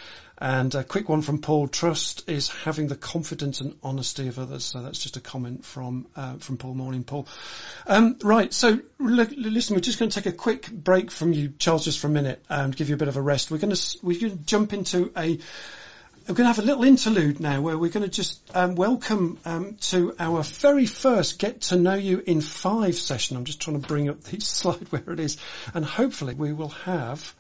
And 0.41 0.73
a 0.77 0.85
quick 0.85 1.09
one 1.09 1.23
from 1.23 1.41
Paul. 1.41 1.67
Trust 1.67 2.29
is 2.31 2.49
having 2.49 2.87
the 2.87 2.97
confidence 2.97 3.61
and 3.61 3.77
honesty 3.83 4.29
of 4.29 4.39
others. 4.39 4.65
So 4.65 4.83
that's 4.83 5.01
just 5.01 5.17
a 5.17 5.21
comment 5.21 5.65
from 5.65 6.07
uh, 6.15 6.37
from 6.37 6.59
Paul. 6.59 6.75
Morning, 6.75 7.03
Paul. 7.03 7.27
Um, 7.87 8.17
right. 8.23 8.53
So 8.53 8.79
listen, 9.01 9.75
we're 9.75 9.81
just 9.81 9.99
going 9.99 10.11
to 10.11 10.21
take 10.21 10.33
a 10.33 10.37
quick 10.37 10.71
break 10.71 11.11
from 11.11 11.33
you, 11.33 11.53
Charles, 11.59 11.85
just 11.85 11.99
for 11.99 12.07
a 12.07 12.11
minute, 12.11 12.45
and 12.49 12.75
give 12.75 12.89
you 12.89 12.95
a 12.95 12.99
bit 12.99 13.09
of 13.09 13.17
a 13.17 13.23
rest. 13.23 13.51
We're 13.51 13.59
going 13.59 13.75
to 13.75 13.99
we're 14.03 14.21
going 14.21 14.39
to 14.39 14.45
jump 14.45 14.73
into 14.73 15.11
a 15.17 15.39
we're 16.29 16.35
going 16.35 16.45
to 16.45 16.55
have 16.55 16.59
a 16.59 16.67
little 16.67 16.85
interlude 16.85 17.41
now 17.41 17.63
where 17.63 17.79
we're 17.79 17.91
going 17.91 18.05
to 18.05 18.11
just 18.11 18.39
um, 18.55 18.75
welcome 18.75 19.39
um, 19.47 19.77
to 19.77 20.15
our 20.19 20.43
very 20.43 20.85
first 20.85 21.39
Get 21.39 21.63
to 21.63 21.77
Know 21.77 21.95
You 21.95 22.23
in 22.25 22.43
Five 22.43 22.97
session. 22.97 23.39
I'm 23.39 23.45
just 23.45 23.63
trying 23.63 23.81
to 23.81 23.89
bring 23.89 24.11
up 24.11 24.21
the 24.21 24.39
slide 24.41 24.87
where 24.91 25.11
it 25.11 25.21
is, 25.21 25.39
and 25.73 25.85
hopefully 25.85 26.35
we 26.35 26.53
will 26.53 26.69
have. 26.69 27.35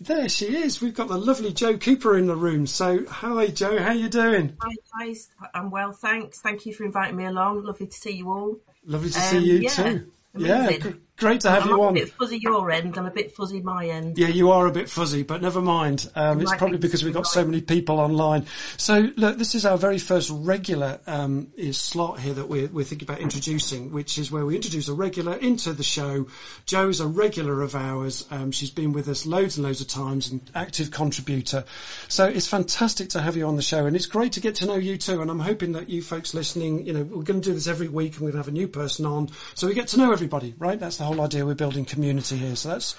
There 0.00 0.28
she 0.28 0.54
is. 0.54 0.80
We've 0.80 0.94
got 0.94 1.08
the 1.08 1.16
lovely 1.16 1.52
Joe 1.52 1.78
Cooper 1.78 2.18
in 2.18 2.26
the 2.26 2.36
room. 2.36 2.66
So, 2.66 3.06
hi 3.06 3.48
Joe, 3.48 3.78
how 3.78 3.92
you 3.92 4.08
doing? 4.08 4.56
Hi 4.60 4.74
guys, 4.98 5.28
I'm 5.54 5.70
well, 5.70 5.92
thanks. 5.92 6.40
Thank 6.40 6.66
you 6.66 6.74
for 6.74 6.84
inviting 6.84 7.16
me 7.16 7.24
along. 7.24 7.62
Lovely 7.64 7.86
to 7.86 7.96
see 7.96 8.12
you 8.12 8.30
all. 8.30 8.58
Lovely 8.84 9.10
to 9.10 9.18
Um, 9.18 9.24
see 9.24 9.38
you 9.38 9.58
yeah, 9.60 9.70
too. 9.70 10.12
Yeah, 10.36 10.64
amazing. 10.66 11.00
Gr- 11.16 11.26
great 11.26 11.40
to 11.40 11.50
have 11.50 11.64
I'm 11.64 11.68
you 11.70 11.82
a 11.82 11.86
on. 11.86 11.94
bit 11.94 12.08
fuzzy 12.10 12.38
your 12.38 12.70
end, 12.70 12.96
I'm 12.96 13.06
a 13.06 13.10
bit 13.10 13.34
fuzzy 13.34 13.60
my 13.60 13.86
end. 13.86 14.18
Yeah, 14.18 14.28
you 14.28 14.50
are 14.52 14.66
a 14.66 14.72
bit 14.72 14.88
fuzzy, 14.88 15.22
but 15.22 15.42
never 15.42 15.60
mind. 15.60 16.08
Um, 16.14 16.40
it's 16.40 16.54
probably 16.54 16.78
be 16.78 16.82
because 16.82 17.04
we've 17.04 17.14
got 17.14 17.26
so 17.26 17.44
many 17.44 17.60
people 17.60 17.98
online. 17.98 18.46
So 18.76 19.08
look, 19.16 19.38
this 19.38 19.54
is 19.54 19.66
our 19.66 19.78
very 19.78 19.98
first 19.98 20.30
regular 20.32 21.00
um, 21.06 21.48
is 21.56 21.78
slot 21.78 22.20
here 22.20 22.34
that 22.34 22.48
we're, 22.48 22.68
we're 22.68 22.84
thinking 22.84 23.08
about 23.08 23.20
introducing, 23.20 23.92
which 23.92 24.18
is 24.18 24.30
where 24.30 24.44
we 24.44 24.56
introduce 24.56 24.88
a 24.88 24.94
regular 24.94 25.34
into 25.34 25.72
the 25.72 25.82
show. 25.82 26.26
Joe's 26.64 27.00
a 27.00 27.06
regular 27.06 27.62
of 27.62 27.74
ours. 27.74 28.24
Um, 28.30 28.52
she's 28.52 28.70
been 28.70 28.92
with 28.92 29.08
us 29.08 29.26
loads 29.26 29.56
and 29.56 29.66
loads 29.66 29.80
of 29.80 29.88
times, 29.88 30.30
and 30.30 30.40
active 30.54 30.90
contributor. 30.90 31.64
So 32.08 32.26
it's 32.26 32.46
fantastic 32.46 33.10
to 33.10 33.20
have 33.20 33.36
you 33.36 33.46
on 33.46 33.56
the 33.56 33.62
show, 33.62 33.86
and 33.86 33.96
it's 33.96 34.06
great 34.06 34.32
to 34.32 34.40
get 34.40 34.56
to 34.56 34.66
know 34.66 34.76
you 34.76 34.96
too. 34.96 35.22
And 35.22 35.30
I'm 35.30 35.40
hoping 35.40 35.72
that 35.72 35.88
you 35.88 36.02
folks 36.02 36.34
listening, 36.34 36.86
you 36.86 36.92
know, 36.92 37.02
we're 37.02 37.22
going 37.22 37.40
to 37.40 37.48
do 37.48 37.54
this 37.54 37.66
every 37.66 37.88
week, 37.88 38.12
and 38.12 38.22
we're 38.22 38.32
going 38.32 38.42
to 38.42 38.46
have 38.46 38.48
a 38.48 38.58
new 38.58 38.68
person 38.68 39.06
on, 39.06 39.30
so 39.54 39.66
we 39.66 39.74
get 39.74 39.88
to 39.88 39.98
know 39.98 40.12
everybody, 40.12 40.54
right? 40.58 40.78
That's 40.78 40.98
the 40.98 41.05
whole 41.06 41.20
idea. 41.20 41.44
We're 41.46 41.54
building 41.54 41.84
community 41.84 42.36
here, 42.36 42.56
so 42.56 42.70
that's 42.70 42.96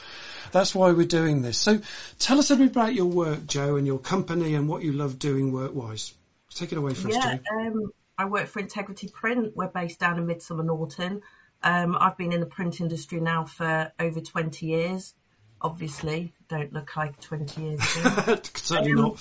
that's 0.52 0.74
why 0.74 0.92
we're 0.92 1.06
doing 1.08 1.42
this. 1.42 1.58
So 1.58 1.80
tell 2.20 2.40
us 2.40 2.50
a 2.52 2.56
bit 2.56 2.72
about 2.72 2.94
your 2.96 3.06
work, 3.08 3.46
Joe, 3.48 3.76
and 3.76 3.86
your 3.86 4.00
company 4.00 4.56
and 4.56 4.68
what 4.68 4.82
you 4.84 4.94
love 4.94 5.20
doing 5.20 5.52
work-wise. 5.52 6.14
Take 6.54 6.72
it 6.72 6.78
away 6.78 6.94
for 6.94 7.10
us, 7.10 7.16
Yeah, 7.16 7.36
Joe. 7.38 7.60
um, 7.60 7.92
I 8.18 8.26
work 8.26 8.48
for 8.48 8.60
Integrity 8.60 9.10
Print. 9.10 9.54
We're 9.56 9.68
based 9.68 10.00
down 10.00 10.18
in 10.18 10.26
Midsomer 10.26 10.66
Norton. 10.66 11.22
Um, 11.62 11.96
I've 12.00 12.18
been 12.18 12.34
in 12.34 12.40
the 12.40 12.46
print 12.46 12.80
industry 12.82 13.20
now 13.20 13.46
for 13.46 13.92
over 14.00 14.22
20 14.22 14.66
years. 14.66 15.14
Obviously, 15.62 16.34
don't 16.50 16.72
look 16.72 16.96
like 16.96 17.20
20 17.20 17.62
years 17.62 17.98
ago. 17.98 18.40
Certainly 18.54 18.92
Um, 18.94 19.16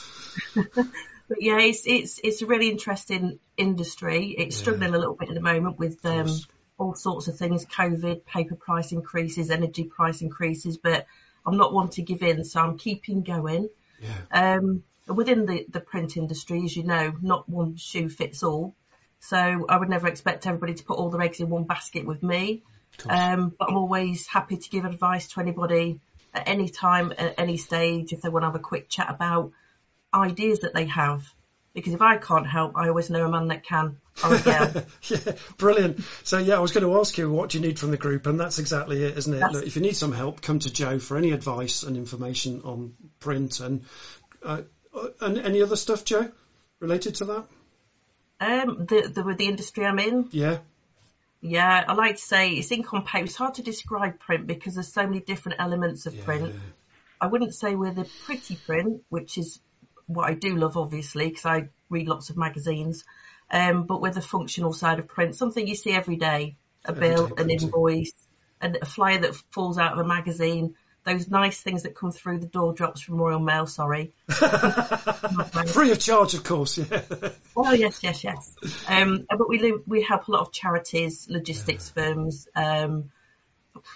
not. 0.56 0.76
But 1.28 1.42
yeah, 1.42 1.58
it's 1.58 1.82
it's 1.88 2.20
it's 2.22 2.40
a 2.42 2.46
really 2.46 2.70
interesting 2.70 3.40
industry. 3.56 4.32
It's 4.38 4.56
struggling 4.56 4.94
a 4.94 4.98
little 4.98 5.16
bit 5.16 5.28
at 5.28 5.34
the 5.34 5.40
moment 5.40 5.76
with 5.76 6.06
um. 6.06 6.28
All 6.78 6.94
sorts 6.94 7.28
of 7.28 7.36
things: 7.36 7.64
COVID, 7.66 8.24
paper 8.24 8.54
price 8.54 8.92
increases, 8.92 9.50
energy 9.50 9.84
price 9.84 10.22
increases. 10.22 10.76
But 10.76 11.06
I'm 11.44 11.56
not 11.56 11.72
one 11.72 11.90
to 11.90 12.02
give 12.02 12.22
in, 12.22 12.44
so 12.44 12.60
I'm 12.60 12.78
keeping 12.78 13.22
going. 13.22 13.68
Yeah. 14.00 14.56
Um, 14.56 14.82
within 15.06 15.46
the 15.46 15.66
the 15.68 15.80
print 15.80 16.16
industry, 16.16 16.64
as 16.64 16.76
you 16.76 16.84
know, 16.84 17.14
not 17.20 17.48
one 17.48 17.76
shoe 17.76 18.08
fits 18.08 18.42
all. 18.42 18.74
So 19.20 19.66
I 19.68 19.76
would 19.76 19.88
never 19.88 20.06
expect 20.08 20.46
everybody 20.46 20.74
to 20.74 20.84
put 20.84 20.98
all 20.98 21.10
their 21.10 21.22
eggs 21.22 21.40
in 21.40 21.48
one 21.48 21.64
basket 21.64 22.06
with 22.06 22.22
me. 22.22 22.62
Um, 23.08 23.54
but 23.58 23.68
I'm 23.68 23.76
always 23.76 24.26
happy 24.26 24.56
to 24.56 24.70
give 24.70 24.84
advice 24.84 25.28
to 25.28 25.40
anybody 25.40 26.00
at 26.32 26.48
any 26.48 26.68
time, 26.68 27.12
at 27.16 27.34
any 27.38 27.56
stage, 27.56 28.12
if 28.12 28.22
they 28.22 28.28
want 28.28 28.42
to 28.42 28.46
have 28.46 28.54
a 28.54 28.60
quick 28.60 28.88
chat 28.88 29.10
about 29.10 29.52
ideas 30.12 30.60
that 30.60 30.74
they 30.74 30.86
have. 30.86 31.22
Because 31.76 31.92
if 31.92 32.00
I 32.00 32.16
can't 32.16 32.46
help, 32.46 32.72
I 32.74 32.88
always 32.88 33.10
know 33.10 33.26
a 33.26 33.30
man 33.30 33.48
that 33.48 33.62
can, 33.62 33.98
a 34.24 34.84
yeah, 35.02 35.32
brilliant. 35.58 36.00
So 36.24 36.38
yeah, 36.38 36.56
I 36.56 36.60
was 36.60 36.72
going 36.72 36.84
to 36.84 36.98
ask 36.98 37.18
you 37.18 37.30
what 37.30 37.50
do 37.50 37.58
you 37.58 37.66
need 37.66 37.78
from 37.78 37.90
the 37.90 37.98
group, 37.98 38.26
and 38.26 38.40
that's 38.40 38.58
exactly 38.58 39.04
it, 39.04 39.18
isn't 39.18 39.34
it? 39.34 39.52
Look, 39.52 39.66
if 39.66 39.76
you 39.76 39.82
need 39.82 39.94
some 39.94 40.10
help, 40.10 40.40
come 40.40 40.58
to 40.60 40.72
Joe 40.72 40.98
for 40.98 41.18
any 41.18 41.32
advice 41.32 41.82
and 41.82 41.98
information 41.98 42.62
on 42.64 42.94
print 43.20 43.60
and 43.60 43.84
uh, 44.42 44.62
and 45.20 45.36
any 45.36 45.62
other 45.62 45.76
stuff, 45.76 46.06
Joe, 46.06 46.30
related 46.80 47.16
to 47.16 47.24
that. 47.26 47.44
um, 48.40 48.86
the, 48.86 49.12
the, 49.14 49.22
with 49.22 49.36
the 49.36 49.46
industry 49.46 49.84
I'm 49.84 49.98
in, 49.98 50.30
Yeah, 50.32 50.60
yeah, 51.42 51.84
I 51.86 51.92
like 51.92 52.16
to 52.16 52.22
say 52.22 52.52
it's 52.52 52.68
paper. 52.68 53.24
It's 53.24 53.36
hard 53.36 53.54
to 53.54 53.62
describe 53.62 54.18
print 54.18 54.46
because 54.46 54.74
there's 54.74 54.92
so 54.92 55.06
many 55.06 55.20
different 55.20 55.60
elements 55.60 56.06
of 56.06 56.14
yeah, 56.14 56.24
print. 56.24 56.54
I 57.20 57.26
wouldn't 57.26 57.54
say 57.54 57.74
we're 57.74 57.92
the 57.92 58.08
pretty 58.24 58.56
print, 58.56 59.02
which 59.10 59.38
is 59.38 59.60
what 60.06 60.28
I 60.28 60.34
do 60.34 60.56
love, 60.56 60.76
obviously, 60.76 61.28
because 61.28 61.46
I 61.46 61.68
read 61.88 62.08
lots 62.08 62.30
of 62.30 62.36
magazines. 62.36 63.04
Um, 63.50 63.84
but 63.84 64.00
we're 64.00 64.12
the 64.12 64.20
functional 64.20 64.72
side 64.72 64.98
of 64.98 65.06
print, 65.06 65.36
something 65.36 65.66
you 65.66 65.76
see 65.76 65.92
every 65.92 66.16
day, 66.16 66.56
a 66.84 66.90
Everyday 66.90 67.14
bill, 67.14 67.34
an 67.36 67.50
invoice, 67.50 68.12
and 68.60 68.76
a 68.80 68.84
flyer 68.84 69.18
that 69.18 69.36
falls 69.52 69.78
out 69.78 69.92
of 69.92 69.98
a 69.98 70.04
magazine. 70.04 70.74
Those 71.04 71.30
nice 71.30 71.60
things 71.60 71.84
that 71.84 71.94
come 71.94 72.10
through 72.10 72.40
the 72.40 72.48
door 72.48 72.72
drops 72.72 73.00
from 73.00 73.18
Royal 73.18 73.38
Mail, 73.38 73.68
sorry. 73.68 74.12
free 74.28 75.92
of 75.92 76.00
charge, 76.00 76.34
of 76.34 76.42
course. 76.42 76.78
Yeah, 76.78 77.02
Oh 77.56 77.72
yes, 77.72 78.02
yes, 78.02 78.24
yes. 78.24 78.56
Um, 78.88 79.24
but 79.30 79.48
we 79.48 79.74
we 79.86 80.02
help 80.02 80.26
a 80.26 80.32
lot 80.32 80.40
of 80.40 80.52
charities, 80.52 81.28
logistics 81.30 81.88
firms, 81.88 82.48
um, 82.56 83.12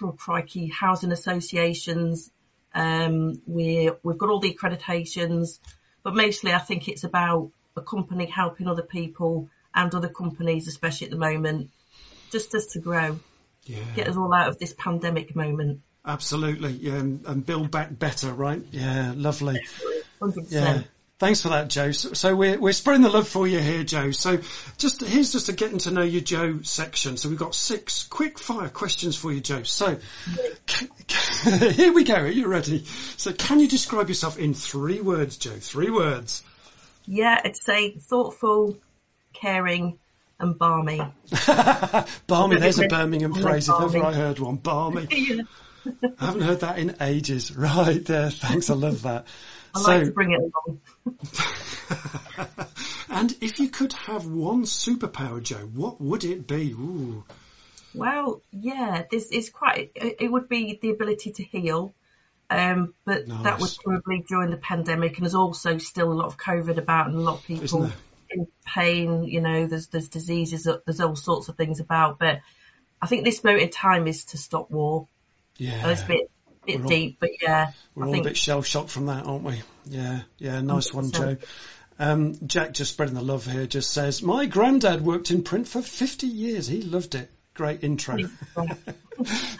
oh, 0.01 0.13
crikey, 0.13 0.67
housing 0.67 1.11
associations. 1.11 2.31
Um, 2.73 3.41
we 3.45 3.91
we've 4.03 4.17
got 4.17 4.29
all 4.29 4.39
the 4.39 4.53
accreditations, 4.53 5.59
but 6.03 6.15
mostly 6.15 6.53
I 6.53 6.59
think 6.59 6.87
it's 6.87 7.03
about 7.03 7.51
a 7.75 7.81
company 7.81 8.25
helping 8.25 8.67
other 8.67 8.81
people 8.83 9.49
and 9.73 9.93
other 9.93 10.09
companies, 10.09 10.67
especially 10.67 11.07
at 11.07 11.11
the 11.11 11.17
moment, 11.17 11.69
just 12.31 12.53
as 12.53 12.67
to 12.67 12.79
grow, 12.79 13.19
yeah. 13.65 13.79
get 13.95 14.07
us 14.07 14.17
all 14.17 14.33
out 14.33 14.49
of 14.49 14.59
this 14.59 14.73
pandemic 14.77 15.35
moment. 15.35 15.81
Absolutely, 16.05 16.71
yeah, 16.71 16.95
and, 16.95 17.25
and 17.25 17.45
build 17.45 17.71
back 17.71 17.97
better, 17.97 18.33
right? 18.33 18.63
Yeah, 18.71 19.13
lovely. 19.15 19.61
Hundred 20.19 20.45
Yeah. 20.49 20.81
Thanks 21.21 21.43
for 21.43 21.49
that, 21.49 21.67
Joe. 21.67 21.91
So, 21.91 22.13
so 22.13 22.35
we're 22.35 22.57
we're 22.57 22.73
spreading 22.73 23.03
the 23.03 23.09
love 23.09 23.27
for 23.27 23.45
you 23.45 23.59
here, 23.59 23.83
Joe. 23.83 24.09
So 24.09 24.39
just 24.79 25.01
here's 25.01 25.31
just 25.31 25.49
a 25.49 25.53
getting 25.53 25.77
to 25.77 25.91
know 25.91 26.01
you, 26.01 26.19
Joe 26.19 26.61
section. 26.63 27.15
So 27.15 27.29
we've 27.29 27.37
got 27.37 27.53
six 27.53 28.05
quick 28.05 28.39
fire 28.39 28.69
questions 28.69 29.15
for 29.15 29.31
you, 29.31 29.39
Joe. 29.39 29.61
So 29.61 29.99
c- 30.65 30.87
c- 31.07 31.69
here 31.73 31.93
we 31.93 32.05
go. 32.05 32.15
Are 32.15 32.27
you 32.27 32.47
ready? 32.47 32.85
So 33.17 33.33
can 33.33 33.59
you 33.59 33.67
describe 33.67 34.09
yourself 34.09 34.39
in 34.39 34.55
three 34.55 34.99
words, 34.99 35.37
Joe? 35.37 35.51
Three 35.51 35.91
words. 35.91 36.41
Yeah, 37.05 37.39
I'd 37.45 37.55
say 37.55 37.91
thoughtful, 37.91 38.79
caring, 39.31 39.99
and 40.39 40.57
balmy. 40.57 41.01
balmy. 42.25 42.55
there's 42.55 42.79
a 42.79 42.87
Birmingham 42.87 43.35
phrase 43.35 43.69
if 43.69 43.79
ever. 43.79 44.03
I 44.03 44.13
heard 44.13 44.39
one. 44.39 44.55
Balmy. 44.55 45.07
Yeah. 45.83 46.03
I 46.19 46.25
haven't 46.25 46.41
heard 46.41 46.59
that 46.59 46.77
in 46.77 46.95
ages. 47.01 47.55
Right 47.55 48.05
there. 48.05 48.29
Thanks. 48.29 48.69
I 48.69 48.75
love 48.75 49.01
that. 49.01 49.25
I 49.75 49.81
so, 49.81 49.91
like 49.91 50.05
to 50.05 50.11
bring 50.11 50.31
it 50.31 50.39
along. 50.39 50.81
and 53.09 53.35
if 53.41 53.59
you 53.59 53.69
could 53.69 53.93
have 53.93 54.25
one 54.25 54.63
superpower, 54.63 55.41
Joe, 55.41 55.69
what 55.73 56.01
would 56.01 56.23
it 56.23 56.47
be? 56.47 56.71
Ooh. 56.71 57.23
Well, 57.93 58.41
yeah, 58.51 59.03
this 59.09 59.31
is 59.31 59.49
quite. 59.49 59.91
It 59.95 60.31
would 60.31 60.47
be 60.47 60.79
the 60.81 60.91
ability 60.91 61.33
to 61.33 61.43
heal, 61.43 61.93
um, 62.49 62.93
but 63.05 63.27
that 63.27 63.59
was 63.59 63.77
probably 63.77 64.23
during 64.27 64.49
the 64.49 64.57
pandemic, 64.57 65.17
and 65.17 65.25
there's 65.25 65.35
also 65.35 65.77
still 65.77 66.11
a 66.11 66.15
lot 66.15 66.27
of 66.27 66.37
COVID 66.37 66.77
about, 66.77 67.07
and 67.07 67.15
a 67.15 67.19
lot 67.19 67.39
of 67.39 67.43
people 67.43 67.91
in 68.29 68.47
pain. 68.65 69.25
You 69.25 69.41
know, 69.41 69.67
there's 69.67 69.87
there's 69.87 70.07
diseases, 70.07 70.67
there's 70.85 71.01
all 71.01 71.15
sorts 71.15 71.49
of 71.49 71.57
things 71.57 71.81
about, 71.81 72.17
but 72.17 72.39
I 73.01 73.07
think 73.07 73.25
this 73.25 73.43
moment 73.43 73.63
in 73.63 73.69
time 73.71 74.07
is 74.07 74.25
to 74.25 74.37
stop 74.37 74.71
war. 74.71 75.07
Yeah. 75.57 75.85
A 75.85 76.07
bit 76.07 76.31
bit 76.65 76.81
all- 76.81 76.87
deep, 76.87 77.17
but 77.19 77.29
yeah, 77.41 77.71
We're 77.95 78.03
I 78.03 78.07
all 78.07 78.13
think 78.13 78.25
a 78.25 78.29
bit 78.29 78.37
shell 78.37 78.61
shocked 78.61 78.89
from 78.89 79.07
that, 79.07 79.25
aren't 79.25 79.43
we? 79.43 79.61
Yeah, 79.85 80.21
yeah, 80.37 80.61
nice 80.61 80.93
one, 80.93 81.11
Joe. 81.11 81.37
Um, 81.99 82.35
Jack 82.47 82.73
just 82.73 82.93
spreading 82.93 83.15
the 83.15 83.21
love 83.21 83.45
here 83.45 83.67
just 83.67 83.91
says, 83.91 84.23
my 84.23 84.45
granddad 84.47 85.01
worked 85.01 85.29
in 85.29 85.43
print 85.43 85.67
for 85.67 85.81
50 85.81 86.25
years. 86.25 86.67
He 86.67 86.81
loved 86.81 87.13
it. 87.15 87.29
Great 87.53 87.83
intro. 87.83 88.17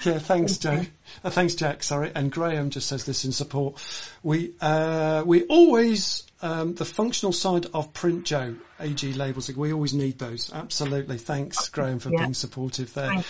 yeah, 0.05 0.19
thanks, 0.19 0.57
Joe. 0.57 0.81
Uh, 1.23 1.29
thanks, 1.29 1.55
Jack. 1.55 1.83
Sorry. 1.83 2.11
And 2.13 2.31
Graham 2.31 2.69
just 2.69 2.87
says 2.87 3.05
this 3.05 3.25
in 3.25 3.33
support. 3.33 3.81
We, 4.23 4.53
uh, 4.61 5.23
we 5.25 5.43
always, 5.43 6.23
um, 6.41 6.73
the 6.73 6.85
functional 6.85 7.33
side 7.33 7.67
of 7.73 7.93
print, 7.93 8.23
Joe, 8.25 8.55
AG 8.79 9.11
labels, 9.13 9.53
we 9.53 9.73
always 9.73 9.93
need 9.93 10.17
those. 10.19 10.51
Absolutely. 10.53 11.17
Thanks, 11.17 11.67
Graham, 11.69 11.99
for 11.99 12.09
Yeah. 12.11 12.19
being 12.19 12.33
supportive 12.33 12.93
there. 12.93 13.23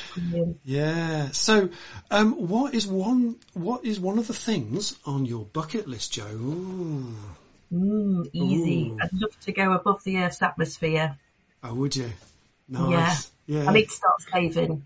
Yeah. 0.63 1.31
So, 1.31 1.69
um, 2.11 2.47
what 2.47 2.75
is 2.75 2.85
one? 2.85 3.37
What 3.53 3.83
is 3.83 3.99
one 3.99 4.19
of 4.19 4.27
the 4.27 4.33
things 4.33 4.95
on 5.05 5.25
your 5.25 5.43
bucket 5.43 5.87
list, 5.87 6.13
Joe? 6.13 6.27
Ooh. 6.31 7.15
Mm, 7.73 8.29
easy. 8.33 8.91
Ooh. 8.91 8.97
I'd 9.01 9.13
love 9.13 9.39
to 9.41 9.51
go 9.53 9.73
above 9.73 10.03
the 10.03 10.17
Earth's 10.19 10.41
atmosphere. 10.41 11.17
Oh, 11.63 11.73
would 11.73 11.95
you? 11.95 12.11
Nice. 12.71 13.29
Yeah. 13.45 13.69
I 13.69 13.73
need 13.73 13.85
to 13.85 13.91
start 13.91 14.21
saving. 14.31 14.85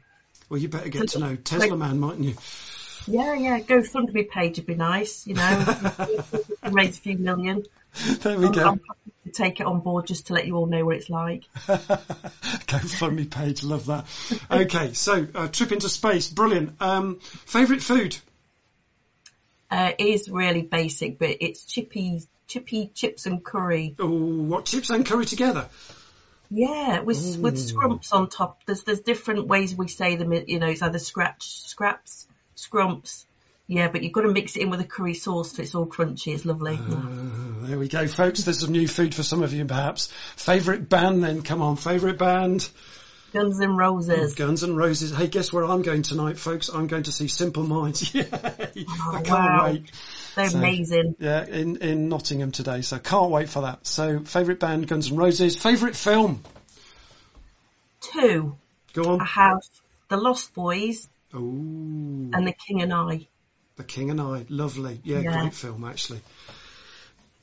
well, 0.49 0.59
you 0.59 0.69
better 0.69 0.89
get 0.89 1.09
to 1.09 1.19
know 1.19 1.36
Tesla 1.36 1.77
man, 1.77 1.99
mightn't 1.99 2.25
you? 2.25 2.36
Yeah, 3.07 3.36
yeah. 3.36 3.59
Go 3.59 3.83
fund 3.83 4.11
me 4.11 4.23
page 4.23 4.57
would 4.57 4.65
be 4.65 4.75
nice. 4.75 5.27
You 5.27 5.36
know, 5.36 5.91
raise 6.71 6.97
a 6.97 7.01
few 7.01 7.17
million. 7.17 7.63
There 8.21 8.38
we 8.38 8.47
I'm, 8.47 8.51
go. 8.51 8.61
I'm 8.61 8.81
happy 8.88 9.11
to 9.25 9.31
take 9.31 9.59
it 9.59 9.67
on 9.67 9.81
board 9.81 10.07
just 10.07 10.27
to 10.27 10.33
let 10.33 10.47
you 10.47 10.55
all 10.55 10.65
know 10.65 10.83
what 10.83 10.97
it's 10.97 11.09
like. 11.09 11.43
GoFundMe 11.67 13.29
page, 13.29 13.63
love 13.63 13.86
that. 13.86 14.05
Okay, 14.49 14.93
so 14.93 15.27
uh, 15.36 15.47
trip 15.47 15.71
into 15.71 15.88
space, 15.89 16.27
brilliant. 16.27 16.81
Um, 16.81 17.19
favorite 17.19 17.81
food? 17.81 18.17
Uh, 19.69 19.91
it 19.97 20.05
is 20.05 20.29
really 20.29 20.61
basic, 20.61 21.19
but 21.19 21.38
it's 21.39 21.65
chippy, 21.65 22.23
chippy 22.47 22.91
chips 22.93 23.27
and 23.27 23.43
curry. 23.43 23.95
Oh, 23.99 24.09
what 24.09 24.65
chips 24.65 24.89
and 24.89 25.05
curry 25.05 25.25
together? 25.25 25.67
Yeah, 26.49 27.01
with 27.01 27.37
with 27.37 27.55
scrumps 27.55 28.13
on 28.13 28.29
top. 28.29 28.61
There's 28.65 28.83
there's 28.83 29.01
different 29.01 29.47
ways 29.47 29.75
we 29.75 29.87
say 29.87 30.15
them. 30.15 30.31
You 30.33 30.59
know, 30.59 30.67
it's 30.67 30.81
either 30.81 30.99
scratch, 30.99 31.61
scraps, 31.63 32.27
scrumps. 32.55 33.25
Yeah, 33.67 33.87
but 33.87 34.03
you've 34.03 34.13
got 34.13 34.21
to 34.21 34.31
mix 34.31 34.55
it 34.55 34.61
in 34.61 34.69
with 34.69 34.79
a 34.79 34.85
curry 34.85 35.15
sauce 35.15 35.53
so 35.55 35.63
it's 35.63 35.73
all 35.73 35.87
crunchy. 35.87 36.35
It's 36.35 36.45
lovely. 36.45 36.77
Uh, 36.77 37.67
there 37.67 37.79
we 37.79 37.87
go, 37.87 38.07
folks. 38.07 38.43
There's 38.43 38.59
some 38.59 38.71
new 38.71 38.87
food 38.87 39.15
for 39.15 39.23
some 39.23 39.41
of 39.41 39.53
you, 39.53 39.65
perhaps. 39.65 40.11
Favorite 40.35 40.87
band, 40.87 41.23
then? 41.23 41.41
Come 41.41 41.63
on, 41.63 41.75
favorite 41.75 42.19
band. 42.19 42.69
Guns 43.33 43.59
and 43.59 43.75
Roses. 43.75 44.35
Guns 44.35 44.61
and 44.61 44.77
Roses. 44.77 45.13
Hey, 45.13 45.27
guess 45.27 45.51
where 45.51 45.65
I'm 45.65 45.81
going 45.81 46.03
tonight, 46.03 46.37
folks? 46.37 46.69
I'm 46.69 46.87
going 46.87 47.03
to 47.03 47.11
see 47.11 47.27
Simple 47.27 47.63
Minds. 47.63 48.13
Yay! 48.13 48.27
I 48.31 49.21
can't 49.23 49.29
wow. 49.29 49.65
wait. 49.65 49.91
They're 50.36 50.49
So- 50.49 50.57
amazing. 50.59 51.15
Yeah, 51.19 51.45
in, 51.45 51.77
in 51.77 52.09
Nottingham 52.09 52.51
today, 52.51 52.81
so 52.81 52.99
can't 52.99 53.31
wait 53.31 53.49
for 53.49 53.61
that. 53.63 53.88
So, 53.88 54.19
favourite 54.19 54.59
band, 54.59 54.88
Guns 54.88 55.11
N' 55.11 55.17
Roses. 55.17 55.55
Favourite 55.55 55.95
film? 55.95 56.43
Two. 58.01 58.55
Go 58.93 59.03
on. 59.13 59.21
I 59.21 59.25
have 59.25 59.61
The 60.09 60.17
Lost 60.17 60.53
Boys 60.53 61.07
Oh, 61.33 61.39
and 61.39 62.47
The 62.47 62.53
King 62.67 62.81
and 62.81 62.93
I. 62.93 63.27
The 63.75 63.83
King 63.83 64.09
and 64.09 64.21
I. 64.21 64.45
Lovely. 64.49 64.99
Yeah, 65.03 65.19
Yeah. 65.19 65.41
great 65.41 65.53
film, 65.53 65.83
actually. 65.83 66.21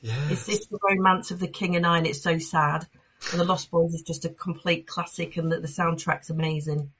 Yeah. 0.01 0.29
It's, 0.29 0.49
it's 0.49 0.65
the 0.67 0.79
romance 0.81 1.31
of 1.31 1.39
The 1.39 1.47
King 1.47 1.75
and 1.75 1.85
I, 1.85 1.97
and 1.97 2.07
it's 2.07 2.21
so 2.21 2.37
sad. 2.39 2.87
And 3.31 3.39
The 3.39 3.45
Lost 3.45 3.71
Boys 3.71 3.93
is 3.93 4.01
just 4.01 4.25
a 4.25 4.29
complete 4.29 4.87
classic, 4.87 5.37
and 5.37 5.51
the, 5.51 5.59
the 5.59 5.67
soundtrack's 5.67 6.29
amazing. 6.29 6.91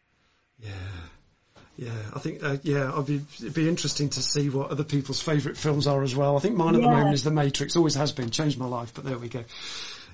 Yeah. 0.60 0.70
Yeah, 1.76 1.90
I 2.14 2.20
think, 2.20 2.44
uh, 2.44 2.58
yeah, 2.62 2.92
I'd 2.96 3.08
be, 3.08 3.22
it'd 3.40 3.56
be 3.56 3.68
interesting 3.68 4.10
to 4.12 4.22
see 4.22 4.50
what 4.50 4.70
other 4.70 4.84
people's 4.84 5.22
favourite 5.22 5.58
films 5.58 5.88
are 5.88 6.04
as 6.04 6.16
well. 6.16 6.38
I 6.38 6.40
think 6.40 6.56
mine 6.56 6.76
at 6.76 6.82
the 6.82 6.88
moment 6.88 7.16
is 7.16 7.24
The 7.24 7.32
Matrix. 7.32 7.76
Always 7.76 7.96
has 7.96 8.12
been. 8.12 8.30
Changed 8.30 8.60
my 8.60 8.68
life, 8.68 8.94
but 8.94 9.06
there 9.06 9.18
we 9.18 9.28
go. 9.28 9.44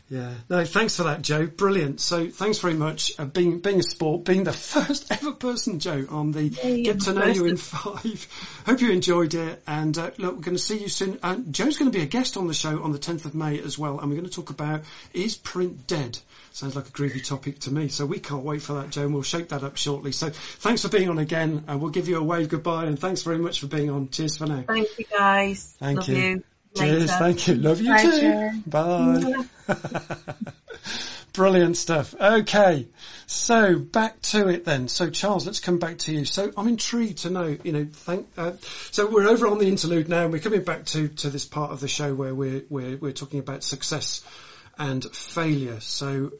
Yeah. 0.10 0.34
No, 0.49 0.66
thanks 0.66 0.95
for 0.95 1.03
that, 1.03 1.22
Joe. 1.22 1.45
Brilliant. 1.45 2.01
So 2.01 2.30
thanks 2.30 2.57
very 2.57 2.74
much. 2.74 3.12
Uh, 3.20 3.26
being, 3.26 3.60
being 3.60 3.80
a 3.80 3.84
sport, 3.84 4.26
being 4.26 4.43
the 4.43 4.53
first 4.74 5.12
ever 5.12 5.32
person, 5.32 5.80
Joe, 5.80 6.05
on 6.10 6.32
the 6.32 6.43
Yay, 6.43 6.84
Get 6.84 7.01
to 7.01 7.14
Know. 7.14 7.26
You 7.26 7.45
in 7.45 7.57
Five. 7.70 8.28
Hope 8.66 8.82
you 8.82 8.91
enjoyed 8.91 9.36
it. 9.36 9.62
And 9.68 9.97
uh, 9.97 10.12
look, 10.18 10.38
we're 10.38 10.41
going 10.41 10.57
to 10.57 10.64
see 10.64 10.80
you 10.80 10.89
soon. 10.89 11.20
Uh, 11.22 11.38
Joe's 11.51 11.78
going 11.78 11.91
to 11.91 11.97
be 11.97 12.03
a 12.03 12.07
guest 12.07 12.38
on 12.38 12.47
the 12.47 12.53
show 12.53 12.82
on 12.82 12.91
the 12.91 12.99
10th 12.99 13.26
of 13.26 13.36
May 13.36 13.60
as 13.60 13.78
well. 13.78 13.99
And 13.99 14.10
we're 14.10 14.18
going 14.18 14.30
to 14.30 14.36
talk 14.36 14.49
about 14.49 14.82
is 15.14 15.38
print 15.38 15.86
dead? 15.86 16.18
Sounds 16.51 16.76
like 16.76 16.88
a 16.88 16.91
groovy 16.91 17.24
topic 17.24 17.60
to 17.60 17.72
me. 17.72 17.89
So 17.89 18.05
we 18.05 18.20
can't 18.20 18.43
wait 18.43 18.64
for 18.64 18.74
that, 18.74 18.89
Joe, 18.89 19.03
and 19.03 19.14
we'll 19.14 19.24
shake 19.24 19.49
that 19.49 19.64
up 19.64 19.78
shortly. 19.78 20.12
So 20.12 20.30
thanks 20.32 20.82
for 20.82 20.89
being 20.89 21.10
on 21.10 21.20
again. 21.20 21.66
And 21.68 21.80
we'll 21.80 21.91
give 21.91 22.07
you 22.07 22.18
a 22.18 22.24
wave 22.24 22.49
goodbye. 22.49 22.86
And 22.86 22.97
thanks 22.97 23.22
very 23.22 23.38
much 23.38 23.60
for 23.60 23.68
being 23.68 23.91
on. 23.91 24.10
Cheers 24.10 24.38
for 24.38 24.47
now. 24.47 24.64
Thank 24.68 24.89
you, 24.97 25.05
guys. 25.05 25.76
Thank 25.80 25.99
Love 25.99 26.10
you. 26.10 26.16
you. 26.16 26.43
Cheers. 26.76 27.11
Thank 27.11 27.47
you. 27.47 27.55
Love 27.55 27.82
you 27.82 27.89
Bye, 27.89 28.03
too. 28.03 28.61
Bye. 28.67 29.45
Brilliant 31.34 31.78
stuff. 31.78 32.15
Okay. 32.20 32.88
So 33.28 33.80
back 33.80 34.22
to 34.24 34.47
it 34.49 34.65
then. 34.65 34.88
So 34.88 35.09
Charles, 35.09 35.45
let's 35.45 35.59
come 35.59 35.80
back 35.80 35.99
to 35.99 36.11
you. 36.11 36.26
So 36.26 36.51
I'm 36.57 36.67
intrigued 36.67 37.20
to 37.20 37.30
know, 37.30 37.57
you 37.63 37.72
know, 37.72 37.88
thank, 37.91 38.28
uh, 38.38 38.53
so 38.91 39.07
we're 39.09 39.28
over 39.28 39.47
on 39.47 39.57
the 39.57 39.67
interlude 39.67 40.09
now 40.09 40.24
and 40.24 40.34
we're 40.34 40.39
coming 40.39 40.63
back 40.63 40.86
to, 40.88 41.07
to 41.07 41.30
this 41.30 41.45
part 41.45 41.72
of 41.72 41.80
the 41.80 41.88
show 41.88 42.13
where 42.13 42.34
we're, 42.34 42.63
we're, 42.70 42.97
we're 42.97 43.13
talking 43.13 43.39
about 43.39 43.63
success 43.63 44.24
and 44.78 45.03
failure. 45.03 45.80
So 45.80 46.32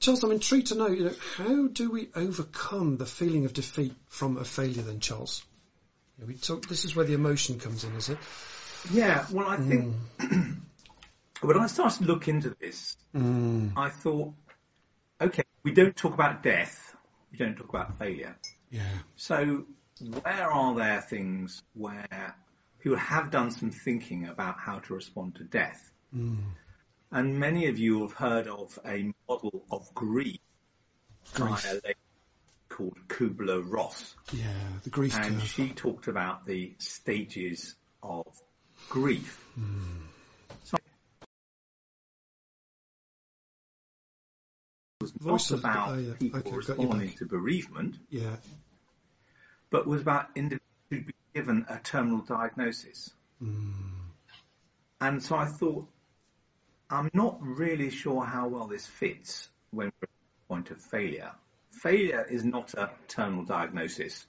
Charles, 0.00 0.22
I'm 0.22 0.32
intrigued 0.32 0.68
to 0.68 0.76
know, 0.76 0.88
you 0.88 1.04
know, 1.06 1.14
how 1.36 1.66
do 1.66 1.90
we 1.90 2.08
overcome 2.14 2.96
the 2.96 3.06
feeling 3.06 3.44
of 3.44 3.52
defeat 3.52 3.94
from 4.06 4.36
a 4.36 4.44
failure 4.44 4.82
then, 4.82 5.00
Charles? 5.00 5.44
We 6.24 6.34
talk, 6.34 6.66
this 6.66 6.84
is 6.84 6.96
where 6.96 7.04
the 7.04 7.14
emotion 7.14 7.60
comes 7.60 7.84
in, 7.84 7.94
is 7.94 8.08
it? 8.08 8.18
Yeah, 8.92 9.26
well, 9.32 9.48
I 9.48 9.56
think 9.56 9.94
when 11.40 11.58
I 11.58 11.66
started 11.66 11.98
to 11.98 12.04
look 12.04 12.28
into 12.28 12.54
this, 12.60 12.96
Mm, 13.14 13.72
I 13.76 13.88
thought, 13.88 14.34
okay, 15.20 15.42
we 15.62 15.72
don't 15.72 15.96
talk 15.96 16.12
about 16.14 16.42
death, 16.42 16.94
we 17.32 17.38
don't 17.38 17.56
talk 17.56 17.68
about 17.70 17.98
failure. 17.98 18.36
yeah. 18.70 18.82
So, 19.16 19.64
where 20.22 20.50
are 20.52 20.74
there 20.74 21.00
things 21.00 21.62
where 21.74 22.34
people 22.80 22.98
have 22.98 23.30
done 23.30 23.50
some 23.50 23.70
thinking 23.70 24.26
about 24.28 24.58
how 24.58 24.78
to 24.80 24.94
respond 24.94 25.36
to 25.36 25.44
death? 25.44 25.90
Mm. 26.14 26.38
And 27.10 27.38
many 27.40 27.66
of 27.68 27.78
you 27.78 28.02
have 28.02 28.12
heard 28.12 28.46
of 28.46 28.78
a 28.84 29.12
model 29.28 29.64
of 29.70 29.92
grief 29.94 30.38
by 31.38 31.58
a 31.66 31.74
lady 31.74 31.94
called 32.68 32.96
Kubler 33.08 33.62
Ross. 33.66 34.14
Yeah, 34.32 34.44
the 34.84 34.90
grief 34.90 35.16
And 35.16 35.38
curve. 35.40 35.48
she 35.48 35.70
talked 35.70 36.06
about 36.08 36.46
the 36.46 36.74
stages 36.78 37.74
of 38.02 38.26
grief. 38.88 39.44
So 40.64 40.76
it 40.76 40.82
was 45.00 45.12
not 45.20 45.50
of- 45.50 45.58
about 45.60 45.88
oh, 45.90 45.98
yeah. 45.98 46.14
people 46.18 46.40
Okay, 46.40 46.56
responding 46.56 47.12
to 47.12 47.26
bereavement, 47.26 47.98
Yeah, 48.10 48.36
but 49.70 49.86
was 49.86 50.00
about 50.02 50.28
individuals 50.34 50.62
who'd 50.90 51.06
be 51.06 51.14
given 51.34 51.66
a 51.68 51.78
terminal 51.78 52.20
diagnosis. 52.20 53.10
Mm. 53.42 53.72
And 55.00 55.22
so 55.22 55.36
I 55.36 55.46
thought, 55.46 55.88
I'm 56.90 57.10
not 57.12 57.38
really 57.40 57.90
sure 57.90 58.24
how 58.24 58.48
well 58.48 58.66
this 58.66 58.86
fits 58.86 59.48
when 59.70 59.86
we're 60.00 60.04
at 60.04 60.10
the 60.10 60.48
point 60.48 60.70
of 60.70 60.80
failure. 60.80 61.32
Failure 61.70 62.26
is 62.28 62.44
not 62.44 62.74
a 62.74 62.90
terminal 63.06 63.44
diagnosis. 63.44 64.26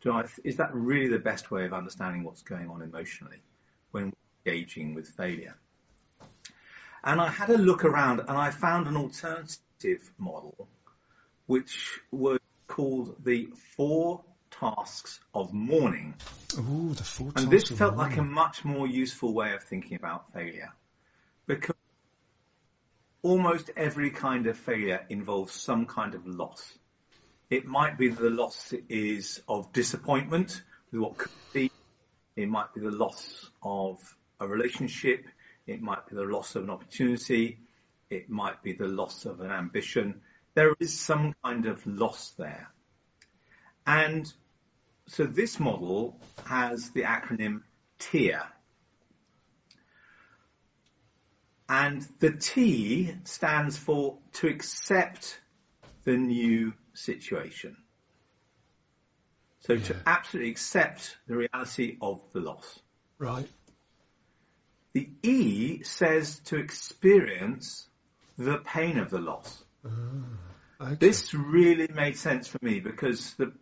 Do 0.00 0.12
I, 0.12 0.24
is 0.44 0.56
that 0.56 0.72
really 0.72 1.08
the 1.08 1.18
best 1.18 1.50
way 1.50 1.66
of 1.66 1.74
understanding 1.74 2.22
what's 2.22 2.42
going 2.42 2.70
on 2.70 2.80
emotionally 2.80 3.42
when 3.90 4.12
we're 4.44 4.52
engaging 4.52 4.94
with 4.94 5.08
failure? 5.08 5.56
And 7.02 7.20
I 7.20 7.28
had 7.28 7.50
a 7.50 7.58
look 7.58 7.84
around 7.84 8.20
and 8.20 8.30
I 8.30 8.50
found 8.50 8.86
an 8.86 8.96
alternative 8.96 10.12
model 10.18 10.68
which 11.46 12.00
was 12.12 12.38
called 12.68 13.16
the 13.24 13.48
four 13.76 14.22
tasks 14.50 15.18
of 15.34 15.52
mourning. 15.52 16.14
Ooh, 16.58 16.94
the 16.94 17.02
four 17.02 17.32
And 17.34 17.50
this 17.50 17.68
felt 17.68 17.96
like 17.96 18.16
a 18.18 18.22
much 18.22 18.64
more 18.64 18.86
useful 18.86 19.34
way 19.34 19.54
of 19.54 19.62
thinking 19.64 19.96
about 19.96 20.32
failure. 20.32 20.72
Because 21.46 21.74
almost 23.22 23.70
every 23.76 24.10
kind 24.10 24.46
of 24.46 24.56
failure 24.56 25.04
involves 25.08 25.52
some 25.52 25.86
kind 25.86 26.14
of 26.14 26.26
loss. 26.26 26.78
It 27.50 27.66
might 27.66 27.98
be 27.98 28.08
that 28.08 28.20
the 28.20 28.30
loss 28.30 28.72
is 28.88 29.42
of 29.48 29.72
disappointment 29.72 30.62
with 30.92 31.00
what 31.00 31.18
could 31.18 31.32
be. 31.52 31.70
It 32.40 32.48
might 32.48 32.72
be 32.72 32.80
the 32.80 32.90
loss 32.90 33.50
of 33.62 33.98
a 34.40 34.48
relationship. 34.48 35.26
It 35.66 35.82
might 35.82 36.08
be 36.08 36.16
the 36.16 36.24
loss 36.24 36.56
of 36.56 36.64
an 36.64 36.70
opportunity. 36.70 37.58
It 38.08 38.30
might 38.30 38.62
be 38.62 38.72
the 38.72 38.88
loss 38.88 39.26
of 39.26 39.40
an 39.40 39.50
ambition. 39.50 40.22
There 40.54 40.74
is 40.80 40.98
some 40.98 41.34
kind 41.44 41.66
of 41.66 41.86
loss 41.86 42.30
there. 42.38 42.70
And 43.86 44.32
so 45.06 45.24
this 45.24 45.60
model 45.60 46.18
has 46.46 46.90
the 46.92 47.02
acronym 47.02 47.60
TEAR. 47.98 48.42
And 51.68 52.08
the 52.20 52.32
T 52.32 53.14
stands 53.24 53.76
for 53.76 54.16
to 54.34 54.48
accept 54.48 55.38
the 56.04 56.16
new 56.16 56.72
situation. 56.94 57.76
So 59.60 59.76
to 59.76 59.96
absolutely 60.06 60.50
accept 60.50 61.16
the 61.26 61.36
reality 61.36 61.98
of 62.00 62.20
the 62.32 62.40
loss. 62.40 62.80
Right. 63.18 63.46
The 64.92 65.08
E 65.22 65.82
says 65.82 66.40
to 66.46 66.56
experience 66.56 67.86
the 68.38 68.58
pain 68.58 68.98
of 68.98 69.10
the 69.10 69.18
loss. 69.18 69.62
Ah, 69.86 69.90
okay. 70.80 70.94
This 70.98 71.34
really 71.34 71.88
made 71.88 72.16
sense 72.16 72.48
for 72.48 72.58
me 72.62 72.80
because 72.80 73.34
the 73.34 73.52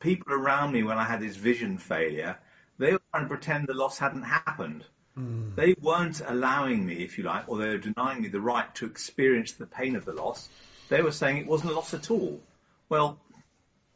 people 0.00 0.32
around 0.32 0.72
me 0.72 0.82
when 0.82 0.98
I 0.98 1.04
had 1.04 1.20
this 1.20 1.36
vision 1.36 1.76
failure, 1.78 2.38
they 2.78 2.92
were 2.92 3.02
trying 3.10 3.24
to 3.24 3.28
pretend 3.28 3.66
the 3.66 3.74
loss 3.74 3.98
hadn't 3.98 4.22
happened. 4.22 4.84
Hmm. 5.14 5.54
They 5.56 5.74
weren't 5.80 6.22
allowing 6.24 6.86
me, 6.86 7.02
if 7.02 7.18
you 7.18 7.24
like, 7.24 7.48
or 7.48 7.58
they 7.58 7.68
were 7.68 7.78
denying 7.78 8.22
me 8.22 8.28
the 8.28 8.40
right 8.40 8.72
to 8.76 8.86
experience 8.86 9.52
the 9.52 9.66
pain 9.66 9.96
of 9.96 10.04
the 10.04 10.14
loss. 10.14 10.48
They 10.88 11.02
were 11.02 11.12
saying 11.12 11.38
it 11.38 11.46
wasn't 11.46 11.72
a 11.72 11.74
loss 11.74 11.92
at 11.94 12.10
all. 12.10 12.40
Well, 12.88 13.18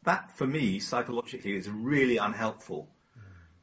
that 0.07 0.31
for 0.31 0.47
me, 0.47 0.79
psychologically, 0.79 1.55
is 1.55 1.69
really 1.69 2.15
unhelpful. 2.15 2.87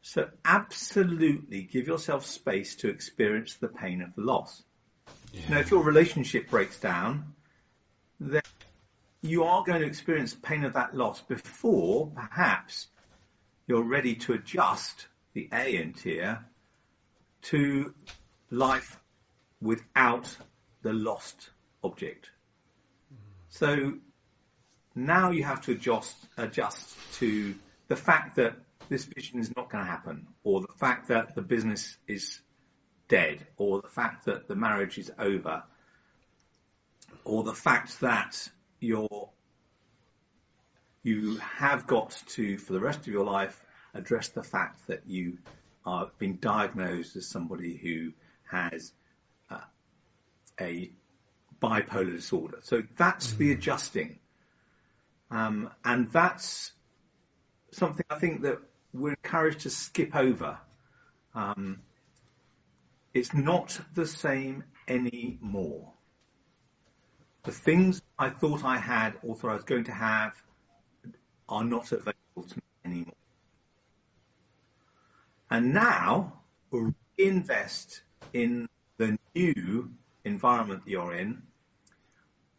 So 0.03 0.29
absolutely 0.45 1.63
give 1.63 1.87
yourself 1.87 2.27
space 2.27 2.77
to 2.77 2.89
experience 2.91 3.55
the 3.55 3.69
pain 3.69 4.03
of 4.03 4.15
the 4.15 4.21
loss. 4.21 4.63
Now, 5.49 5.59
if 5.61 5.71
your 5.71 5.83
relationship 5.83 6.51
breaks 6.51 6.79
down, 6.79 7.33
then 8.21 8.43
you 9.23 9.45
are 9.45 9.65
going 9.65 9.81
to 9.81 9.87
experience 9.87 10.35
pain 10.35 10.65
of 10.65 10.75
that 10.75 10.95
loss 10.95 11.23
before 11.23 12.09
perhaps 12.15 12.89
you're 13.67 13.83
ready 13.83 14.15
to 14.15 14.35
adjust 14.35 15.07
the 15.33 15.49
A 15.51 15.77
in 15.77 15.95
TEAR 15.95 16.45
to 17.45 17.95
life 18.51 19.01
without 19.63 20.37
the 20.83 20.93
lost 20.93 21.49
object. 21.83 22.29
So 23.49 23.95
now 24.95 25.31
you 25.31 25.45
have 25.45 25.61
to 25.63 25.73
adjust, 25.73 26.17
adjust 26.37 26.97
to 27.15 27.55
the 27.89 27.97
fact 27.97 28.37
that 28.37 28.57
this 28.89 29.05
vision 29.05 29.41
is 29.41 29.55
not 29.57 29.71
going 29.71 29.85
to 29.85 29.91
happen, 29.91 30.27
or 30.43 30.61
the 30.61 30.73
fact 30.77 31.09
that 31.09 31.35
the 31.35 31.43
business 31.43 31.97
is 32.07 32.41
dead, 33.09 33.47
or 33.57 33.81
the 33.81 33.89
fact 33.89 34.27
that 34.27 34.49
the 34.49 34.55
marriage 34.55 34.99
is 34.99 35.11
over, 35.19 35.63
or 37.25 37.43
the 37.43 37.55
fact 37.55 38.01
that 38.01 38.49
you're 38.81 39.31
you 41.03 41.37
have 41.37 41.87
got 41.87 42.19
to, 42.29 42.57
for 42.57 42.73
the 42.73 42.81
rest 42.81 43.01
of 43.01 43.09
your 43.09 43.27
life, 43.27 43.63
address 43.93 44.29
the 44.29 44.43
fact 44.43 44.87
that 44.87 45.07
you 45.07 45.39
are 45.85 46.11
being 46.19 46.37
diagnosed 46.37 47.15
as 47.17 47.29
somebody 47.29 47.77
who 47.77 48.13
has 48.51 48.93
uh, 49.51 49.59
a 50.59 50.91
bipolar 51.63 52.11
disorder. 52.11 52.59
So 52.63 52.83
that's 52.97 53.35
the 53.35 53.53
adjusting. 53.53 54.19
Um, 55.31 55.71
and 55.85 56.11
that's 56.11 56.73
something 57.73 58.05
I 58.11 58.19
think 58.19 58.43
that 58.43 58.59
we're 58.93 59.11
encouraged 59.11 59.61
to 59.61 59.71
skip 59.71 60.15
over. 60.15 60.59
Um, 61.35 61.81
it's 63.13 63.35
not 63.35 63.79
the 63.95 64.07
same 64.07 64.65
anymore. 64.87 65.93
The 67.45 67.53
things 67.53 68.01
I 68.19 68.31
thought 68.31 68.65
I 68.65 68.79
had 68.79 69.15
or 69.23 69.37
thought 69.37 69.51
I 69.51 69.55
was 69.55 69.65
going 69.65 69.85
to 69.85 69.93
have 69.93 70.33
are 71.49 71.65
not 71.65 71.93
available 71.93 72.49
to 72.49 72.57
me 72.57 72.63
anymore. 72.85 73.15
And 75.51 75.75
now 75.75 76.41
reinvest 77.19 78.03
in 78.33 78.69
the 78.97 79.19
new 79.35 79.91
environment 80.25 80.83
you're 80.87 81.15
in 81.15 81.43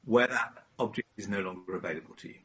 where 0.06 0.28
that 0.28 0.64
object 0.78 1.08
is 1.18 1.28
no 1.28 1.42
longer 1.42 1.76
available 1.76 2.16
to 2.16 2.30
you. 2.30 2.45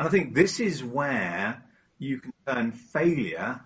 And 0.00 0.08
I 0.08 0.10
think 0.10 0.34
this 0.34 0.60
is 0.60 0.82
where 0.82 1.62
you 1.98 2.20
can 2.20 2.32
turn 2.46 2.72
failure 2.72 3.60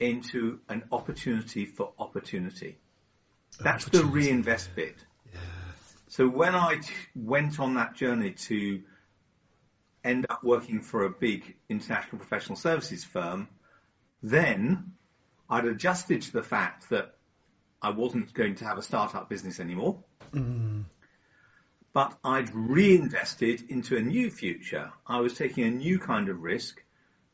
into 0.00 0.60
an 0.70 0.84
opportunity 0.90 1.66
for 1.66 1.92
opportunity. 1.98 2.78
That's 3.60 3.84
the 3.84 4.06
reinvest 4.06 4.74
bit. 4.74 4.96
Yeah. 5.30 5.40
So 6.08 6.26
when 6.26 6.54
I 6.54 6.76
t- 6.76 6.90
went 7.14 7.60
on 7.60 7.74
that 7.74 7.94
journey 7.94 8.30
to 8.48 8.84
end 10.02 10.24
up 10.30 10.42
working 10.42 10.80
for 10.80 11.04
a 11.04 11.10
big 11.10 11.56
international 11.68 12.16
professional 12.16 12.56
services 12.56 13.04
firm, 13.04 13.48
then 14.22 14.94
I'd 15.50 15.66
adjusted 15.66 16.22
to 16.22 16.32
the 16.32 16.42
fact 16.42 16.88
that 16.88 17.16
I 17.82 17.90
wasn't 17.90 18.32
going 18.32 18.54
to 18.54 18.64
have 18.64 18.78
a 18.78 18.82
startup 18.82 19.28
business 19.28 19.60
anymore. 19.60 20.02
Mm. 20.32 20.84
But 21.94 22.18
I'd 22.24 22.52
reinvested 22.52 23.70
into 23.70 23.96
a 23.96 24.02
new 24.02 24.28
future. 24.28 24.92
I 25.06 25.20
was 25.20 25.34
taking 25.34 25.64
a 25.64 25.70
new 25.70 26.00
kind 26.00 26.28
of 26.28 26.42
risk 26.42 26.82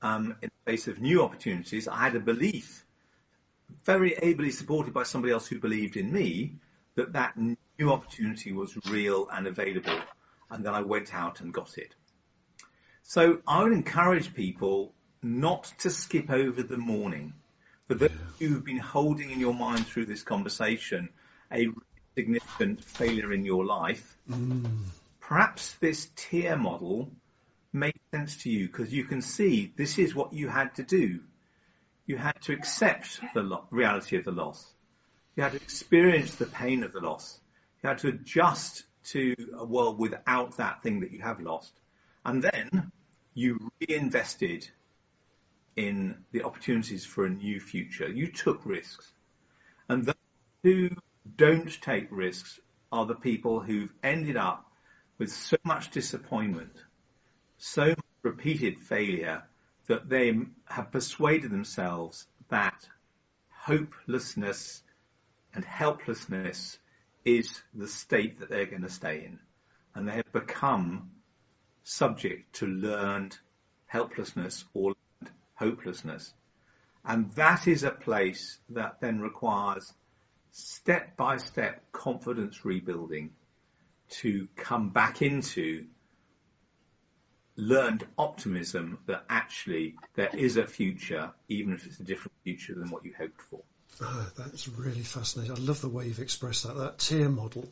um, 0.03 0.37
in 0.43 0.51
the 0.51 0.71
face 0.71 0.87
of 0.87 1.01
new 1.01 1.23
opportunities. 1.23 1.89
I 1.89 1.97
had 1.97 2.15
a 2.15 2.21
belief, 2.21 2.85
very 3.85 4.15
ably 4.17 4.51
supported 4.51 4.93
by 4.93 5.05
somebody 5.05 5.33
else 5.33 5.47
who 5.47 5.59
believed 5.59 5.97
in 5.97 6.13
me, 6.13 6.57
that 6.95 7.15
that 7.15 7.39
new 7.39 7.91
opportunity 7.91 8.53
was 8.53 8.77
real 8.87 9.29
and 9.33 9.47
available, 9.47 9.99
and 10.51 10.65
then 10.65 10.75
I 10.75 10.83
went 10.83 11.15
out 11.15 11.41
and 11.41 11.55
got 11.55 11.79
it. 11.79 11.95
So 13.03 13.39
I 13.49 13.63
would 13.63 13.73
encourage 13.73 14.35
people 14.35 14.93
not 15.23 15.73
to 15.79 15.91
skip 15.91 16.31
over 16.31 16.63
the 16.63 16.77
mourning. 16.77 17.33
For 17.89 17.95
those 17.95 18.11
who've 18.39 18.65
been 18.65 18.79
holding 18.79 19.31
in 19.31 19.41
your 19.41 19.55
mind 19.55 19.87
through 19.87 20.07
this 20.07 20.23
conversation 20.23 21.09
a 21.51 21.69
significant 22.17 22.85
failure 22.85 23.33
in 23.33 23.45
your 23.45 23.65
life, 23.65 24.17
mm. 24.29 24.67
perhaps 25.21 25.75
this 25.75 26.09
TEAR 26.17 26.57
model 26.57 27.11
makes 27.73 28.01
sense 28.13 28.37
to 28.43 28.51
you 28.51 28.67
because 28.67 28.93
you 28.93 29.05
can 29.05 29.23
see 29.23 29.73
this 29.77 29.99
is 29.99 30.15
what 30.15 30.33
you 30.33 30.49
had 30.49 30.75
to 30.77 30.83
do. 30.83 31.21
You 32.07 32.17
had 32.17 32.41
to 32.43 32.53
accept 32.53 33.21
the 33.35 33.43
lo- 33.43 33.67
reality 33.71 34.17
of 34.17 34.25
the 34.25 34.33
loss. 34.33 34.67
You 35.37 35.45
had 35.45 35.53
to 35.53 35.63
experience 35.63 36.35
the 36.35 36.47
pain 36.47 36.83
of 36.83 36.93
the 36.93 37.01
loss. 37.01 37.39
You 37.83 37.89
had 37.89 37.99
to 37.99 38.09
adjust 38.09 38.85
to 39.05 39.35
a 39.57 39.65
world 39.65 39.99
without 39.99 40.57
that 40.57 40.83
thing 40.83 41.01
that 41.01 41.13
you 41.13 41.21
have 41.21 41.41
lost. 41.41 41.73
And 42.25 42.43
then 42.43 42.93
you 43.35 43.71
reinvested 43.81 44.69
in 45.77 46.17
the 46.33 46.43
opportunities 46.43 47.05
for 47.07 47.25
a 47.25 47.31
new 47.31 47.61
future. 47.61 48.09
You 48.09 48.27
took 48.27 48.67
risks. 48.67 49.11
And 49.89 50.05
those 50.05 50.15
who 50.63 50.91
don't 51.37 51.81
take 51.81 52.09
risks 52.11 52.61
are 52.93 53.07
the 53.07 53.15
people 53.15 53.61
who've 53.61 53.93
ended 54.03 54.37
up 54.37 54.71
with 55.19 55.31
so 55.31 55.57
much 55.65 55.91
disappointment, 55.91 56.73
so 57.59 57.95
repeated 58.23 58.79
failure 58.79 59.43
that 59.87 60.09
they 60.09 60.33
have 60.67 60.91
persuaded 60.93 61.51
themselves 61.51 62.27
that 62.49 62.89
hopelessness 63.51 64.83
and 65.55 65.65
helplessness 65.65 66.79
is 67.25 67.63
the 67.75 67.89
state 67.89 68.41
that 68.41 68.49
they're 68.49 68.67
going 68.67 68.83
to 68.83 68.89
stay 68.89 69.25
in. 69.25 69.39
And 69.95 70.09
they 70.09 70.17
have 70.17 70.33
become 70.33 71.11
subject 71.83 72.55
to 72.57 72.67
learned 72.67 73.37
helplessness 73.87 74.65
or 74.75 74.95
learned 75.21 75.35
hopelessness. 75.55 76.33
And 77.05 77.31
that 77.33 77.67
is 77.67 77.83
a 77.83 77.91
place 77.91 78.59
that 78.71 79.01
then 79.01 79.21
requires 79.21 79.93
step 80.53 81.17
by 81.17 81.37
step 81.37 81.83
confidence 81.93 82.65
rebuilding 82.65 83.31
to 84.09 84.49
come 84.57 84.91
back 84.91 85.23
into 85.23 85.87
learned 87.57 88.07
optimism 88.19 88.99
that 89.07 89.25
actually 89.29 89.97
there 90.15 90.31
is 90.33 90.57
a 90.57 90.67
future, 90.67 91.31
even 91.49 91.75
if 91.75 91.87
it's 91.87 92.01
a 92.01 92.05
different 92.05 92.33
future 92.43 92.75
than 92.75 92.91
what 92.91 93.05
you 93.05 93.13
hoped 93.17 93.41
for. 93.43 93.61
Oh, 94.03 94.31
that's 94.37 94.67
really 94.69 95.03
fascinating. 95.03 95.57
I 95.57 95.61
love 95.61 95.81
the 95.81 95.89
way 95.89 96.07
you've 96.07 96.21
expressed 96.21 96.65
that. 96.65 96.77
That 96.77 96.99
TEAR 96.99 97.29
model 97.29 97.69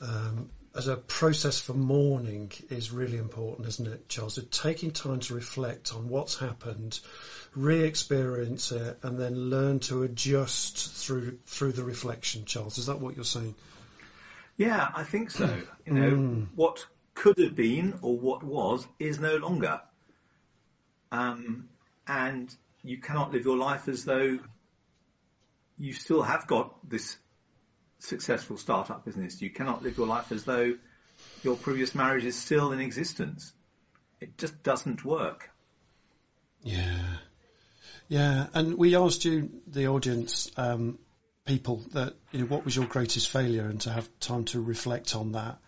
um, 0.00 0.50
as 0.76 0.88
a 0.88 0.96
process 0.96 1.58
for 1.58 1.72
mourning 1.72 2.52
is 2.70 2.90
really 2.92 3.16
important, 3.16 3.66
isn't 3.68 3.86
it, 3.86 4.08
Charles? 4.08 4.34
So 4.34 4.42
taking 4.42 4.90
time 4.90 5.20
to 5.20 5.34
reflect 5.34 5.94
on 5.94 6.08
what's 6.08 6.38
happened, 6.38 7.00
re-experience 7.54 8.72
it, 8.72 8.98
and 9.02 9.18
then 9.18 9.50
learn 9.50 9.80
to 9.80 10.02
adjust 10.02 10.76
through 11.04 11.38
through 11.46 11.72
the 11.72 11.84
reflection. 11.84 12.44
Charles, 12.44 12.78
is 12.78 12.86
that 12.86 13.00
what 13.00 13.16
you're 13.16 13.24
saying? 13.24 13.54
Yeah, 14.56 14.88
I 14.94 15.04
think 15.04 15.30
so. 15.30 15.62
You 15.84 15.92
know, 15.92 16.46
what 16.54 16.86
could 17.14 17.38
have 17.38 17.56
been 17.56 17.98
or 18.02 18.16
what 18.16 18.42
was 18.42 18.86
is 18.98 19.18
no 19.18 19.36
longer. 19.36 19.80
Um, 21.12 21.68
and 22.06 22.54
you 22.82 22.98
cannot 22.98 23.32
live 23.32 23.44
your 23.44 23.56
life 23.56 23.88
as 23.88 24.04
though 24.04 24.38
you 25.78 25.92
still 25.92 26.22
have 26.22 26.46
got 26.46 26.88
this 26.88 27.16
successful 28.06 28.56
startup 28.56 29.04
business. 29.04 29.40
You 29.42 29.50
cannot 29.50 29.82
live 29.82 29.96
your 29.96 30.06
life 30.06 30.32
as 30.32 30.44
though 30.44 30.74
your 31.42 31.56
previous 31.56 31.94
marriage 31.94 32.24
is 32.24 32.36
still 32.36 32.72
in 32.72 32.80
existence. 32.80 33.52
It 34.20 34.38
just 34.38 34.62
doesn't 34.62 35.04
work. 35.04 35.50
Yeah, 36.62 37.16
yeah. 38.08 38.46
And 38.54 38.78
we 38.78 38.96
asked 38.96 39.24
you, 39.24 39.50
the 39.66 39.88
audience, 39.88 40.50
um, 40.56 40.98
people, 41.44 41.82
that 41.92 42.14
you 42.32 42.40
know, 42.40 42.46
what 42.46 42.64
was 42.64 42.74
your 42.74 42.86
greatest 42.86 43.30
failure, 43.30 43.66
and 43.66 43.80
to 43.82 43.90
have 43.90 44.08
time 44.20 44.44
to 44.46 44.60
reflect 44.60 45.14
on 45.14 45.32
that. 45.32 45.58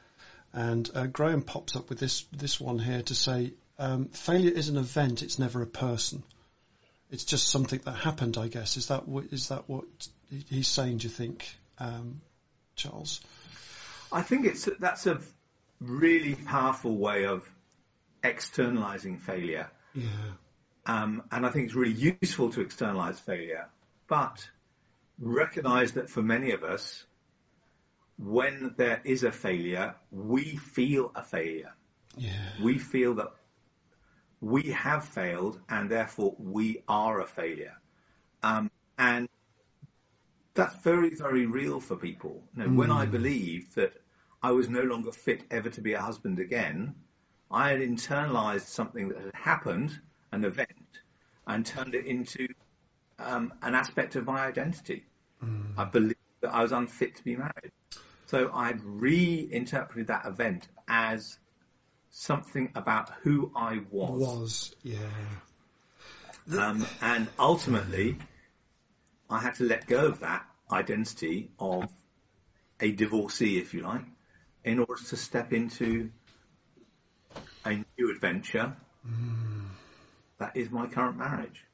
And 0.52 0.90
uh, 0.94 1.06
Graham 1.06 1.42
pops 1.42 1.76
up 1.76 1.90
with 1.90 1.98
this 1.98 2.24
this 2.32 2.58
one 2.58 2.78
here 2.78 3.02
to 3.02 3.14
say, 3.14 3.52
um, 3.78 4.06
failure 4.06 4.50
is 4.50 4.68
an 4.68 4.76
event; 4.76 5.22
it's 5.22 5.38
never 5.38 5.62
a 5.62 5.66
person. 5.66 6.22
It's 7.10 7.24
just 7.24 7.48
something 7.48 7.80
that 7.84 7.92
happened, 7.92 8.36
I 8.36 8.48
guess. 8.48 8.76
Is 8.76 8.88
that 8.88 9.06
that 9.06 9.64
what 9.66 9.84
he's 10.48 10.68
saying? 10.68 10.98
Do 10.98 11.04
you 11.04 11.10
think, 11.10 11.48
um, 11.78 12.20
Charles? 12.78 13.20
I 14.10 14.22
think 14.22 14.46
it's 14.46 14.68
that's 14.78 15.06
a 15.06 15.20
really 15.80 16.34
powerful 16.34 16.96
way 16.96 17.26
of 17.26 17.48
externalizing 18.22 19.18
failure. 19.18 19.70
Yeah. 19.94 20.06
Um, 20.86 21.22
and 21.30 21.44
I 21.44 21.50
think 21.50 21.66
it's 21.66 21.74
really 21.74 22.16
useful 22.22 22.50
to 22.52 22.62
externalize 22.62 23.20
failure, 23.20 23.68
but 24.06 24.48
recognize 25.18 25.92
that 25.92 26.08
for 26.08 26.22
many 26.22 26.52
of 26.52 26.64
us, 26.64 27.04
when 28.16 28.74
there 28.76 29.00
is 29.04 29.22
a 29.22 29.30
failure, 29.30 29.94
we 30.10 30.56
feel 30.56 31.12
a 31.14 31.22
failure. 31.22 31.74
Yeah. 32.16 32.32
We 32.62 32.78
feel 32.78 33.14
that 33.16 33.32
we 34.40 34.70
have 34.70 35.04
failed 35.04 35.60
and 35.68 35.90
therefore 35.90 36.34
we 36.38 36.82
are 36.88 37.20
a 37.20 37.26
failure. 37.26 37.74
Um, 38.42 38.70
and 38.96 39.28
very, 40.88 41.10
very 41.14 41.46
real 41.46 41.80
for 41.80 41.96
people. 41.96 42.42
You 42.56 42.62
know, 42.62 42.68
mm. 42.70 42.76
When 42.76 42.90
I 42.90 43.06
believed 43.06 43.74
that 43.76 43.92
I 44.42 44.52
was 44.52 44.68
no 44.68 44.82
longer 44.82 45.12
fit 45.12 45.42
ever 45.50 45.68
to 45.70 45.80
be 45.80 45.92
a 45.94 46.00
husband 46.00 46.38
again, 46.38 46.94
I 47.50 47.70
had 47.70 47.80
internalized 47.80 48.66
something 48.66 49.08
that 49.08 49.18
had 49.18 49.34
happened, 49.34 49.98
an 50.32 50.44
event, 50.44 50.70
and 51.46 51.64
turned 51.64 51.94
it 51.94 52.06
into 52.06 52.48
um, 53.18 53.52
an 53.62 53.74
aspect 53.74 54.16
of 54.16 54.24
my 54.26 54.40
identity. 54.46 55.04
Mm. 55.44 55.72
I 55.76 55.84
believed 55.84 56.16
that 56.40 56.54
I 56.54 56.62
was 56.62 56.72
unfit 56.72 57.16
to 57.16 57.24
be 57.24 57.36
married. 57.36 57.72
So 58.26 58.50
I'd 58.52 58.80
reinterpreted 58.82 60.08
that 60.08 60.26
event 60.26 60.68
as 60.86 61.38
something 62.10 62.70
about 62.74 63.10
who 63.22 63.50
I 63.56 63.80
was. 63.90 64.20
Was, 64.20 64.76
yeah. 64.82 64.98
Um, 66.58 66.86
and 67.02 67.28
ultimately, 67.38 68.18
I 69.28 69.40
had 69.40 69.54
to 69.56 69.64
let 69.64 69.86
go 69.86 70.06
of 70.06 70.20
that 70.20 70.47
identity 70.70 71.50
of 71.58 71.88
a 72.80 72.92
divorcee, 72.92 73.58
if 73.58 73.74
you 73.74 73.82
like, 73.82 74.04
in 74.64 74.78
order 74.78 75.02
to 75.08 75.16
step 75.16 75.52
into 75.52 76.10
a 77.64 77.84
new 77.98 78.10
adventure. 78.10 78.76
Mm. 79.06 79.66
That 80.38 80.56
is 80.56 80.70
my 80.70 80.86
current 80.86 81.16
marriage. 81.16 81.64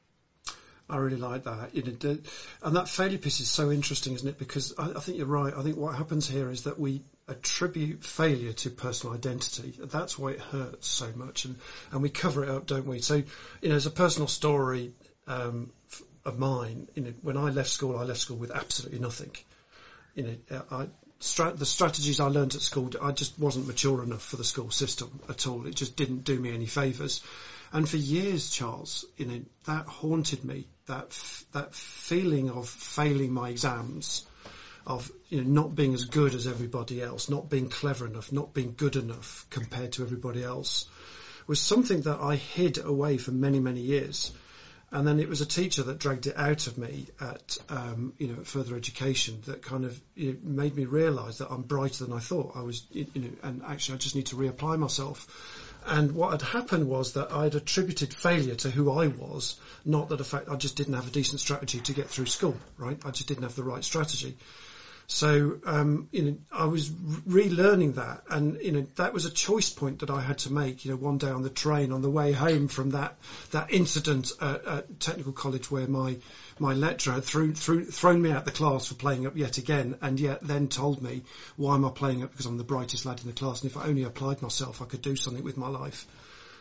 I 0.88 0.98
really 0.98 1.16
like 1.16 1.44
that. 1.44 1.74
You 1.74 1.82
know, 1.82 2.18
and 2.62 2.76
that 2.76 2.88
failure 2.88 3.18
piece 3.18 3.40
is 3.40 3.50
so 3.50 3.70
interesting, 3.70 4.14
isn't 4.14 4.28
it? 4.28 4.38
Because 4.38 4.74
I, 4.78 4.90
I, 4.90 5.00
think 5.00 5.16
you're 5.16 5.26
right. 5.26 5.52
I 5.56 5.62
think 5.62 5.76
what 5.76 5.94
happens 5.94 6.28
here 6.28 6.50
is 6.50 6.64
that 6.64 6.78
we 6.78 7.02
attribute 7.26 8.04
failure 8.04 8.52
to 8.52 8.70
personal 8.70 9.14
identity. 9.14 9.74
That's 9.78 10.18
why 10.18 10.32
it 10.32 10.40
hurts 10.40 10.86
so 10.86 11.10
much, 11.14 11.46
and, 11.46 11.56
and 11.90 12.02
we 12.02 12.10
cover 12.10 12.44
it 12.44 12.50
up, 12.50 12.66
don't 12.66 12.86
we? 12.86 13.00
So, 13.00 13.22
you 13.62 13.68
know, 13.70 13.76
as 13.76 13.86
a 13.86 13.90
personal 13.90 14.28
story 14.28 14.92
um, 15.26 15.72
of 16.24 16.38
mine, 16.38 16.88
you 16.94 17.02
know, 17.02 17.12
when 17.22 17.36
I 17.36 17.50
left 17.50 17.70
school, 17.70 17.98
I 17.98 18.04
left 18.04 18.20
school 18.20 18.36
with 18.36 18.50
absolutely 18.50 18.98
nothing. 18.98 19.32
You 20.14 20.38
know, 20.50 20.62
I, 20.70 20.86
the 21.18 21.66
strategies 21.66 22.20
I 22.20 22.26
learned 22.26 22.54
at 22.54 22.62
school, 22.62 22.90
I 23.00 23.12
just 23.12 23.38
wasn't 23.38 23.66
mature 23.66 24.02
enough 24.02 24.22
for 24.22 24.36
the 24.36 24.44
school 24.44 24.70
system 24.70 25.20
at 25.28 25.46
all. 25.46 25.66
It 25.66 25.74
just 25.74 25.96
didn't 25.96 26.24
do 26.24 26.38
me 26.38 26.52
any 26.52 26.66
favours. 26.66 27.22
And 27.72 27.88
for 27.88 27.96
years, 27.96 28.50
Charles, 28.50 29.04
you 29.16 29.26
know, 29.26 29.40
that 29.66 29.86
haunted 29.86 30.44
me. 30.44 30.66
That 30.86 31.18
that 31.52 31.74
feeling 31.74 32.50
of 32.50 32.68
failing 32.68 33.32
my 33.32 33.48
exams, 33.48 34.26
of 34.86 35.10
you 35.28 35.42
know 35.42 35.62
not 35.62 35.74
being 35.74 35.94
as 35.94 36.04
good 36.04 36.34
as 36.34 36.46
everybody 36.46 37.02
else, 37.02 37.30
not 37.30 37.48
being 37.48 37.70
clever 37.70 38.06
enough, 38.06 38.30
not 38.30 38.52
being 38.52 38.74
good 38.76 38.96
enough 38.96 39.46
compared 39.50 39.92
to 39.92 40.02
everybody 40.02 40.44
else, 40.44 40.86
was 41.46 41.58
something 41.58 42.02
that 42.02 42.20
I 42.20 42.36
hid 42.36 42.78
away 42.78 43.16
for 43.16 43.32
many 43.32 43.60
many 43.60 43.80
years. 43.80 44.30
And 44.94 45.04
then 45.04 45.18
it 45.18 45.28
was 45.28 45.40
a 45.40 45.46
teacher 45.46 45.82
that 45.82 45.98
dragged 45.98 46.28
it 46.28 46.36
out 46.36 46.68
of 46.68 46.78
me 46.78 47.08
at, 47.20 47.58
um, 47.68 48.12
you 48.16 48.28
know, 48.28 48.44
further 48.44 48.76
education 48.76 49.42
that 49.46 49.60
kind 49.60 49.84
of 49.84 50.00
made 50.16 50.76
me 50.76 50.84
realise 50.84 51.38
that 51.38 51.50
I'm 51.50 51.62
brighter 51.62 52.04
than 52.04 52.12
I 52.12 52.20
thought 52.20 52.52
I 52.54 52.62
was, 52.62 52.86
you 52.92 53.08
know, 53.16 53.30
and 53.42 53.62
actually 53.66 53.96
I 53.96 53.98
just 53.98 54.14
need 54.14 54.26
to 54.26 54.36
reapply 54.36 54.78
myself. 54.78 55.26
And 55.84 56.12
what 56.12 56.30
had 56.30 56.42
happened 56.42 56.86
was 56.88 57.14
that 57.14 57.32
I'd 57.32 57.56
attributed 57.56 58.14
failure 58.14 58.54
to 58.54 58.70
who 58.70 58.92
I 58.92 59.08
was, 59.08 59.56
not 59.84 60.10
that 60.10 60.18
the 60.18 60.24
fact 60.24 60.48
I 60.48 60.54
just 60.54 60.76
didn't 60.76 60.94
have 60.94 61.08
a 61.08 61.10
decent 61.10 61.40
strategy 61.40 61.80
to 61.80 61.92
get 61.92 62.08
through 62.08 62.26
school, 62.26 62.56
right? 62.78 62.96
I 63.04 63.10
just 63.10 63.26
didn't 63.26 63.42
have 63.42 63.56
the 63.56 63.64
right 63.64 63.82
strategy. 63.82 64.36
So, 65.06 65.58
um, 65.66 66.08
you 66.12 66.22
know, 66.22 66.36
I 66.50 66.64
was 66.64 66.88
relearning 66.88 67.96
that, 67.96 68.24
and 68.30 68.58
you 68.62 68.72
know, 68.72 68.86
that 68.96 69.12
was 69.12 69.26
a 69.26 69.30
choice 69.30 69.68
point 69.68 69.98
that 69.98 70.10
I 70.10 70.20
had 70.20 70.38
to 70.38 70.52
make. 70.52 70.84
You 70.84 70.92
know, 70.92 70.96
one 70.96 71.18
day 71.18 71.28
on 71.28 71.42
the 71.42 71.50
train 71.50 71.92
on 71.92 72.00
the 72.00 72.10
way 72.10 72.32
home 72.32 72.68
from 72.68 72.90
that 72.90 73.18
that 73.50 73.72
incident 73.72 74.32
at, 74.40 74.64
at 74.64 75.00
technical 75.00 75.32
college 75.32 75.70
where 75.70 75.86
my 75.86 76.16
my 76.58 76.72
lecturer 76.72 77.14
had 77.14 77.24
threw, 77.24 77.52
threw, 77.52 77.84
thrown 77.84 78.22
me 78.22 78.30
out 78.30 78.46
the 78.46 78.50
class 78.50 78.86
for 78.86 78.94
playing 78.94 79.26
up 79.26 79.36
yet 79.36 79.58
again, 79.58 79.96
and 80.00 80.18
yet 80.18 80.40
then 80.40 80.68
told 80.68 81.02
me 81.02 81.22
why 81.56 81.74
am 81.74 81.84
I 81.84 81.90
playing 81.90 82.22
up 82.22 82.30
because 82.30 82.46
I'm 82.46 82.56
the 82.56 82.64
brightest 82.64 83.04
lad 83.04 83.20
in 83.20 83.26
the 83.26 83.32
class, 83.32 83.60
and 83.62 83.70
if 83.70 83.76
I 83.76 83.84
only 83.84 84.04
applied 84.04 84.40
myself, 84.40 84.80
I 84.80 84.86
could 84.86 85.02
do 85.02 85.16
something 85.16 85.44
with 85.44 85.58
my 85.58 85.68
life. 85.68 86.06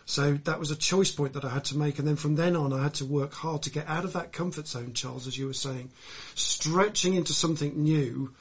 So 0.05 0.33
that 0.43 0.59
was 0.59 0.71
a 0.71 0.75
choice 0.75 1.11
point 1.11 1.33
that 1.33 1.45
I 1.45 1.49
had 1.49 1.65
to 1.65 1.77
make. 1.77 1.99
And 1.99 2.07
then 2.07 2.15
from 2.15 2.35
then 2.35 2.55
on, 2.55 2.73
I 2.73 2.83
had 2.83 2.95
to 2.95 3.05
work 3.05 3.33
hard 3.33 3.63
to 3.63 3.69
get 3.69 3.87
out 3.87 4.03
of 4.03 4.13
that 4.13 4.33
comfort 4.33 4.67
zone, 4.67 4.93
Charles, 4.93 5.27
as 5.27 5.37
you 5.37 5.47
were 5.47 5.53
saying, 5.53 5.91
stretching 6.35 7.15
into 7.15 7.33
something 7.33 7.83
new 7.83 8.33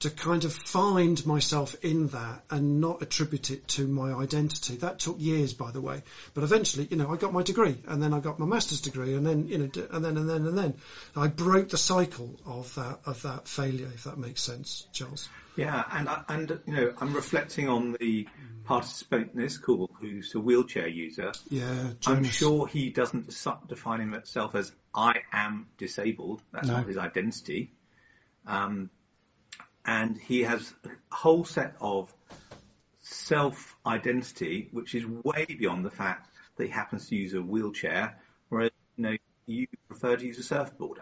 to 0.00 0.10
kind 0.10 0.44
of 0.44 0.52
find 0.52 1.24
myself 1.24 1.74
in 1.82 2.08
that 2.08 2.44
and 2.50 2.82
not 2.82 3.00
attribute 3.00 3.50
it 3.50 3.66
to 3.66 3.86
my 3.86 4.12
identity. 4.12 4.76
That 4.76 4.98
took 4.98 5.16
years, 5.18 5.54
by 5.54 5.70
the 5.70 5.80
way. 5.80 6.02
But 6.34 6.44
eventually, 6.44 6.86
you 6.90 6.98
know, 6.98 7.10
I 7.10 7.16
got 7.16 7.32
my 7.32 7.42
degree 7.42 7.78
and 7.86 8.02
then 8.02 8.12
I 8.12 8.20
got 8.20 8.38
my 8.38 8.44
master's 8.44 8.82
degree 8.82 9.14
and 9.14 9.26
then, 9.26 9.48
you 9.48 9.58
know, 9.58 9.70
and 9.90 10.04
then, 10.04 10.18
and 10.18 10.28
then, 10.28 10.46
and 10.46 10.58
then 10.58 10.74
I 11.16 11.28
broke 11.28 11.70
the 11.70 11.78
cycle 11.78 12.34
of 12.44 12.74
that, 12.74 13.00
of 13.06 13.22
that 13.22 13.48
failure, 13.48 13.90
if 13.94 14.04
that 14.04 14.18
makes 14.18 14.42
sense, 14.42 14.86
Charles. 14.92 15.28
Yeah, 15.56 15.84
and 15.90 16.08
and 16.28 16.60
you 16.66 16.74
know, 16.74 16.94
I'm 17.00 17.14
reflecting 17.14 17.68
on 17.68 17.96
the 17.98 18.28
participant 18.64 19.30
in 19.34 19.40
this 19.40 19.58
call 19.58 19.90
who's 20.00 20.34
a 20.34 20.40
wheelchair 20.40 20.88
user. 20.88 21.32
Yeah, 21.48 21.92
I'm 22.06 22.24
sure 22.24 22.66
he 22.66 22.90
doesn't 22.90 23.28
define 23.68 24.00
himself 24.00 24.54
as 24.54 24.72
I 24.94 25.20
am 25.32 25.68
disabled. 25.78 26.42
That's 26.52 26.68
no. 26.68 26.78
not 26.78 26.86
his 26.86 26.98
identity. 26.98 27.72
Um, 28.46 28.90
and 29.84 30.18
he 30.18 30.42
has 30.42 30.72
a 30.84 31.14
whole 31.14 31.44
set 31.44 31.76
of 31.80 32.12
self 33.00 33.76
identity, 33.86 34.68
which 34.72 34.94
is 34.94 35.06
way 35.06 35.46
beyond 35.46 35.84
the 35.84 35.90
fact 35.90 36.28
that 36.56 36.64
he 36.64 36.70
happens 36.70 37.08
to 37.08 37.16
use 37.16 37.34
a 37.34 37.40
wheelchair, 37.40 38.18
whereas 38.48 38.72
you 38.96 39.04
know 39.04 39.16
you 39.46 39.66
prefer 39.88 40.16
to 40.16 40.26
use 40.26 40.38
a 40.38 40.42
surfboard. 40.42 40.98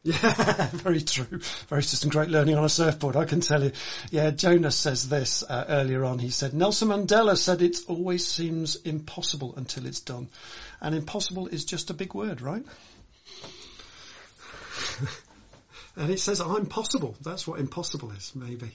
Yeah, 0.04 0.68
very 0.72 1.00
true. 1.02 1.40
Very 1.68 1.82
just 1.82 1.98
some 1.98 2.10
great 2.10 2.28
learning 2.28 2.54
on 2.56 2.64
a 2.64 2.68
surfboard, 2.68 3.16
I 3.16 3.24
can 3.24 3.40
tell 3.40 3.62
you. 3.62 3.72
Yeah, 4.10 4.30
Jonas 4.30 4.76
says 4.76 5.08
this 5.08 5.42
uh, 5.42 5.64
earlier 5.68 6.04
on. 6.04 6.18
He 6.20 6.30
said, 6.30 6.54
Nelson 6.54 6.88
Mandela 6.88 7.36
said 7.36 7.62
it 7.62 7.78
always 7.88 8.26
seems 8.26 8.76
impossible 8.76 9.54
until 9.56 9.86
it's 9.86 10.00
done. 10.00 10.28
And 10.80 10.94
impossible 10.94 11.48
is 11.48 11.64
just 11.64 11.90
a 11.90 11.94
big 11.94 12.14
word, 12.14 12.40
right? 12.40 12.64
and 15.96 16.10
it 16.10 16.20
says, 16.20 16.40
I'm 16.40 16.66
possible. 16.66 17.16
That's 17.20 17.46
what 17.46 17.58
impossible 17.58 18.12
is, 18.12 18.32
maybe. 18.36 18.70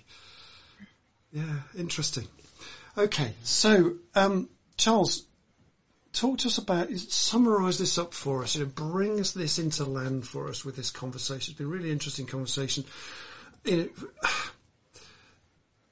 Yeah, 1.31 1.55
interesting. 1.77 2.27
Okay, 2.97 3.33
so, 3.43 3.95
um, 4.13 4.49
Charles, 4.77 5.23
talk 6.13 6.37
to 6.39 6.47
us 6.47 6.59
about, 6.59 6.91
summarise 6.91 7.77
this 7.77 7.97
up 7.97 8.13
for 8.13 8.43
us, 8.43 8.55
you 8.55 8.63
know, 8.63 8.71
bring 8.73 9.19
us 9.19 9.31
this 9.31 9.59
into 9.59 9.83
land 9.83 10.25
for 10.25 10.47
us 10.47 10.63
with 10.63 10.75
this 10.75 10.91
conversation. 10.91 11.51
It's 11.51 11.57
been 11.57 11.67
a 11.67 11.69
really 11.69 11.91
interesting 11.91 12.27
conversation. 12.27 12.85
You 13.65 13.77
know, 13.77 13.89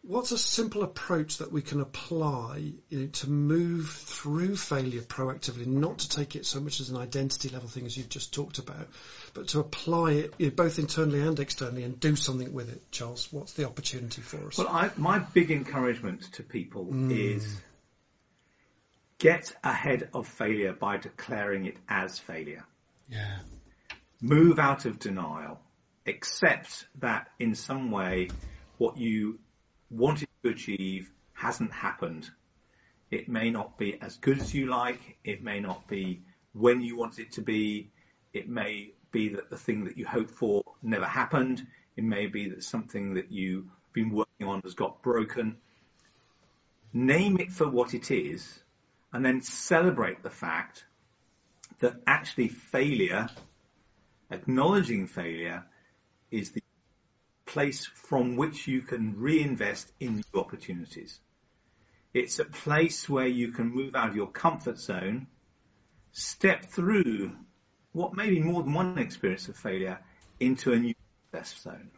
what's 0.04 0.32
a 0.32 0.38
simple 0.38 0.84
approach 0.84 1.38
that 1.38 1.52
we 1.52 1.64
can 1.64 1.82
apply 1.82 2.74
you 2.90 3.00
know, 3.00 3.08
to 3.08 3.30
move 3.30 3.90
through 3.90 4.56
failure 4.56 5.02
proactively, 5.02 5.66
not 5.66 6.00
to 6.00 6.10
take 6.10 6.36
it 6.36 6.46
so 6.46 6.60
much 6.60 6.80
as 6.80 6.90
an 6.90 6.98
identity 6.98 7.50
level 7.50 7.68
thing 7.68 7.86
as 7.86 7.98
you've 7.98 8.10
just 8.10 8.32
talked 8.32 8.60
about, 8.60 8.88
but 9.34 9.48
to 9.50 9.60
apply 9.60 10.12
it 10.12 10.34
you 10.38 10.48
know, 10.48 10.52
both 10.52 10.78
internally 10.78 11.22
and 11.22 11.40
externally 11.40 11.84
and 11.84 12.00
do 12.00 12.16
something 12.16 12.54
with 12.54 12.70
it, 12.70 12.92
Charles? 12.92 13.28
What's 13.32 13.54
the 13.54 13.66
opportunity 13.66 14.22
for 14.22 14.48
us? 14.48 14.58
Well, 14.60 14.68
I, 14.68 14.92
my 14.98 15.20
big 15.20 15.50
encouragement 15.50 16.22
to 16.34 16.44
people 16.44 16.86
mm. 16.86 17.12
is 17.12 17.58
Get 19.22 19.56
ahead 19.64 20.10
of 20.16 20.28
failure 20.28 20.74
by 20.74 20.98
declaring 20.98 21.68
it 21.68 21.78
as 21.88 22.18
failure. 22.18 22.66
Yeah. 23.08 23.38
Move 24.20 24.58
out 24.58 24.86
of 24.86 24.98
denial. 24.98 25.60
Accept 26.08 26.88
that 27.02 27.28
in 27.38 27.54
some 27.54 27.92
way 27.92 28.30
what 28.80 28.98
you 28.98 29.38
wanted 29.92 30.28
to 30.44 30.50
achieve 30.50 31.12
hasn't 31.34 31.72
happened. 31.72 32.32
It 33.12 33.30
may 33.30 33.52
not 33.52 33.78
be 33.78 34.02
as 34.02 34.18
good 34.18 34.40
as 34.40 34.56
you 34.56 34.66
like. 34.66 35.20
It 35.24 35.44
may 35.44 35.60
not 35.60 35.88
be 35.88 36.24
when 36.54 36.82
you 36.82 36.98
want 36.98 37.20
it 37.20 37.34
to 37.34 37.44
be. 37.44 37.92
It 38.34 38.50
may 38.50 38.90
be 39.12 39.30
that 39.30 39.52
the 39.52 39.58
thing 39.58 39.84
that 39.84 40.00
you 40.00 40.08
hoped 40.08 40.32
for 40.32 40.64
never 40.82 41.06
happened. 41.06 41.68
It 41.96 42.04
may 42.04 42.26
be 42.26 42.50
that 42.50 42.64
something 42.64 43.14
that 43.14 43.32
you've 43.32 43.70
been 43.94 44.10
working 44.10 44.48
on 44.48 44.62
has 44.62 44.74
got 44.74 45.04
broken. 45.04 45.58
Name 46.92 47.38
it 47.38 47.52
for 47.52 47.70
what 47.70 47.94
it 47.94 48.10
is 48.10 48.64
and 49.14 49.26
then 49.26 49.42
celebrate 49.42 50.24
the 50.24 50.30
fact 50.30 50.86
that 51.80 51.96
actually 52.08 52.48
failure, 52.48 53.30
acknowledging 54.30 55.08
failure, 55.08 55.66
is 56.30 56.52
the 56.52 56.64
place 57.46 57.86
from 57.86 58.38
which 58.38 58.68
you 58.68 58.82
can 58.82 59.20
reinvest 59.20 59.92
in 60.00 60.16
new 60.16 60.40
opportunities. 60.40 61.20
It's 62.14 62.40
a 62.40 62.46
place 62.46 63.10
where 63.10 63.28
you 63.28 63.52
can 63.52 63.68
move 63.68 63.96
out 63.96 64.10
of 64.10 64.16
your 64.16 64.28
comfort 64.28 64.80
zone, 64.80 65.28
step 66.12 66.66
through 66.66 67.32
what 67.94 68.16
may 68.16 68.30
be 68.30 68.40
more 68.40 68.64
than 68.64 68.74
one 68.74 68.98
experience 68.98 69.50
of 69.50 69.58
failure 69.58 70.00
into 70.40 70.72
a 70.72 70.80
new 70.80 70.94
success 71.32 71.62
zone. 71.62 71.92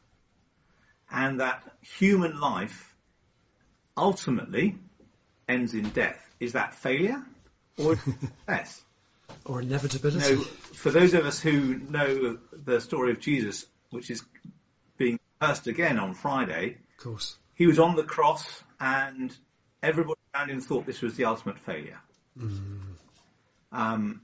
And 1.12 1.40
that 1.40 1.64
human 1.82 2.40
life 2.40 2.96
ultimately 3.96 4.76
ends 5.48 5.74
in 5.74 5.90
death. 5.90 6.33
Is 6.44 6.54
that 6.54 6.74
failure 6.76 7.24
or 7.78 7.96
success? 8.48 8.82
or 9.46 9.62
inevitability. 9.62 10.36
No, 10.36 10.42
for 10.42 10.92
those 10.92 11.14
of 11.14 11.26
us 11.26 11.40
who 11.40 11.76
know 11.76 12.38
the 12.52 12.80
story 12.82 13.12
of 13.12 13.20
Jesus, 13.20 13.66
which 13.90 14.12
is 14.12 14.22
being 14.98 15.20
cursed 15.42 15.68
again 15.68 15.98
on 15.98 16.14
Friday, 16.14 16.78
Of 16.98 17.04
course. 17.04 17.38
he 17.56 17.66
was 17.66 17.80
on 17.80 17.96
the 17.96 18.04
cross 18.04 18.46
and 18.80 19.36
everybody 19.82 20.20
around 20.36 20.50
him 20.50 20.62
thought 20.62 20.86
this 20.86 21.02
was 21.02 21.16
the 21.16 21.26
ultimate 21.26 21.58
failure. 21.60 22.00
Um, 23.72 24.22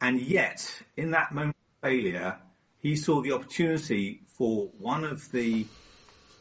and 0.00 0.20
yet, 0.20 0.68
in 0.96 1.12
that 1.12 1.32
moment 1.32 1.56
of 1.82 1.88
failure, 1.88 2.36
he 2.78 2.96
saw 2.96 3.20
the 3.22 3.32
opportunity 3.32 4.22
for 4.36 4.66
one 4.78 5.04
of 5.04 5.30
the 5.32 5.66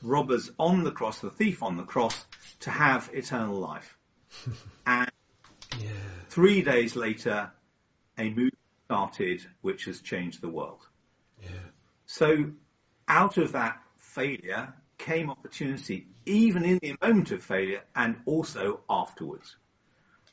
robbers 0.02 0.50
on 0.60 0.84
the 0.84 0.92
cross, 0.92 1.20
the 1.20 1.30
thief 1.30 1.62
on 1.64 1.78
the 1.78 1.84
cross, 1.84 2.26
to 2.62 2.70
have 2.72 3.10
eternal 3.14 3.56
life. 3.56 3.98
And 4.86 5.12
Yeah. 5.80 5.90
three 6.30 6.62
days 6.62 6.96
later, 6.96 7.52
a 8.18 8.30
movement 8.30 8.58
started 8.86 9.46
which 9.62 9.86
has 9.86 10.02
changed 10.02 10.42
the 10.42 10.50
world. 10.50 10.88
Yeah. 11.42 11.50
So 12.06 12.52
out 13.08 13.38
of 13.38 13.54
that 13.54 13.82
failure 13.98 14.74
came 14.98 15.30
opportunity, 15.30 16.08
even 16.26 16.64
in 16.64 16.80
the 16.82 16.96
moment 17.02 17.32
of 17.32 17.44
failure 17.44 17.84
and 17.96 18.22
also 18.26 18.82
afterwards. 18.90 19.56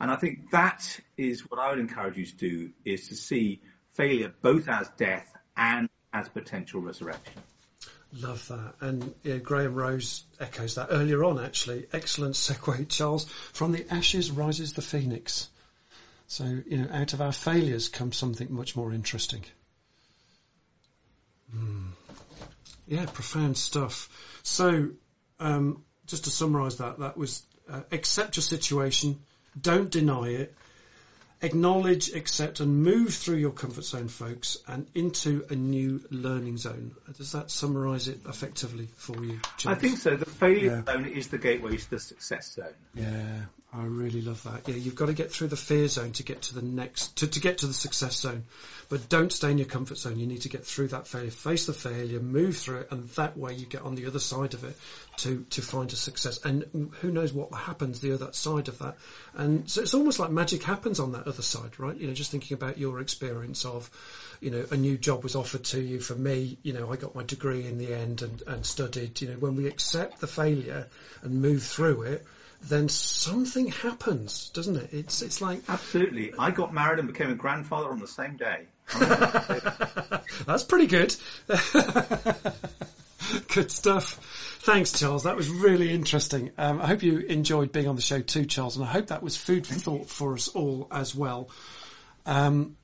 And 0.00 0.10
I 0.10 0.16
think 0.16 0.50
that 0.50 1.00
is 1.16 1.42
what 1.50 1.58
I 1.60 1.70
would 1.70 1.78
encourage 1.78 2.16
you 2.16 2.26
to 2.26 2.36
do 2.36 2.70
is 2.84 3.08
to 3.08 3.16
see 3.16 3.60
failure 3.92 4.32
both 4.42 4.68
as 4.68 4.88
death 4.96 5.34
and 5.56 5.88
as 6.12 6.28
potential 6.28 6.80
resurrection. 6.80 7.42
Love 8.12 8.46
that. 8.48 8.74
And 8.80 9.14
yeah, 9.22 9.36
Graham 9.36 9.74
Rose 9.74 10.24
echoes 10.40 10.74
that 10.74 10.88
earlier 10.90 11.24
on, 11.24 11.38
actually. 11.38 11.86
Excellent 11.92 12.34
segue, 12.34 12.88
Charles. 12.88 13.24
From 13.52 13.72
the 13.72 13.86
ashes 13.92 14.30
rises 14.30 14.72
the 14.72 14.82
phoenix. 14.82 15.48
So, 16.26 16.44
you 16.44 16.78
know, 16.78 16.88
out 16.92 17.12
of 17.12 17.20
our 17.20 17.32
failures 17.32 17.88
comes 17.88 18.16
something 18.16 18.52
much 18.52 18.76
more 18.76 18.92
interesting. 18.92 19.44
Hmm. 21.52 21.88
Yeah, 22.86 23.06
profound 23.06 23.56
stuff. 23.56 24.08
So, 24.42 24.90
um, 25.38 25.84
just 26.06 26.24
to 26.24 26.30
summarise 26.30 26.78
that, 26.78 26.98
that 26.98 27.16
was 27.16 27.42
uh, 27.68 27.82
accept 27.92 28.36
your 28.36 28.42
situation, 28.42 29.20
don't 29.60 29.90
deny 29.90 30.28
it, 30.30 30.54
acknowledge, 31.42 32.12
accept, 32.12 32.60
and 32.60 32.82
move 32.82 33.14
through 33.14 33.36
your 33.36 33.52
comfort 33.52 33.84
zone, 33.84 34.08
folks, 34.08 34.58
and 34.66 34.86
into 34.94 35.44
a 35.50 35.54
new 35.54 36.02
learning 36.10 36.58
zone. 36.58 36.94
Does 37.16 37.32
that 37.32 37.50
summarise 37.50 38.08
it 38.08 38.20
effectively 38.28 38.88
for 38.96 39.24
you? 39.24 39.40
I 39.66 39.74
think 39.74 39.98
so. 39.98 40.16
The 40.16 40.26
failure 40.26 40.84
Yeah. 40.86 40.92
zone 40.92 41.06
is 41.06 41.28
the 41.28 41.38
gateway 41.38 41.76
to 41.76 41.90
the 41.90 41.98
success 41.98 42.54
zone. 42.54 42.74
Yeah, 42.94 43.44
I 43.72 43.84
really 43.84 44.20
love 44.20 44.42
that. 44.42 44.68
Yeah, 44.68 44.74
you've 44.74 44.96
got 44.96 45.06
to 45.06 45.12
get 45.12 45.30
through 45.30 45.46
the 45.46 45.56
fear 45.56 45.86
zone 45.86 46.10
to 46.12 46.24
get 46.24 46.42
to 46.42 46.54
the 46.56 46.62
next, 46.62 47.18
to, 47.18 47.28
to 47.28 47.40
get 47.40 47.58
to 47.58 47.68
the 47.68 47.72
success 47.72 48.16
zone. 48.16 48.42
But 48.88 49.08
don't 49.08 49.32
stay 49.32 49.52
in 49.52 49.58
your 49.58 49.68
comfort 49.68 49.96
zone. 49.96 50.18
You 50.18 50.26
need 50.26 50.40
to 50.42 50.48
get 50.48 50.66
through 50.66 50.88
that 50.88 51.06
failure, 51.06 51.30
face 51.30 51.66
the 51.66 51.72
failure, 51.72 52.18
move 52.18 52.56
through 52.56 52.78
it, 52.78 52.88
and 52.90 53.08
that 53.10 53.36
way 53.36 53.54
you 53.54 53.66
get 53.66 53.82
on 53.82 53.94
the 53.94 54.06
other 54.06 54.18
side 54.18 54.54
of 54.54 54.64
it 54.64 54.76
to, 55.18 55.46
to 55.50 55.62
find 55.62 55.92
a 55.92 55.96
success. 55.96 56.44
And 56.44 56.90
who 57.00 57.12
knows 57.12 57.32
what 57.32 57.54
happens 57.54 58.00
the 58.00 58.12
other 58.12 58.32
side 58.32 58.66
of 58.66 58.80
that. 58.80 58.96
And 59.34 59.70
so 59.70 59.82
it's 59.82 59.94
almost 59.94 60.18
like 60.18 60.32
magic 60.32 60.64
happens 60.64 60.98
on 60.98 61.12
that 61.12 61.28
other 61.28 61.42
side, 61.42 61.78
right? 61.78 61.96
You 61.96 62.08
know, 62.08 62.14
just 62.14 62.32
thinking 62.32 62.56
about 62.56 62.76
your 62.76 63.00
experience 63.00 63.64
of, 63.64 63.88
you 64.40 64.50
know, 64.50 64.64
a 64.72 64.76
new 64.76 64.98
job 64.98 65.22
was 65.22 65.36
offered 65.36 65.62
to 65.66 65.80
you. 65.80 66.00
For 66.00 66.16
me, 66.16 66.58
you 66.64 66.72
know, 66.72 66.92
I 66.92 66.96
got 66.96 67.14
my 67.14 67.22
degree 67.22 67.64
in 67.66 67.78
the 67.78 67.94
end 67.94 68.22
and, 68.22 68.42
and 68.48 68.66
studied. 68.66 69.20
You 69.20 69.28
know, 69.28 69.34
when 69.34 69.54
we 69.54 69.68
accept 69.68 70.20
the 70.20 70.26
failure 70.26 70.88
and 71.22 71.40
move 71.40 71.62
through 71.62 72.02
it, 72.02 72.26
then 72.62 72.88
something 72.88 73.68
happens, 73.68 74.50
doesn't 74.50 74.76
it? 74.76 74.90
It's 74.92 75.22
it's 75.22 75.40
like 75.40 75.62
Absolutely. 75.68 76.32
I 76.38 76.50
got 76.50 76.72
married 76.74 76.98
and 76.98 77.08
became 77.08 77.30
a 77.30 77.34
grandfather 77.34 77.90
on 77.90 77.98
the 77.98 78.06
same 78.06 78.36
day. 78.36 78.66
that's 80.46 80.64
pretty 80.64 80.86
good. 80.86 81.14
good 83.48 83.70
stuff. 83.70 84.58
Thanks, 84.62 84.98
Charles. 84.98 85.24
That 85.24 85.36
was 85.36 85.48
really 85.48 85.92
interesting. 85.92 86.50
Um, 86.58 86.80
I 86.80 86.86
hope 86.86 87.02
you 87.02 87.18
enjoyed 87.18 87.72
being 87.72 87.88
on 87.88 87.96
the 87.96 88.02
show 88.02 88.20
too, 88.20 88.44
Charles, 88.44 88.76
and 88.76 88.84
I 88.84 88.88
hope 88.88 89.06
that 89.08 89.22
was 89.22 89.36
food 89.36 89.66
for 89.66 89.74
thought 89.74 90.08
for 90.08 90.34
us 90.34 90.48
all 90.48 90.88
as 90.90 91.14
well. 91.14 91.50
Um, 92.26 92.76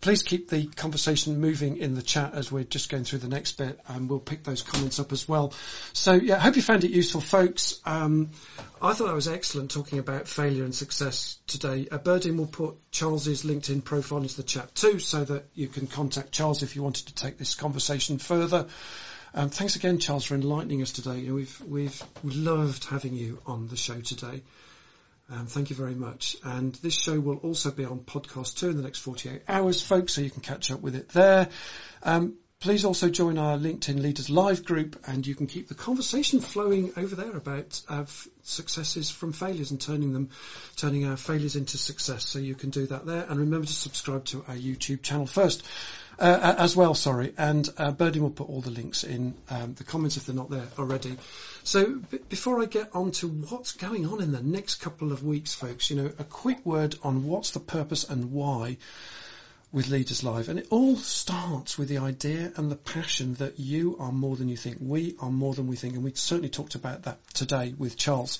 please 0.00 0.22
keep 0.22 0.48
the 0.48 0.66
conversation 0.66 1.40
moving 1.40 1.78
in 1.78 1.94
the 1.94 2.02
chat 2.02 2.34
as 2.34 2.50
we're 2.50 2.64
just 2.64 2.88
going 2.90 3.04
through 3.04 3.20
the 3.20 3.28
next 3.28 3.52
bit, 3.52 3.80
and 3.88 4.08
we'll 4.08 4.20
pick 4.20 4.44
those 4.44 4.62
comments 4.62 4.98
up 5.00 5.12
as 5.12 5.28
well. 5.28 5.52
So, 5.92 6.12
yeah, 6.12 6.36
I 6.36 6.40
hope 6.40 6.56
you 6.56 6.62
found 6.62 6.84
it 6.84 6.90
useful, 6.90 7.20
folks. 7.20 7.80
Um, 7.84 8.30
I 8.80 8.92
thought 8.92 9.06
that 9.06 9.14
was 9.14 9.28
excellent 9.28 9.70
talking 9.70 9.98
about 9.98 10.28
failure 10.28 10.64
and 10.64 10.74
success 10.74 11.38
today. 11.46 11.88
Uh, 11.90 11.98
Berdin 11.98 12.36
will 12.36 12.46
put 12.46 12.76
Charles's 12.90 13.42
LinkedIn 13.42 13.84
profile 13.84 14.18
into 14.18 14.36
the 14.36 14.42
chat 14.42 14.74
too, 14.74 14.98
so 14.98 15.24
that 15.24 15.46
you 15.54 15.68
can 15.68 15.86
contact 15.86 16.32
Charles 16.32 16.62
if 16.62 16.76
you 16.76 16.82
wanted 16.82 17.06
to 17.06 17.14
take 17.14 17.38
this 17.38 17.54
conversation 17.54 18.18
further. 18.18 18.66
Um, 19.34 19.50
thanks 19.50 19.76
again, 19.76 19.98
Charles, 19.98 20.24
for 20.24 20.34
enlightening 20.34 20.82
us 20.82 20.92
today. 20.92 21.18
You 21.18 21.28
know, 21.28 21.34
we've 21.34 21.60
we've 21.66 22.02
loved 22.24 22.84
having 22.84 23.14
you 23.14 23.40
on 23.46 23.68
the 23.68 23.76
show 23.76 24.00
today. 24.00 24.42
Um, 25.28 25.46
thank 25.46 25.70
you 25.70 25.76
very 25.76 25.94
much. 25.94 26.36
And 26.44 26.74
this 26.76 26.94
show 26.94 27.18
will 27.18 27.38
also 27.38 27.70
be 27.70 27.84
on 27.84 28.00
podcast 28.00 28.58
too 28.58 28.70
in 28.70 28.76
the 28.76 28.82
next 28.82 29.00
48 29.00 29.42
hours, 29.48 29.82
folks, 29.82 30.14
so 30.14 30.20
you 30.20 30.30
can 30.30 30.42
catch 30.42 30.70
up 30.70 30.80
with 30.80 30.94
it 30.94 31.08
there. 31.08 31.48
Um, 32.02 32.36
please 32.60 32.84
also 32.84 33.08
join 33.08 33.36
our 33.36 33.58
LinkedIn 33.58 34.00
Leaders 34.00 34.30
Live 34.30 34.64
group 34.64 35.02
and 35.06 35.26
you 35.26 35.34
can 35.34 35.48
keep 35.48 35.68
the 35.68 35.74
conversation 35.74 36.40
flowing 36.40 36.92
over 36.96 37.16
there 37.16 37.36
about 37.36 37.82
uh, 37.88 38.02
f- 38.02 38.28
successes 38.44 39.10
from 39.10 39.32
failures 39.32 39.72
and 39.72 39.80
turning 39.80 40.12
them, 40.12 40.30
turning 40.76 41.06
our 41.06 41.16
failures 41.16 41.56
into 41.56 41.76
success. 41.76 42.24
So 42.24 42.38
you 42.38 42.54
can 42.54 42.70
do 42.70 42.86
that 42.86 43.04
there. 43.04 43.26
And 43.28 43.40
remember 43.40 43.66
to 43.66 43.72
subscribe 43.72 44.26
to 44.26 44.44
our 44.46 44.54
YouTube 44.54 45.02
channel 45.02 45.26
first. 45.26 45.64
Uh, 46.18 46.54
as 46.56 46.74
well, 46.74 46.94
sorry, 46.94 47.34
and 47.36 47.68
uh, 47.76 47.90
Birdie 47.90 48.20
will 48.20 48.30
put 48.30 48.48
all 48.48 48.62
the 48.62 48.70
links 48.70 49.04
in 49.04 49.34
um, 49.50 49.74
the 49.74 49.84
comments 49.84 50.16
if 50.16 50.24
they're 50.24 50.34
not 50.34 50.48
there 50.48 50.66
already. 50.78 51.18
So 51.62 51.96
b- 51.96 52.20
before 52.30 52.62
I 52.62 52.64
get 52.64 52.94
on 52.94 53.10
to 53.12 53.28
what's 53.28 53.72
going 53.72 54.06
on 54.06 54.22
in 54.22 54.32
the 54.32 54.40
next 54.42 54.76
couple 54.76 55.12
of 55.12 55.22
weeks, 55.22 55.52
folks, 55.54 55.90
you 55.90 55.96
know, 55.96 56.10
a 56.18 56.24
quick 56.24 56.64
word 56.64 56.94
on 57.02 57.26
what's 57.26 57.50
the 57.50 57.60
purpose 57.60 58.04
and 58.04 58.32
why 58.32 58.78
with 59.76 59.90
Leaders 59.90 60.24
Live. 60.24 60.48
And 60.48 60.58
it 60.58 60.68
all 60.70 60.96
starts 60.96 61.76
with 61.76 61.88
the 61.88 61.98
idea 61.98 62.50
and 62.56 62.70
the 62.70 62.76
passion 62.76 63.34
that 63.34 63.60
you 63.60 63.98
are 64.00 64.10
more 64.10 64.34
than 64.34 64.48
you 64.48 64.56
think. 64.56 64.78
We 64.80 65.16
are 65.20 65.30
more 65.30 65.52
than 65.52 65.66
we 65.66 65.76
think. 65.76 65.92
And 65.92 66.02
we 66.02 66.12
certainly 66.14 66.48
talked 66.48 66.76
about 66.76 67.02
that 67.02 67.18
today 67.34 67.74
with 67.76 67.98
Charles. 67.98 68.38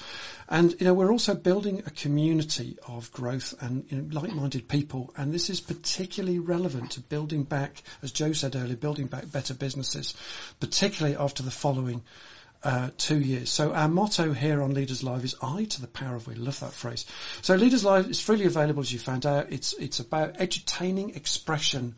And, 0.48 0.74
you 0.80 0.86
know, 0.86 0.94
we're 0.94 1.12
also 1.12 1.34
building 1.34 1.82
a 1.84 1.90
community 1.90 2.78
of 2.88 3.12
growth 3.12 3.54
and 3.60 3.84
you 3.90 3.98
know, 3.98 4.18
like-minded 4.18 4.66
people. 4.66 5.12
And 5.14 5.30
this 5.30 5.50
is 5.50 5.60
particularly 5.60 6.38
relevant 6.38 6.92
to 6.92 7.00
building 7.00 7.42
back, 7.42 7.82
as 8.02 8.12
Joe 8.12 8.32
said 8.32 8.56
earlier, 8.56 8.74
building 8.74 9.06
back 9.06 9.30
better 9.30 9.52
businesses, 9.52 10.14
particularly 10.58 11.18
after 11.18 11.42
the 11.42 11.50
following 11.50 12.02
uh, 12.62 12.90
two 12.98 13.18
years. 13.18 13.50
So 13.50 13.72
our 13.72 13.88
motto 13.88 14.32
here 14.32 14.62
on 14.62 14.74
Leaders 14.74 15.02
Live 15.02 15.24
is 15.24 15.34
I 15.42 15.64
to 15.64 15.80
the 15.80 15.86
power 15.86 16.16
of 16.16 16.26
we. 16.26 16.34
Love 16.34 16.60
that 16.60 16.72
phrase. 16.72 17.06
So 17.42 17.54
Leaders 17.54 17.84
Live 17.84 18.10
is 18.10 18.20
freely 18.20 18.46
available 18.46 18.80
as 18.80 18.92
you 18.92 18.98
found 18.98 19.26
out. 19.26 19.52
It's 19.52 19.72
it's 19.74 20.00
about 20.00 20.38
edutaining 20.38 21.16
expression 21.16 21.94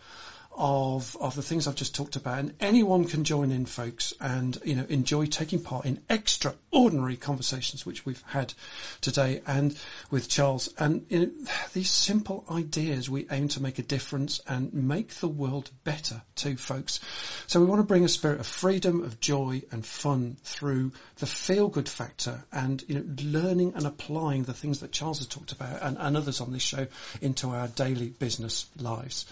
of 0.59 1.16
of 1.20 1.36
the 1.36 1.42
things 1.42 1.68
I've 1.68 1.76
just 1.76 1.94
talked 1.94 2.16
about, 2.16 2.40
and 2.40 2.54
anyone 2.59 3.04
can 3.04 3.22
join 3.22 3.52
in, 3.52 3.64
folks, 3.64 4.12
and 4.20 4.59
you 4.64 4.74
know 4.74 4.84
enjoy 4.88 5.26
taking 5.26 5.62
part 5.62 5.86
in 5.86 6.00
extraordinary 6.11 7.16
conversations 7.16 7.86
which 7.86 8.04
we've 8.04 8.22
had 8.26 8.52
today 9.00 9.40
and 9.46 9.78
with 10.11 10.28
Charles. 10.28 10.68
And 10.76 11.06
you 11.09 11.20
know, 11.20 11.32
these 11.72 11.90
simple 11.90 12.44
ideas, 12.50 13.09
we 13.09 13.28
aim 13.30 13.48
to 13.48 13.62
make 13.62 13.78
a 13.78 13.82
difference 13.82 14.40
and 14.48 14.74
make 14.74 15.14
the 15.14 15.28
world 15.28 15.70
better 15.84 16.20
too, 16.34 16.56
folks. 16.56 16.98
So 17.46 17.61
we 17.61 17.66
want 17.66 17.78
to 17.78 17.86
bring 17.86 18.04
a 18.04 18.09
spirit 18.09 18.40
of 18.40 18.46
freedom, 18.46 19.02
of 19.04 19.20
joy, 19.20 19.62
and 19.70 19.86
fun 19.86 20.36
through 20.42 20.92
the 21.18 21.26
feel-good 21.26 21.88
factor, 21.88 22.44
and 22.52 22.82
you 22.88 22.96
know, 22.96 23.04
learning 23.22 23.74
and 23.76 23.86
applying 23.86 24.42
the 24.42 24.54
things 24.54 24.80
that 24.80 24.90
Charles 24.90 25.18
has 25.18 25.28
talked 25.28 25.52
about 25.52 25.82
and, 25.82 25.96
and 25.98 26.16
others 26.16 26.40
on 26.40 26.52
this 26.52 26.62
show 26.62 26.88
into 27.20 27.50
our 27.50 27.68
daily 27.68 28.09
business 28.09 28.66
lives. 28.76 29.24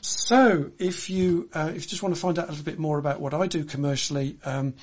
So, 0.00 0.70
if 0.78 1.10
you 1.10 1.48
uh, 1.52 1.72
if 1.74 1.82
you 1.82 1.88
just 1.88 2.02
want 2.02 2.14
to 2.14 2.20
find 2.20 2.38
out 2.38 2.48
a 2.48 2.50
little 2.50 2.64
bit 2.64 2.78
more 2.78 2.98
about 2.98 3.20
what 3.20 3.34
I 3.34 3.46
do 3.46 3.64
commercially, 3.64 4.38
um, 4.44 4.74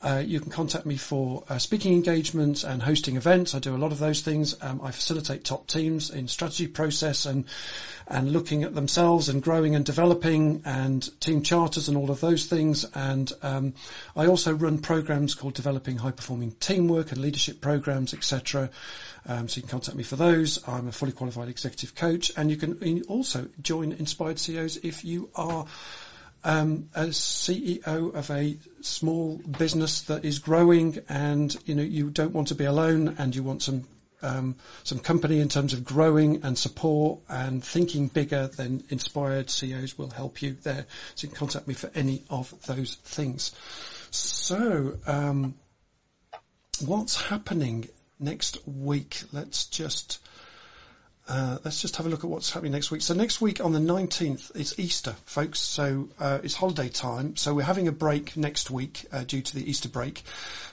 uh, 0.00 0.22
you 0.24 0.38
can 0.38 0.52
contact 0.52 0.86
me 0.86 0.96
for 0.96 1.42
uh, 1.48 1.58
speaking 1.58 1.92
engagements 1.92 2.62
and 2.62 2.80
hosting 2.80 3.16
events. 3.16 3.54
I 3.54 3.58
do 3.58 3.74
a 3.74 3.78
lot 3.78 3.90
of 3.90 3.98
those 3.98 4.20
things. 4.20 4.54
Um, 4.62 4.80
I 4.82 4.92
facilitate 4.92 5.44
top 5.44 5.66
teams 5.66 6.10
in 6.10 6.28
strategy 6.28 6.68
process 6.68 7.26
and 7.26 7.46
and 8.06 8.32
looking 8.32 8.62
at 8.62 8.74
themselves 8.74 9.28
and 9.28 9.42
growing 9.42 9.74
and 9.74 9.84
developing 9.84 10.62
and 10.64 11.20
team 11.20 11.42
charters 11.42 11.88
and 11.88 11.96
all 11.96 12.10
of 12.10 12.20
those 12.20 12.46
things. 12.46 12.86
And 12.94 13.30
um, 13.42 13.74
I 14.16 14.26
also 14.26 14.54
run 14.54 14.78
programs 14.78 15.34
called 15.34 15.54
Developing 15.54 15.96
High 15.96 16.12
Performing 16.12 16.52
Teamwork 16.52 17.12
and 17.12 17.20
Leadership 17.20 17.60
Programs, 17.60 18.14
etc. 18.14 18.70
Um, 19.26 19.48
so 19.48 19.56
you 19.56 19.62
can 19.62 19.70
contact 19.70 19.96
me 19.96 20.04
for 20.04 20.16
those. 20.16 20.66
I'm 20.68 20.88
a 20.88 20.92
fully 20.92 21.12
qualified 21.12 21.48
executive 21.48 21.94
coach, 21.94 22.32
and 22.36 22.50
you 22.50 22.56
can 22.56 23.02
also 23.08 23.48
join 23.60 23.92
Inspired 23.92 24.38
CEOs 24.38 24.78
if 24.78 25.04
you 25.04 25.30
are 25.34 25.66
um, 26.44 26.88
as 26.94 27.16
CEO 27.16 28.14
of 28.14 28.30
a 28.30 28.56
small 28.80 29.36
business 29.36 30.02
that 30.02 30.24
is 30.24 30.38
growing 30.38 30.98
and 31.08 31.54
you 31.66 31.74
know 31.74 31.82
you 31.82 32.10
don't 32.10 32.32
want 32.32 32.48
to 32.48 32.54
be 32.54 32.64
alone 32.64 33.16
and 33.18 33.34
you 33.34 33.42
want 33.42 33.62
some 33.62 33.84
um, 34.22 34.56
some 34.82 34.98
company 34.98 35.40
in 35.40 35.48
terms 35.48 35.72
of 35.72 35.84
growing 35.84 36.44
and 36.44 36.58
support 36.58 37.20
and 37.28 37.62
thinking 37.62 38.08
bigger, 38.08 38.48
then 38.48 38.82
Inspired 38.88 39.48
CEOs 39.48 39.96
will 39.96 40.10
help 40.10 40.42
you 40.42 40.56
there. 40.64 40.86
So 41.14 41.24
you 41.24 41.28
can 41.28 41.38
contact 41.38 41.68
me 41.68 41.74
for 41.74 41.88
any 41.94 42.24
of 42.28 42.52
those 42.66 42.96
things. 42.96 43.54
So, 44.10 44.98
um, 45.06 45.54
what's 46.84 47.20
happening 47.20 47.88
next 48.20 48.58
week? 48.66 49.22
Let's 49.32 49.66
just 49.66 50.18
uh, 51.28 51.58
let's 51.62 51.82
just 51.82 51.96
have 51.96 52.06
a 52.06 52.08
look 52.08 52.24
at 52.24 52.30
what's 52.30 52.50
happening 52.50 52.72
next 52.72 52.90
week. 52.90 53.02
So 53.02 53.12
next 53.12 53.40
week 53.40 53.60
on 53.60 53.72
the 53.72 53.80
19th, 53.80 54.56
it's 54.56 54.78
Easter, 54.78 55.14
folks. 55.26 55.60
So 55.60 56.08
uh, 56.18 56.38
it's 56.42 56.54
holiday 56.54 56.88
time. 56.88 57.36
So 57.36 57.52
we're 57.52 57.64
having 57.64 57.86
a 57.86 57.92
break 57.92 58.34
next 58.36 58.70
week 58.70 59.04
uh, 59.12 59.24
due 59.24 59.42
to 59.42 59.54
the 59.54 59.68
Easter 59.68 59.90
break. 59.90 60.22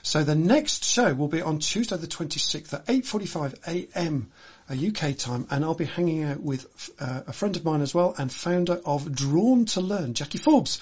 So 0.02 0.24
the 0.24 0.34
next 0.34 0.84
show 0.84 1.12
will 1.12 1.28
be 1.28 1.42
on 1.42 1.58
Tuesday 1.58 1.98
the 1.98 2.06
26th 2.06 2.72
at 2.72 2.86
8:45 2.86 3.68
a.m. 3.68 4.32
UK 4.74 5.16
time, 5.16 5.46
and 5.50 5.64
I'll 5.64 5.74
be 5.74 5.84
hanging 5.84 6.24
out 6.24 6.40
with 6.40 6.66
uh, 6.98 7.22
a 7.26 7.32
friend 7.32 7.56
of 7.56 7.64
mine 7.64 7.82
as 7.82 7.94
well, 7.94 8.14
and 8.18 8.32
founder 8.32 8.80
of 8.84 9.14
Drawn 9.14 9.66
to 9.66 9.80
Learn, 9.80 10.14
Jackie 10.14 10.38
Forbes, 10.38 10.80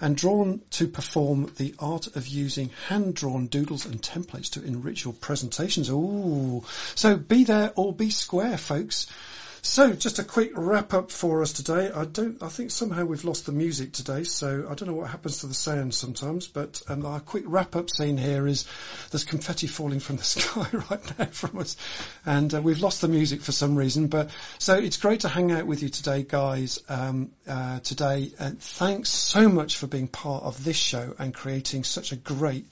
and 0.00 0.16
Drawn 0.16 0.60
to 0.72 0.86
perform 0.86 1.52
the 1.56 1.74
art 1.78 2.14
of 2.16 2.28
using 2.28 2.70
hand-drawn 2.88 3.46
doodles 3.46 3.86
and 3.86 4.00
templates 4.00 4.52
to 4.52 4.64
enrich 4.64 5.04
your 5.04 5.14
presentations. 5.14 5.90
Ooh, 5.90 6.62
so 6.94 7.16
be 7.16 7.44
there 7.44 7.72
or 7.74 7.92
be 7.92 8.10
square, 8.10 8.56
folks. 8.56 9.06
So, 9.66 9.94
just 9.94 10.18
a 10.18 10.24
quick 10.24 10.52
wrap 10.54 10.92
up 10.92 11.10
for 11.10 11.40
us 11.40 11.54
today. 11.54 11.90
I 11.90 12.04
don't, 12.04 12.40
I 12.42 12.48
think 12.48 12.70
somehow 12.70 13.06
we've 13.06 13.24
lost 13.24 13.46
the 13.46 13.52
music 13.52 13.92
today, 13.92 14.22
so 14.24 14.66
I 14.68 14.74
don't 14.74 14.88
know 14.88 14.94
what 14.94 15.08
happens 15.08 15.38
to 15.38 15.46
the 15.46 15.54
sound 15.54 15.94
sometimes, 15.94 16.46
but 16.46 16.82
um, 16.86 17.06
our 17.06 17.18
quick 17.18 17.44
wrap 17.46 17.74
up 17.74 17.88
scene 17.88 18.18
here 18.18 18.46
is 18.46 18.66
there's 19.10 19.24
confetti 19.24 19.66
falling 19.66 20.00
from 20.00 20.16
the 20.16 20.22
sky 20.22 20.68
right 20.90 21.18
now 21.18 21.24
from 21.24 21.58
us, 21.58 21.78
and 22.26 22.54
uh, 22.54 22.60
we've 22.60 22.80
lost 22.80 23.00
the 23.00 23.08
music 23.08 23.40
for 23.40 23.52
some 23.52 23.74
reason, 23.74 24.08
but 24.08 24.28
so 24.58 24.74
it's 24.76 24.98
great 24.98 25.20
to 25.20 25.28
hang 25.28 25.50
out 25.50 25.66
with 25.66 25.82
you 25.82 25.88
today, 25.88 26.24
guys, 26.24 26.78
um, 26.90 27.30
uh, 27.48 27.80
today, 27.80 28.32
and 28.38 28.60
thanks 28.60 29.08
so 29.08 29.48
much 29.48 29.78
for 29.78 29.86
being 29.86 30.08
part 30.08 30.44
of 30.44 30.62
this 30.62 30.76
show 30.76 31.14
and 31.18 31.32
creating 31.32 31.84
such 31.84 32.12
a 32.12 32.16
great 32.16 32.66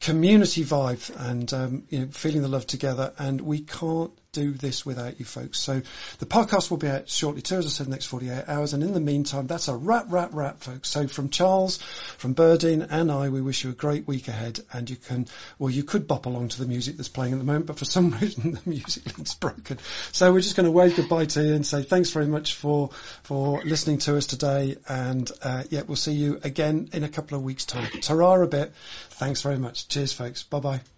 community 0.00 0.64
vibe 0.64 1.28
and 1.30 1.52
um, 1.54 1.84
you 1.88 2.00
know, 2.00 2.06
feeling 2.08 2.42
the 2.42 2.48
love 2.48 2.66
together. 2.66 3.14
And 3.18 3.40
we 3.40 3.60
can't 3.60 4.12
do 4.36 4.52
this 4.52 4.84
without 4.84 5.18
you 5.18 5.24
folks. 5.24 5.58
So 5.58 5.80
the 6.18 6.26
podcast 6.26 6.70
will 6.70 6.76
be 6.76 6.88
out 6.88 7.08
shortly 7.08 7.40
too, 7.40 7.56
as 7.56 7.66
I 7.66 7.70
said, 7.70 7.88
next 7.88 8.06
48 8.06 8.44
hours. 8.46 8.74
And 8.74 8.82
in 8.82 8.92
the 8.92 9.00
meantime, 9.00 9.46
that's 9.46 9.68
a 9.68 9.76
wrap, 9.76 10.06
wrap, 10.10 10.30
wrap, 10.34 10.60
folks. 10.60 10.90
So 10.90 11.08
from 11.08 11.30
Charles, 11.30 11.78
from 12.18 12.34
Berdine 12.34 12.86
and 12.90 13.10
I, 13.10 13.30
we 13.30 13.40
wish 13.40 13.64
you 13.64 13.70
a 13.70 13.74
great 13.74 14.06
week 14.06 14.28
ahead. 14.28 14.60
And 14.72 14.90
you 14.90 14.96
can, 14.96 15.26
well, 15.58 15.70
you 15.70 15.84
could 15.84 16.06
bop 16.06 16.26
along 16.26 16.48
to 16.48 16.58
the 16.58 16.66
music 16.68 16.96
that's 16.96 17.08
playing 17.08 17.32
at 17.32 17.38
the 17.38 17.44
moment, 17.44 17.66
but 17.66 17.78
for 17.78 17.86
some 17.86 18.10
reason 18.20 18.52
the 18.52 18.60
music 18.70 19.16
link's 19.16 19.34
broken. 19.34 19.78
So 20.12 20.32
we're 20.32 20.40
just 20.40 20.56
going 20.56 20.66
to 20.66 20.72
wave 20.72 20.96
goodbye 20.96 21.26
to 21.26 21.42
you 21.42 21.54
and 21.54 21.66
say 21.66 21.82
thanks 21.82 22.10
very 22.10 22.26
much 22.26 22.54
for, 22.54 22.90
for 23.22 23.62
listening 23.64 23.98
to 23.98 24.18
us 24.18 24.26
today. 24.26 24.76
And, 24.86 25.30
uh, 25.42 25.64
yeah, 25.70 25.82
we'll 25.86 25.96
see 25.96 26.12
you 26.12 26.40
again 26.44 26.90
in 26.92 27.04
a 27.04 27.08
couple 27.08 27.38
of 27.38 27.44
weeks 27.44 27.64
time. 27.64 27.88
Ta 28.02 28.14
a 28.14 28.46
bit. 28.46 28.72
Thanks 29.10 29.40
very 29.40 29.58
much. 29.58 29.88
Cheers 29.88 30.12
folks. 30.12 30.42
Bye 30.42 30.60
bye. 30.60 30.95